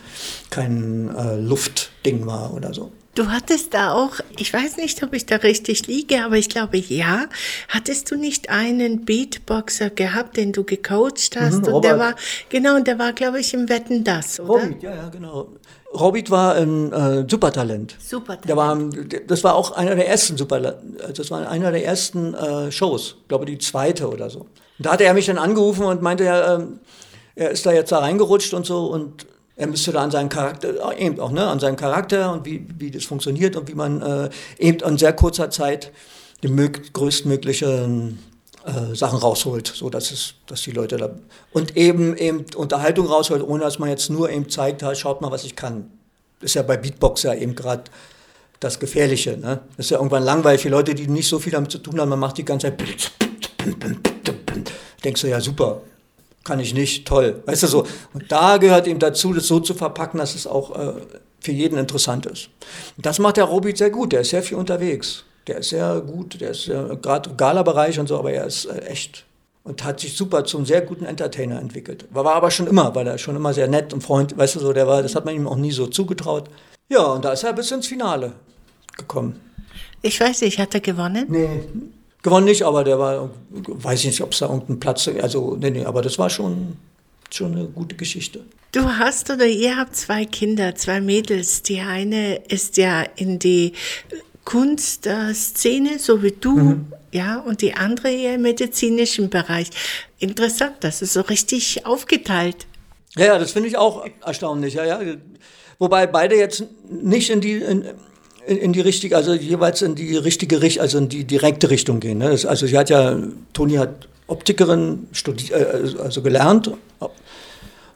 kein 0.48 1.12
äh, 1.16 1.36
Luftding 1.36 2.24
war 2.24 2.54
oder 2.54 2.72
so. 2.72 2.92
Du 3.14 3.28
hattest 3.28 3.74
da 3.74 3.92
auch, 3.92 4.20
ich 4.38 4.52
weiß 4.52 4.78
nicht, 4.78 5.02
ob 5.02 5.12
ich 5.12 5.26
da 5.26 5.36
richtig 5.36 5.86
liege, 5.86 6.24
aber 6.24 6.36
ich 6.36 6.48
glaube 6.48 6.78
ja. 6.78 7.26
Hattest 7.68 8.10
du 8.10 8.16
nicht 8.16 8.48
einen 8.48 9.04
Beatboxer 9.04 9.90
gehabt, 9.90 10.38
den 10.38 10.52
du 10.52 10.64
gecoacht 10.64 11.36
hast? 11.38 11.66
Mhm, 11.66 11.74
und 11.74 11.84
der 11.84 11.98
war, 11.98 12.14
genau, 12.48 12.80
der 12.80 12.98
war, 12.98 13.12
glaube 13.12 13.40
ich, 13.40 13.52
im 13.52 13.68
Wetten 13.68 14.02
das, 14.02 14.40
oder? 14.40 14.64
Robit, 14.64 14.82
ja, 14.82 14.94
ja, 14.94 15.08
genau. 15.10 15.48
Robit 15.92 16.30
war 16.30 16.54
ein 16.54 16.90
äh, 16.90 17.26
Supertalent. 17.28 17.96
Supertalent. 18.00 18.48
Der 18.48 18.56
war, 18.56 18.78
das 19.26 19.44
war 19.44 19.56
auch 19.56 19.72
einer 19.72 19.94
der 19.94 20.08
ersten 20.08 20.38
Super, 20.38 20.60
das 21.14 21.30
war 21.30 21.46
einer 21.50 21.70
der 21.70 21.84
ersten 21.84 22.32
äh, 22.32 22.72
Shows, 22.72 23.16
glaube 23.28 23.44
die 23.44 23.58
zweite 23.58 24.08
oder 24.08 24.30
so. 24.30 24.40
Und 24.40 24.86
da 24.86 24.92
hatte 24.92 25.04
er 25.04 25.12
mich 25.12 25.26
dann 25.26 25.36
angerufen 25.36 25.84
und 25.84 26.00
meinte, 26.00 26.24
ja, 26.24 26.54
ähm, 26.54 26.80
er 27.34 27.50
ist 27.50 27.66
da 27.66 27.72
jetzt 27.72 27.92
da 27.92 27.98
reingerutscht 27.98 28.54
und 28.54 28.64
so 28.64 28.86
und 28.86 29.26
er 29.62 29.68
müsste 29.68 29.92
da 29.92 30.02
an 30.02 30.10
seinen 30.10 30.28
Charakter, 30.28 30.98
eben 30.98 31.20
auch, 31.20 31.30
ne, 31.30 31.46
an 31.46 31.60
seinen 31.60 31.76
Charakter 31.76 32.32
und 32.32 32.44
wie, 32.44 32.66
wie 32.78 32.90
das 32.90 33.04
funktioniert 33.04 33.54
und 33.54 33.68
wie 33.68 33.74
man 33.74 34.02
äh, 34.02 34.28
eben 34.58 34.80
in 34.80 34.98
sehr 34.98 35.12
kurzer 35.12 35.50
Zeit 35.50 35.92
die 36.42 36.48
mög 36.48 36.92
größtmöglichen 36.92 38.18
äh, 38.64 38.96
Sachen 38.96 39.20
rausholt, 39.20 39.68
so 39.68 39.88
dass 39.88 40.10
es, 40.10 40.34
dass 40.48 40.62
die 40.62 40.72
Leute 40.72 40.96
da 40.96 41.10
und 41.52 41.76
eben 41.76 42.16
eben 42.16 42.44
Unterhaltung 42.56 43.06
rausholt, 43.06 43.40
ohne 43.40 43.62
dass 43.62 43.78
man 43.78 43.88
jetzt 43.88 44.10
nur 44.10 44.30
eben 44.30 44.48
zeigt, 44.48 44.82
halt, 44.82 44.98
schaut 44.98 45.20
mal, 45.20 45.30
was 45.30 45.44
ich 45.44 45.54
kann. 45.54 45.88
Ist 46.40 46.54
ja 46.54 46.62
bei 46.62 46.76
Beatbox 46.76 47.22
ja 47.22 47.32
eben 47.32 47.54
gerade 47.54 47.84
das 48.58 48.80
Gefährliche. 48.80 49.36
Ne? 49.36 49.60
Ist 49.76 49.90
ja 49.90 49.98
irgendwann 49.98 50.24
langweilig 50.24 50.62
für 50.62 50.70
Leute, 50.70 50.92
die 50.92 51.06
nicht 51.06 51.28
so 51.28 51.38
viel 51.38 51.52
damit 51.52 51.70
zu 51.70 51.78
tun 51.78 52.00
haben. 52.00 52.08
Man 52.08 52.18
macht 52.18 52.36
die 52.36 52.44
ganze 52.44 52.66
Zeit. 52.66 52.82
Denkst 55.04 55.20
du 55.20 55.28
ja 55.28 55.40
super, 55.40 55.82
kann 56.44 56.60
ich 56.60 56.74
nicht, 56.74 57.06
toll. 57.06 57.42
Weißt 57.46 57.62
du 57.62 57.66
so. 57.66 57.86
Und 58.12 58.30
da 58.30 58.56
gehört 58.56 58.86
ihm 58.86 58.98
dazu, 58.98 59.32
das 59.32 59.46
so 59.46 59.60
zu 59.60 59.74
verpacken, 59.74 60.18
dass 60.18 60.34
es 60.34 60.46
auch 60.46 60.76
äh, 60.76 60.92
für 61.40 61.52
jeden 61.52 61.78
interessant 61.78 62.26
ist. 62.26 62.48
Und 62.96 63.06
das 63.06 63.18
macht 63.18 63.36
der 63.36 63.44
Robi 63.44 63.76
sehr 63.76 63.90
gut, 63.90 64.12
der 64.12 64.20
ist 64.22 64.30
sehr 64.30 64.42
viel 64.42 64.56
unterwegs. 64.56 65.24
Der 65.46 65.58
ist 65.58 65.70
sehr 65.70 66.00
gut, 66.00 66.40
der 66.40 66.50
ist 66.50 66.68
äh, 66.68 66.96
gerade 67.00 67.34
Gala-Bereich 67.34 67.98
und 67.98 68.08
so, 68.08 68.18
aber 68.18 68.32
er 68.32 68.46
ist 68.46 68.66
äh, 68.66 68.78
echt 68.86 69.24
und 69.64 69.84
hat 69.84 70.00
sich 70.00 70.16
super 70.16 70.44
zum 70.44 70.66
sehr 70.66 70.80
guten 70.80 71.04
Entertainer 71.04 71.60
entwickelt. 71.60 72.06
War, 72.10 72.24
war 72.24 72.34
aber 72.34 72.50
schon 72.50 72.66
immer, 72.66 72.94
weil 72.94 73.06
er 73.06 73.18
schon 73.18 73.36
immer 73.36 73.54
sehr 73.54 73.68
nett 73.68 73.92
und 73.92 74.02
freundlich, 74.02 74.38
weißt 74.38 74.56
du 74.56 74.60
so, 74.60 74.72
der 74.72 74.86
war, 74.86 75.02
das 75.02 75.14
hat 75.14 75.24
man 75.24 75.34
ihm 75.34 75.46
auch 75.46 75.56
nie 75.56 75.70
so 75.70 75.86
zugetraut. 75.86 76.48
Ja, 76.88 77.04
und 77.04 77.24
da 77.24 77.32
ist 77.32 77.44
er 77.44 77.52
bis 77.52 77.70
ins 77.70 77.86
Finale 77.86 78.32
gekommen. 78.96 79.40
Ich 80.02 80.20
weiß 80.20 80.40
nicht, 80.42 80.58
hat 80.58 80.74
er 80.74 80.80
gewonnen? 80.80 81.26
Nee, 81.28 81.62
gewonnen 82.22 82.46
nicht, 82.46 82.62
aber 82.62 82.84
der 82.84 82.98
war, 82.98 83.30
weiß 83.50 84.00
ich 84.00 84.06
nicht, 84.06 84.22
ob 84.22 84.32
es 84.32 84.38
da 84.38 84.46
irgendeinen 84.46 84.80
Platz, 84.80 85.08
also, 85.08 85.56
nee, 85.60 85.70
nee, 85.70 85.84
aber 85.84 86.02
das 86.02 86.18
war 86.18 86.30
schon, 86.30 86.76
schon 87.30 87.52
eine 87.52 87.66
gute 87.66 87.96
Geschichte. 87.96 88.44
Du 88.72 88.84
hast 88.84 89.28
oder 89.30 89.46
ihr 89.46 89.76
habt 89.76 89.96
zwei 89.96 90.24
Kinder, 90.24 90.74
zwei 90.74 91.00
Mädels. 91.00 91.62
Die 91.62 91.80
eine 91.80 92.36
ist 92.36 92.78
ja 92.78 93.02
in 93.16 93.38
die 93.38 93.74
Kunstszene, 94.44 95.98
so 95.98 96.22
wie 96.22 96.32
du, 96.32 96.56
mhm. 96.56 96.92
ja, 97.12 97.38
und 97.40 97.60
die 97.60 97.74
andere 97.74 98.10
eher 98.10 98.36
im 98.36 98.42
medizinischen 98.42 99.28
Bereich. 99.28 99.68
Interessant, 100.18 100.76
das 100.80 101.02
ist 101.02 101.12
so 101.12 101.20
richtig 101.20 101.84
aufgeteilt. 101.84 102.66
Ja, 103.16 103.26
ja 103.26 103.38
das 103.38 103.52
finde 103.52 103.68
ich 103.68 103.76
auch 103.76 104.06
erstaunlich, 104.24 104.74
ja, 104.74 104.84
ja. 104.84 105.00
Wobei 105.78 106.06
beide 106.06 106.36
jetzt 106.36 106.64
nicht 106.88 107.28
in 107.28 107.40
die, 107.40 107.54
in, 107.54 107.84
in, 108.46 108.56
in 108.56 108.72
die 108.72 108.80
richtige, 108.80 109.16
also 109.16 109.34
jeweils 109.34 109.82
in 109.82 109.94
die 109.94 110.16
richtige 110.16 110.62
Richtung, 110.62 110.82
also 110.82 110.98
in 110.98 111.08
die 111.08 111.24
direkte 111.24 111.70
Richtung 111.70 112.00
gehen. 112.00 112.18
Ne? 112.18 112.30
Das, 112.30 112.46
also 112.46 112.66
sie 112.66 112.76
hat 112.76 112.90
ja, 112.90 113.18
Toni 113.52 113.74
hat 113.74 114.08
Optikerin 114.26 115.08
studiert, 115.12 115.52
äh, 115.52 116.00
also 116.02 116.22
gelernt 116.22 116.70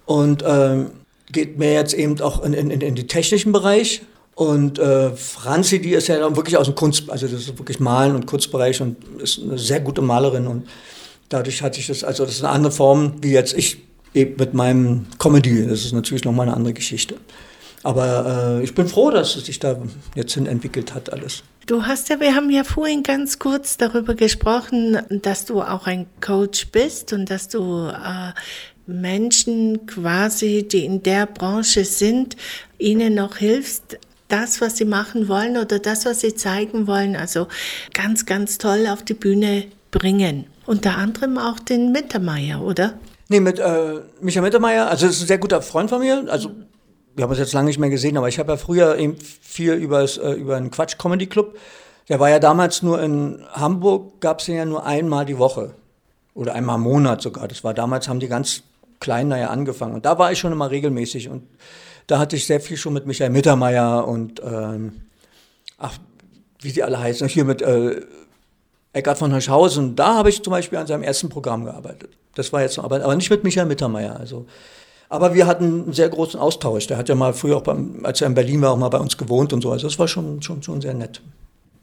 und 0.05 0.45
ähm, 0.47 0.91
geht 1.33 1.59
mehr 1.59 1.73
jetzt 1.73 1.95
eben 1.95 2.21
auch 2.21 2.45
in, 2.45 2.53
in, 2.53 2.71
in 2.71 2.95
den 2.95 3.09
technischen 3.09 3.53
Bereich. 3.53 4.03
Und 4.35 4.79
äh, 4.79 5.11
Franzi, 5.17 5.81
die 5.81 5.93
ist 5.95 6.09
ja 6.09 6.19
dann 6.19 6.37
wirklich 6.37 6.59
aus 6.59 6.67
dem 6.67 6.75
Kunst, 6.75 7.09
also 7.09 7.27
das 7.27 7.41
ist 7.41 7.59
wirklich 7.59 7.81
Malen 7.81 8.15
und 8.15 8.27
Kunstbereich 8.27 8.83
und 8.83 8.97
ist 9.19 9.41
eine 9.41 9.59
sehr 9.59 9.81
gute 9.81 10.03
Malerin 10.03 10.47
und 10.47 10.69
dadurch 11.31 11.63
hatte 11.63 11.81
ich 11.81 11.87
das, 11.87 12.05
also 12.05 12.25
das 12.25 12.35
ist 12.35 12.45
eine 12.45 12.53
andere 12.53 12.71
Form, 12.71 13.15
wie 13.23 13.33
jetzt 13.33 13.55
ich 13.55 13.79
eben 14.13 14.37
mit 14.39 14.53
meinem 14.53 15.07
Comedy. 15.19 15.67
Das 15.67 15.85
ist 15.85 15.93
natürlich 15.93 16.25
nochmal 16.25 16.47
eine 16.47 16.57
andere 16.57 16.75
Geschichte. 16.75 17.17
Aber 17.87 18.59
äh, 18.59 18.65
ich 18.65 18.75
bin 18.75 18.89
froh, 18.89 19.13
dass 19.13 19.37
es 19.37 19.47
sich 19.47 19.61
da 19.61 19.81
jetzt 20.17 20.35
hin 20.35 20.47
entwickelt 20.47 20.93
hat 20.93 21.13
alles. 21.13 21.45
Du 21.67 21.85
hast 21.85 22.09
ja, 22.09 22.19
wir 22.19 22.35
haben 22.35 22.51
ja 22.51 22.65
vorhin 22.65 23.05
ganz 23.05 23.39
kurz 23.39 23.77
darüber 23.77 24.17
gesprochen, 24.17 24.99
dass 25.09 25.45
du 25.45 25.63
auch 25.63 25.87
ein 25.87 26.07
Coach 26.21 26.73
bist 26.73 27.13
und 27.13 27.31
dass 27.31 27.47
du 27.47 27.87
äh, 27.87 28.33
Menschen 28.89 29.87
quasi, 29.87 30.67
die 30.67 30.85
in 30.85 31.05
der 31.05 31.27
Branche 31.27 31.85
sind, 31.85 32.37
ihnen 32.79 33.15
noch 33.15 33.37
hilfst, 33.37 33.99
das, 34.27 34.61
was 34.61 34.79
sie 34.79 34.85
machen 34.85 35.29
wollen 35.29 35.57
oder 35.57 35.79
das, 35.79 36.07
was 36.07 36.23
sie 36.23 36.35
zeigen 36.35 36.89
wollen, 36.89 37.15
also 37.15 37.47
ganz, 37.95 38.27
ganz 38.27 38.59
toll 38.59 38.89
auf 38.89 39.05
die 39.05 39.15
Bühne 39.15 39.67
bringen. 39.93 40.47
Unter 40.67 40.97
anderem 40.97 41.39
auch 41.39 41.61
den 41.61 41.93
Mittermeier, 41.93 42.61
oder? 42.63 42.95
Nee, 43.29 43.39
mit 43.39 43.61
äh, 43.61 44.01
Michael 44.21 44.43
Mittermeier, 44.43 44.89
also 44.89 45.07
ist 45.07 45.21
ein 45.21 45.29
sehr 45.29 45.39
guter 45.39 45.63
Freund 45.63 45.89
von 45.89 46.01
mir. 46.01 46.25
Also 46.29 46.51
wir 47.17 47.25
haben 47.25 47.31
uns 47.31 47.39
jetzt 47.39 47.55
lange 47.55 47.69
nicht 47.69 47.79
mehr 47.79 47.91
gesehen, 47.91 48.17
aber 48.19 48.29
ich 48.29 48.39
habe 48.39 48.53
ja 48.53 48.59
früher 48.59 48.97
eben 48.99 49.17
viel 49.17 49.73
übers, 49.73 50.19
äh, 50.19 50.33
über 50.33 50.57
einen 50.57 50.71
Quatsch-Comedy-Club. 50.71 51.57
Der 52.11 52.21
war 52.21 52.29
ja 52.29 52.39
damals 52.39 52.83
nur 52.83 53.03
in 53.03 53.43
Hamburg, 53.53 54.21
gab 54.21 54.41
es 54.41 54.47
den 54.47 54.57
ja 54.57 54.65
nur 54.67 54.85
einmal 54.85 55.25
die 55.25 55.39
Woche. 55.39 55.75
Oder 56.35 56.55
einmal 56.55 56.77
im 56.77 56.83
Monat 56.83 57.23
sogar. 57.23 57.49
Das 57.49 57.65
war 57.65 57.73
damals, 57.73 58.09
haben 58.09 58.21
die 58.21 58.29
ganz 58.29 58.63
klein 59.01 59.31
da 59.31 59.39
ja 59.39 59.49
angefangen. 59.49 59.95
Und 59.95 60.05
da 60.05 60.19
war 60.19 60.31
ich 60.31 60.39
schon 60.39 60.53
immer 60.53 60.71
regelmäßig. 60.71 61.31
Und 61.31 61.45
da 62.07 62.19
hatte 62.19 62.37
ich 62.37 62.47
sehr 62.47 62.61
viel 62.61 62.77
schon 62.77 62.93
mit 62.93 63.07
Michael 63.07 63.31
Mittermeier 63.31 64.07
und 64.07 64.43
ähm, 64.45 65.01
ach, 65.79 65.99
wie 66.61 66.71
sie 66.71 66.83
alle 66.83 67.01
heißen, 67.01 67.29
hier 67.29 67.45
mit 67.47 67.63
äh, 67.63 68.03
Eckhard 68.93 69.19
von 69.19 69.33
Hirschhausen. 69.33 69.97
Da 69.97 70.15
habe 70.15 70.29
ich 70.29 70.43
zum 70.43 70.51
Beispiel 70.51 70.79
an 70.79 70.87
seinem 70.87 71.03
ersten 71.03 71.31
Programm 71.31 71.65
gearbeitet. 71.65 72.11
Das 72.35 72.53
war 72.53 72.61
jetzt, 72.61 72.79
aber, 72.79 73.03
aber 73.03 73.17
nicht 73.17 73.31
mit 73.31 73.43
Michael 73.43 73.67
Mittermeier. 73.67 74.21
Also, 74.21 74.47
aber 75.09 75.35
wir 75.35 75.47
hatten 75.47 75.85
einen 75.85 75.93
sehr 75.93 76.09
großen 76.09 76.39
Austausch. 76.39 76.87
Der 76.87 76.97
hat 76.97 77.09
ja 77.09 77.15
mal 77.15 77.33
früher 77.33 77.57
auch, 77.57 77.63
beim, 77.63 78.01
als 78.05 78.21
er 78.21 78.27
in 78.27 78.35
Berlin 78.35 78.61
war, 78.63 78.73
auch 78.73 78.79
mal 78.79 78.89
bei 78.89 78.99
uns 78.99 79.17
gewohnt 79.17 79.53
und 79.53 79.63
so. 79.63 79.71
Also 79.71 79.87
das 79.87 79.99
war 79.99 80.09
schon, 80.09 80.43
schon, 80.43 80.63
schon 80.63 80.81
sehr 80.81 80.95
nett. 80.95 81.21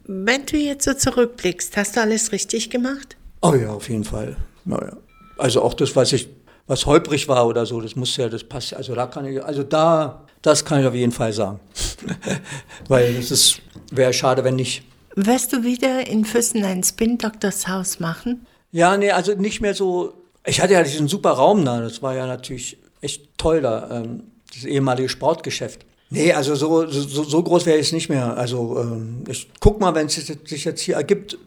Wenn 0.05 0.45
du 0.45 0.57
jetzt 0.57 0.83
so 0.85 0.93
zurückblickst, 0.93 1.77
hast 1.77 1.95
du 1.95 2.01
alles 2.01 2.31
richtig 2.31 2.69
gemacht? 2.69 3.15
Oh 3.41 3.53
ja, 3.53 3.69
auf 3.69 3.89
jeden 3.89 4.03
Fall. 4.03 4.35
Naja. 4.65 4.97
Also 5.37 5.61
auch 5.61 5.73
das, 5.73 5.95
was 5.95 6.13
ich 6.13 6.29
was 6.67 6.85
holprig 6.85 7.27
war 7.27 7.47
oder 7.47 7.65
so, 7.65 7.81
das 7.81 7.95
muss 7.95 8.15
ja, 8.17 8.29
das 8.29 8.43
passt. 8.43 8.73
Also 8.73 8.95
da 8.95 9.07
kann 9.07 9.25
ich, 9.25 9.43
also 9.43 9.63
da, 9.63 10.23
das 10.41 10.63
kann 10.63 10.81
ich 10.81 10.87
auf 10.87 10.95
jeden 10.95 11.11
Fall 11.11 11.33
sagen. 11.33 11.59
Weil 12.87 13.15
es 13.15 13.31
ist, 13.31 13.61
wäre 13.91 14.13
schade, 14.13 14.43
wenn 14.43 14.55
nicht. 14.55 14.83
Wirst 15.15 15.53
du 15.53 15.63
wieder 15.63 16.07
in 16.07 16.25
Füssen 16.25 16.63
ein 16.63 16.83
Spin-Doctors 16.83 17.67
Haus 17.67 17.99
machen? 17.99 18.45
Ja, 18.71 18.97
nee, 18.97 19.11
also 19.11 19.33
nicht 19.33 19.61
mehr 19.61 19.75
so. 19.75 20.13
Ich 20.45 20.59
hatte 20.59 20.73
ja 20.73 20.83
diesen 20.83 21.07
super 21.07 21.31
Raum 21.31 21.63
da, 21.63 21.81
das 21.81 22.01
war 22.01 22.15
ja 22.15 22.25
natürlich 22.25 22.77
echt 23.03 23.37
toll 23.37 23.61
da, 23.61 23.89
ähm, 23.91 24.23
das 24.53 24.65
ehemalige 24.65 25.09
Sportgeschäft. 25.09 25.85
Nee, 26.09 26.31
also 26.31 26.53
so, 26.55 26.85
so, 26.87 27.23
so 27.23 27.43
groß 27.43 27.65
wäre 27.65 27.79
ich 27.79 27.91
nicht 27.91 28.07
mehr. 28.07 28.37
Also 28.37 28.79
ähm, 28.79 29.23
ich 29.27 29.49
guck 29.59 29.79
mal, 29.79 29.95
wenn 29.95 30.05
es 30.05 30.15
sich 30.15 30.63
jetzt 30.63 30.81
hier 30.81 30.95
ergibt, 30.95 31.37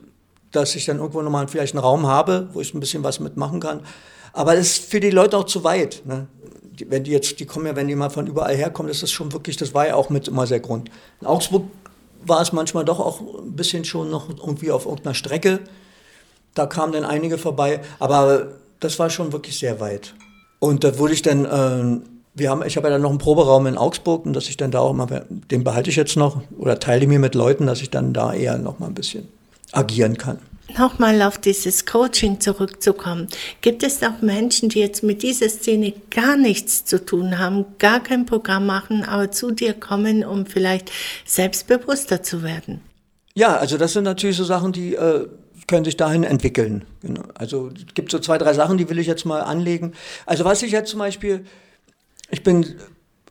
dass 0.50 0.74
ich 0.74 0.86
dann 0.86 0.98
irgendwo 0.98 1.22
nochmal 1.22 1.46
vielleicht 1.46 1.74
einen 1.74 1.84
Raum 1.84 2.06
habe, 2.06 2.48
wo 2.52 2.60
ich 2.60 2.74
ein 2.74 2.80
bisschen 2.80 3.04
was 3.04 3.20
mitmachen 3.20 3.60
kann. 3.60 3.82
Aber 4.32 4.56
das 4.56 4.66
ist 4.66 4.90
für 4.90 5.00
die 5.00 5.10
Leute 5.10 5.38
auch 5.38 5.44
zu 5.44 5.62
weit. 5.62 6.02
Ne? 6.04 6.26
Die, 6.62 6.90
wenn 6.90 7.04
die 7.04 7.12
jetzt, 7.12 7.38
die 7.38 7.46
kommen 7.46 7.66
ja, 7.66 7.76
wenn 7.76 7.86
die 7.86 7.94
mal 7.94 8.10
von 8.10 8.26
überall 8.26 8.56
herkommen, 8.56 8.88
das 8.88 9.02
ist 9.02 9.12
schon 9.12 9.32
wirklich, 9.32 9.56
das 9.56 9.72
war 9.72 9.86
ja 9.86 9.94
auch 9.94 10.10
mit 10.10 10.26
immer 10.28 10.46
sehr 10.46 10.60
Grund. 10.60 10.90
In 11.20 11.26
Augsburg 11.26 11.64
war 12.24 12.42
es 12.42 12.52
manchmal 12.52 12.84
doch 12.84 12.98
auch 12.98 13.20
ein 13.20 13.54
bisschen 13.54 13.84
schon 13.84 14.10
noch 14.10 14.28
irgendwie 14.28 14.72
auf 14.72 14.84
irgendeiner 14.84 15.14
Strecke. 15.14 15.60
Da 16.54 16.66
kamen 16.66 16.92
dann 16.92 17.04
einige 17.04 17.38
vorbei, 17.38 17.82
aber 17.98 18.48
das 18.80 18.98
war 18.98 19.10
schon 19.10 19.32
wirklich 19.32 19.58
sehr 19.58 19.78
weit. 19.78 20.14
Und 20.58 20.84
da 20.84 20.98
wurde 20.98 21.14
ich 21.14 21.22
dann, 21.22 21.44
äh, 21.44 22.00
wir 22.34 22.50
haben, 22.50 22.62
ich 22.66 22.76
habe 22.76 22.88
ja 22.88 22.92
dann 22.92 23.02
noch 23.02 23.10
einen 23.10 23.18
Proberaum 23.18 23.66
in 23.66 23.76
Augsburg 23.76 24.26
und 24.26 24.32
dass 24.32 24.48
ich 24.48 24.56
dann 24.56 24.70
da 24.70 24.80
auch 24.80 24.92
mal, 24.92 25.26
den 25.28 25.64
behalte 25.64 25.90
ich 25.90 25.96
jetzt 25.96 26.16
noch 26.16 26.40
oder 26.58 26.78
teile 26.78 27.06
mir 27.06 27.18
mit 27.18 27.34
Leuten, 27.34 27.66
dass 27.66 27.80
ich 27.80 27.90
dann 27.90 28.12
da 28.12 28.32
eher 28.32 28.58
noch 28.58 28.78
mal 28.78 28.86
ein 28.86 28.94
bisschen 28.94 29.28
agieren 29.72 30.16
kann. 30.16 30.38
Nochmal 30.76 31.22
auf 31.22 31.38
dieses 31.38 31.86
Coaching 31.86 32.40
zurückzukommen. 32.40 33.28
Gibt 33.60 33.84
es 33.84 34.02
auch 34.02 34.20
Menschen, 34.20 34.68
die 34.68 34.80
jetzt 34.80 35.02
mit 35.04 35.22
dieser 35.22 35.48
Szene 35.48 35.92
gar 36.10 36.36
nichts 36.36 36.84
zu 36.84 37.04
tun 37.04 37.38
haben, 37.38 37.64
gar 37.78 38.02
kein 38.02 38.26
Programm 38.26 38.66
machen, 38.66 39.04
aber 39.04 39.30
zu 39.30 39.52
dir 39.52 39.74
kommen, 39.74 40.24
um 40.24 40.44
vielleicht 40.44 40.90
selbstbewusster 41.24 42.22
zu 42.22 42.42
werden? 42.42 42.80
Ja, 43.34 43.56
also 43.56 43.78
das 43.78 43.92
sind 43.92 44.04
natürlich 44.04 44.36
so 44.36 44.44
Sachen, 44.44 44.72
die 44.72 44.94
äh, 44.96 45.28
können 45.66 45.84
sich 45.84 45.96
dahin 45.96 46.24
entwickeln. 46.24 46.84
Genau. 47.02 47.22
Also 47.34 47.70
es 47.74 47.94
gibt 47.94 48.10
so 48.10 48.18
zwei, 48.18 48.38
drei 48.38 48.54
Sachen, 48.54 48.78
die 48.78 48.88
will 48.88 48.98
ich 48.98 49.06
jetzt 49.06 49.24
mal 49.24 49.40
anlegen. 49.40 49.92
Also 50.26 50.44
was 50.44 50.62
ich 50.62 50.72
jetzt 50.72 50.90
zum 50.90 50.98
Beispiel, 50.98 51.44
ich 52.30 52.42
bin, 52.42 52.76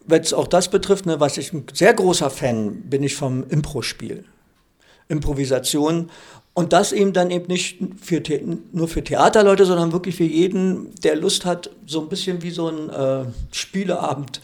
wenn 0.06 0.22
es 0.22 0.34
auch 0.34 0.48
das 0.48 0.70
betrifft, 0.70 1.06
ne, 1.06 1.20
was 1.20 1.38
ich 1.38 1.54
ein 1.54 1.66
sehr 1.74 1.94
großer 1.94 2.30
Fan 2.30 2.82
bin 2.90 3.04
ich 3.04 3.16
vom 3.16 3.46
Impro-Spiel. 3.50 4.26
Improvisation 5.08 6.10
und 6.54 6.74
das 6.74 6.92
eben 6.92 7.14
dann 7.14 7.32
eben 7.32 7.48
nicht 7.48 7.80
für 8.02 8.24
nur 8.72 8.88
für 8.88 9.04
Theaterleute, 9.04 9.66
sondern 9.66 9.92
wirklich 9.92 10.16
für 10.16 10.24
jeden, 10.24 10.96
der 11.04 11.16
Lust 11.16 11.46
hat, 11.46 11.70
so 11.86 12.02
ein 12.02 12.10
bisschen 12.10 12.42
wie 12.42 12.50
so 12.50 12.70
ein 12.70 12.90
äh, 12.90 13.26
Spieleabend 13.52 14.42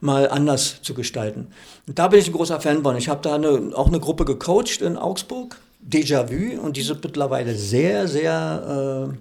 mal 0.00 0.30
anders 0.30 0.80
zu 0.82 0.94
gestalten. 0.94 1.48
Und 1.86 1.98
da 1.98 2.08
bin 2.08 2.20
ich 2.20 2.28
ein 2.28 2.32
großer 2.32 2.60
Fan 2.60 2.82
von. 2.82 2.96
Ich 2.96 3.08
habe 3.08 3.20
da 3.22 3.34
eine, 3.34 3.72
auch 3.74 3.88
eine 3.88 3.98
Gruppe 3.98 4.24
gecoacht 4.24 4.80
in 4.80 4.96
Augsburg, 4.96 5.58
Déjà-vu, 5.90 6.60
und 6.60 6.76
die 6.76 6.82
sind 6.82 7.02
mittlerweile 7.02 7.54
sehr, 7.54 8.06
sehr 8.08 9.10
äh, 9.10 9.16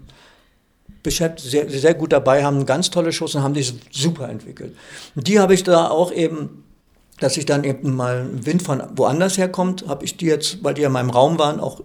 beschäftigt, 1.04 1.50
sehr, 1.50 1.70
sehr 1.70 1.94
gut 1.94 2.12
dabei, 2.12 2.44
haben 2.44 2.66
ganz 2.66 2.90
tolle 2.90 3.12
Shows 3.12 3.36
und 3.36 3.44
haben 3.44 3.54
die 3.54 3.66
super 3.92 4.30
entwickelt. 4.30 4.76
Und 5.16 5.28
die 5.28 5.40
habe 5.40 5.54
ich 5.54 5.64
da 5.64 5.90
auch 5.90 6.12
eben 6.12 6.64
dass 7.20 7.38
ich 7.38 7.46
dann 7.46 7.64
eben 7.64 7.96
mal 7.96 8.30
Wind 8.46 8.62
von 8.62 8.84
woanders 8.96 9.38
herkommt, 9.38 9.88
habe 9.88 10.06
ich 10.06 10.18
die 10.18 10.28
jetzt, 10.28 10.64
weil 10.64 10.74
die 10.74 10.82
ja 10.82 10.88
in 10.88 10.94
meinem 10.94 11.10
Raum 11.10 11.40
waren, 11.40 11.60
auch 11.60 11.82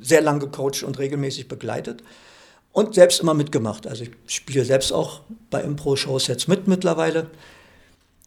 sehr 0.00 0.22
lang 0.22 0.40
gecoacht 0.40 0.82
und 0.82 0.98
regelmäßig 0.98 1.48
begleitet 1.48 2.02
und 2.72 2.94
selbst 2.94 3.20
immer 3.20 3.34
mitgemacht. 3.34 3.86
Also 3.86 4.04
ich 4.04 4.10
spiele 4.26 4.64
selbst 4.64 4.92
auch 4.92 5.20
bei 5.50 5.60
Impro-Shows 5.60 6.26
jetzt 6.28 6.48
mit 6.48 6.66
mittlerweile. 6.66 7.30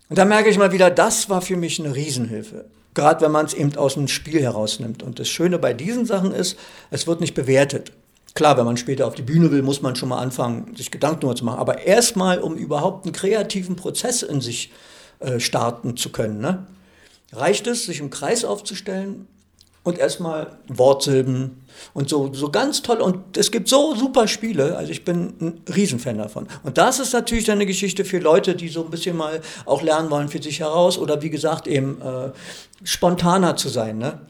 Und 0.09 0.17
da 0.17 0.25
merke 0.25 0.49
ich 0.49 0.57
mal 0.59 0.71
wieder, 0.71 0.91
das 0.91 1.30
war 1.30 1.41
für 1.41 1.55
mich 1.55 1.80
eine 1.80 1.95
Riesenhilfe. 1.95 2.65
Gerade 2.93 3.21
wenn 3.21 3.31
man 3.31 3.45
es 3.45 3.53
eben 3.53 3.75
aus 3.75 3.95
dem 3.95 4.07
Spiel 4.07 4.41
herausnimmt. 4.41 5.03
Und 5.03 5.19
das 5.19 5.27
Schöne 5.29 5.59
bei 5.59 5.73
diesen 5.73 6.05
Sachen 6.05 6.31
ist, 6.31 6.57
es 6.91 7.07
wird 7.07 7.21
nicht 7.21 7.33
bewertet. 7.33 7.91
Klar, 8.35 8.57
wenn 8.57 8.65
man 8.65 8.77
später 8.77 9.07
auf 9.07 9.15
die 9.15 9.21
Bühne 9.21 9.51
will, 9.51 9.61
muss 9.61 9.81
man 9.81 9.95
schon 9.95 10.09
mal 10.09 10.19
anfangen, 10.19 10.75
sich 10.75 10.91
Gedanken 10.91 11.21
darüber 11.21 11.35
zu 11.35 11.45
machen. 11.45 11.59
Aber 11.59 11.81
erstmal, 11.83 12.39
um 12.39 12.55
überhaupt 12.55 13.05
einen 13.05 13.13
kreativen 13.13 13.75
Prozess 13.75 14.23
in 14.23 14.41
sich 14.41 14.71
äh, 15.19 15.39
starten 15.39 15.97
zu 15.97 16.11
können, 16.11 16.39
ne? 16.39 16.65
reicht 17.31 17.67
es, 17.67 17.85
sich 17.85 17.99
im 17.99 18.09
Kreis 18.09 18.45
aufzustellen 18.45 19.27
und 19.84 19.97
erstmal 19.97 20.57
Wortsilben 20.69 21.63
und 21.93 22.09
so, 22.09 22.34
so 22.34 22.49
ganz 22.49 22.81
toll. 22.81 23.01
Und 23.01 23.38
es 23.38 23.51
gibt 23.51 23.67
so 23.67 23.95
super 23.95 24.27
Spiele. 24.27 24.77
Also 24.77 24.91
ich 24.91 25.03
bin 25.03 25.34
ein 25.41 25.61
Riesenfan 25.73 26.17
davon. 26.17 26.47
Und 26.63 26.77
das 26.77 26.99
ist 26.99 27.13
natürlich 27.13 27.45
dann 27.45 27.57
eine 27.57 27.65
Geschichte 27.65 28.05
für 28.05 28.19
Leute, 28.19 28.55
die 28.55 28.69
so 28.69 28.86
ein 28.86 28.89
bisschen 28.89 29.17
mal 29.17 29.41
auch 29.65 29.81
lernen 29.81 30.09
wollen 30.09 30.29
für 30.29 30.41
sich 30.41 30.61
heraus 30.61 30.97
oder 30.97 31.21
wie 31.21 31.29
gesagt 31.29 31.67
eben 31.67 32.01
äh, 32.01 32.31
spontaner 32.84 33.57
zu 33.57 33.67
sein. 33.69 33.97
Ne? 33.97 34.21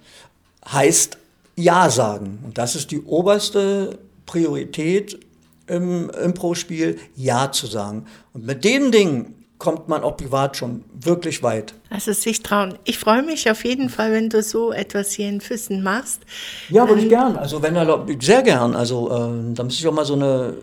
Heißt 0.72 1.18
Ja 1.56 1.90
sagen. 1.92 2.40
Und 2.44 2.58
das 2.58 2.76
ist 2.76 2.90
die 2.90 3.02
oberste 3.02 4.00
Priorität 4.26 5.20
im 5.68 6.10
Impro-Spiel, 6.10 7.00
Ja 7.16 7.52
zu 7.52 7.68
sagen. 7.68 8.08
Und 8.34 8.46
mit 8.46 8.64
den 8.64 8.92
Dingen 8.92 9.43
kommt 9.64 9.88
man 9.88 10.04
auch 10.04 10.18
privat 10.18 10.58
schon 10.58 10.84
wirklich 10.94 11.42
weit. 11.42 11.74
Also 11.90 12.12
sich 12.12 12.44
trauen. 12.44 12.78
Ich 12.84 13.00
freue 13.00 13.24
mich 13.24 13.50
auf 13.50 13.64
jeden 13.64 13.88
Fall, 13.88 14.12
wenn 14.12 14.30
du 14.30 14.44
so 14.44 14.74
etwas 14.74 15.14
hier 15.14 15.30
in 15.30 15.40
Füssen 15.40 15.82
machst. 15.82 16.20
Ja, 16.68 16.86
würde 16.86 17.02
ich 17.02 17.08
gern. 17.08 17.38
Also 17.38 17.62
wenn 17.64 17.74
er 17.78 18.06
sehr 18.20 18.42
gern. 18.42 18.76
Also 18.76 19.08
äh, 19.08 19.54
da 19.56 19.64
müsste 19.64 19.80
ich 19.80 19.88
auch 19.88 19.94
mal 19.94 20.04
so 20.04 20.16
eine 20.16 20.56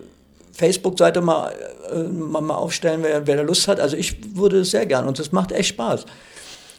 Facebook-Seite 0.53 1.19
mal, 1.19 1.51
äh, 1.91 2.03
mal, 2.03 2.53
aufstellen, 2.53 2.99
wer, 3.01 3.25
wer 3.25 3.37
da 3.37 3.41
Lust 3.41 3.67
hat. 3.67 3.79
Also 3.79 3.97
ich 3.97 4.35
würde 4.35 4.59
es 4.59 4.69
sehr 4.69 4.85
gern 4.85 5.07
und 5.07 5.17
es 5.17 5.31
macht 5.31 5.51
echt 5.51 5.69
Spaß. 5.69 6.05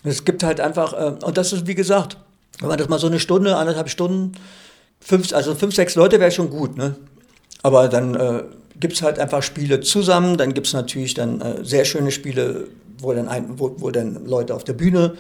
Es 0.05 0.25
gibt 0.25 0.45
halt 0.45 0.61
einfach, 0.61 0.93
äh, 0.93 1.25
und 1.25 1.37
das 1.37 1.53
ist 1.53 1.67
wie 1.67 1.75
gesagt, 1.75 2.19
wenn 2.61 2.69
man 2.69 2.79
das 2.79 2.89
mal 2.89 3.01
so 3.01 3.09
eine 3.09 3.19
Stunde, 3.19 3.57
anderthalb 3.57 3.91
Stunden, 3.91 4.35
fünf, 5.01 5.33
also 5.33 5.57
fünf, 5.57 5.75
sechs 5.75 5.97
Leute 5.97 6.21
wäre 6.21 6.31
schon 6.31 6.51
gut, 6.51 6.77
ne? 6.77 6.95
Aber 7.65 7.89
dann 7.89 8.15
äh, 8.15 8.43
gibt 8.83 8.95
es 8.95 9.03
halt 9.03 9.19
einfach 9.19 9.43
Spiele 9.43 9.81
zusammen. 9.81 10.37
Dann 10.37 10.53
gibt 10.53 10.67
es 10.67 10.75
natürlich 10.75 11.15
dann 11.15 11.41
äh, 11.41 11.65
sehr 11.65 11.87
schöne 11.87 12.11
Spiele, 12.11 12.69
wo 12.99 13.15
dann, 13.15 13.29
ein, 13.29 13.59
wo, 13.59 13.75
wo 13.79 13.91
dann 13.91 14.27
Leute 14.27 14.55
auf 14.55 14.65
der 14.65 14.75
Bühne 14.75 15.15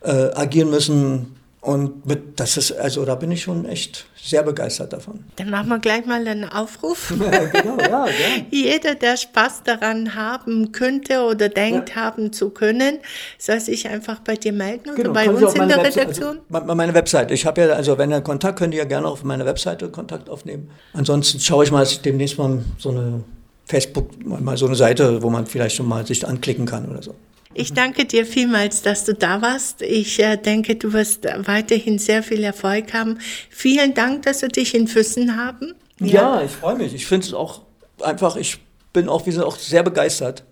äh, 0.00 0.10
agieren 0.34 0.70
müssen. 0.70 1.37
Und 1.68 2.06
mit, 2.06 2.40
das 2.40 2.56
ist, 2.56 2.72
also 2.72 3.04
da 3.04 3.14
bin 3.14 3.30
ich 3.30 3.42
schon 3.42 3.66
echt 3.66 4.06
sehr 4.18 4.42
begeistert 4.42 4.90
davon. 4.94 5.24
Dann 5.36 5.50
machen 5.50 5.68
wir 5.68 5.78
gleich 5.78 6.06
mal 6.06 6.26
einen 6.26 6.48
Aufruf. 6.48 7.12
Ja, 7.28 7.44
genau, 7.44 7.76
ja, 7.78 8.06
ja. 8.06 8.12
Jeder, 8.50 8.94
der 8.94 9.18
Spaß 9.18 9.64
daran 9.64 10.14
haben 10.14 10.72
könnte 10.72 11.20
oder 11.20 11.50
denkt, 11.50 11.90
ja. 11.90 11.96
haben 11.96 12.32
zu 12.32 12.48
können, 12.48 13.00
soll 13.36 13.60
sich 13.60 13.86
einfach 13.86 14.20
bei 14.20 14.36
dir 14.36 14.54
melden 14.54 14.88
oder 14.88 14.96
genau, 14.96 15.12
bei 15.12 15.28
uns 15.28 15.52
in 15.52 15.68
der 15.68 15.76
Webse 15.76 16.00
Redaktion. 16.00 16.38
Also, 16.50 16.74
meine 16.74 16.94
Website. 16.94 17.30
Ich 17.32 17.44
habe 17.44 17.60
ja, 17.60 17.68
also 17.74 17.98
wenn 17.98 18.10
ihr 18.10 18.22
Kontakt, 18.22 18.58
könnt 18.58 18.72
ihr 18.72 18.78
ja 18.78 18.86
gerne 18.86 19.06
auf 19.06 19.22
meiner 19.22 19.44
Webseite 19.44 19.90
Kontakt 19.90 20.30
aufnehmen. 20.30 20.70
Ansonsten 20.94 21.38
schaue 21.38 21.64
ich 21.64 21.70
mal, 21.70 21.80
dass 21.80 21.92
ich 21.92 22.00
demnächst 22.00 22.38
mal 22.38 22.62
so 22.78 22.88
eine 22.88 23.24
Facebook, 23.66 24.24
mal 24.24 24.56
so 24.56 24.64
eine 24.64 24.74
Seite, 24.74 25.22
wo 25.22 25.28
man 25.28 25.44
vielleicht 25.44 25.76
schon 25.76 25.86
mal 25.86 26.06
sich 26.06 26.26
anklicken 26.26 26.64
kann 26.64 26.88
oder 26.88 27.02
so. 27.02 27.14
Ich 27.54 27.72
danke 27.72 28.04
dir 28.04 28.26
vielmals, 28.26 28.82
dass 28.82 29.04
du 29.04 29.14
da 29.14 29.40
warst. 29.40 29.82
Ich 29.82 30.18
äh, 30.20 30.36
denke, 30.36 30.76
du 30.76 30.92
wirst 30.92 31.24
weiterhin 31.24 31.98
sehr 31.98 32.22
viel 32.22 32.44
Erfolg 32.44 32.92
haben. 32.92 33.18
Vielen 33.50 33.94
Dank, 33.94 34.22
dass 34.22 34.42
wir 34.42 34.48
dich 34.48 34.74
in 34.74 34.86
Füssen 34.86 35.36
haben. 35.36 35.74
Ja, 36.00 36.38
ja 36.38 36.42
ich 36.42 36.50
freue 36.50 36.76
mich. 36.76 36.94
Ich 36.94 37.06
finde 37.06 37.26
es 37.26 37.34
auch 37.34 37.62
einfach, 38.02 38.36
ich 38.36 38.58
bin 38.92 39.08
auch, 39.08 39.26
wir 39.26 39.32
sind 39.32 39.42
auch 39.42 39.56
sehr 39.56 39.82
begeistert. 39.82 40.44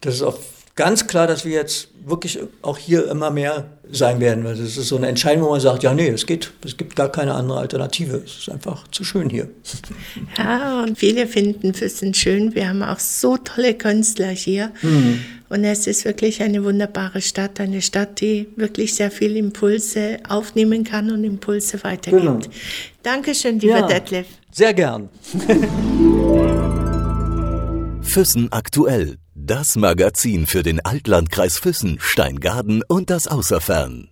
Das 0.00 0.14
ist 0.14 0.22
auch 0.22 0.38
ganz 0.78 1.08
klar, 1.08 1.26
dass 1.26 1.44
wir 1.44 1.52
jetzt 1.52 1.88
wirklich 2.06 2.38
auch 2.62 2.78
hier 2.78 3.10
immer 3.10 3.30
mehr 3.30 3.66
sein 3.90 4.20
werden. 4.20 4.44
Weil 4.44 4.54
das 4.54 4.76
ist 4.76 4.88
so 4.88 4.96
eine 4.96 5.08
Entscheidung, 5.08 5.44
wo 5.44 5.50
man 5.50 5.60
sagt, 5.60 5.82
ja, 5.82 5.92
nee, 5.92 6.08
es 6.08 6.24
geht, 6.24 6.52
es 6.64 6.76
gibt 6.76 6.94
gar 6.94 7.10
keine 7.10 7.34
andere 7.34 7.58
Alternative. 7.58 8.22
Es 8.24 8.38
ist 8.38 8.48
einfach 8.48 8.86
zu 8.88 9.02
schön 9.02 9.28
hier. 9.28 9.48
Ja, 10.38 10.84
und 10.84 10.96
viele 10.96 11.26
finden 11.26 11.74
Füssen 11.74 12.14
schön. 12.14 12.54
Wir 12.54 12.68
haben 12.68 12.84
auch 12.84 13.00
so 13.00 13.36
tolle 13.36 13.74
Künstler 13.74 14.28
hier. 14.28 14.70
Mhm. 14.82 15.24
Und 15.48 15.64
es 15.64 15.88
ist 15.88 16.04
wirklich 16.04 16.42
eine 16.42 16.62
wunderbare 16.62 17.20
Stadt, 17.20 17.58
eine 17.58 17.82
Stadt, 17.82 18.20
die 18.20 18.46
wirklich 18.54 18.94
sehr 18.94 19.10
viel 19.10 19.36
Impulse 19.36 20.18
aufnehmen 20.28 20.84
kann 20.84 21.10
und 21.10 21.24
Impulse 21.24 21.82
weitergibt. 21.82 22.22
Genau. 22.22 22.54
Dankeschön, 23.02 23.58
lieber 23.58 23.80
ja, 23.80 23.86
Detlef. 23.86 24.26
Sehr 24.52 24.74
gern. 24.74 25.08
Füssen 28.08 28.50
aktuell. 28.52 29.18
Das 29.34 29.76
Magazin 29.76 30.46
für 30.46 30.62
den 30.62 30.80
Altlandkreis 30.80 31.58
Füssen, 31.58 31.98
Steingaden 32.00 32.82
und 32.88 33.10
das 33.10 33.26
Außerfern. 33.26 34.08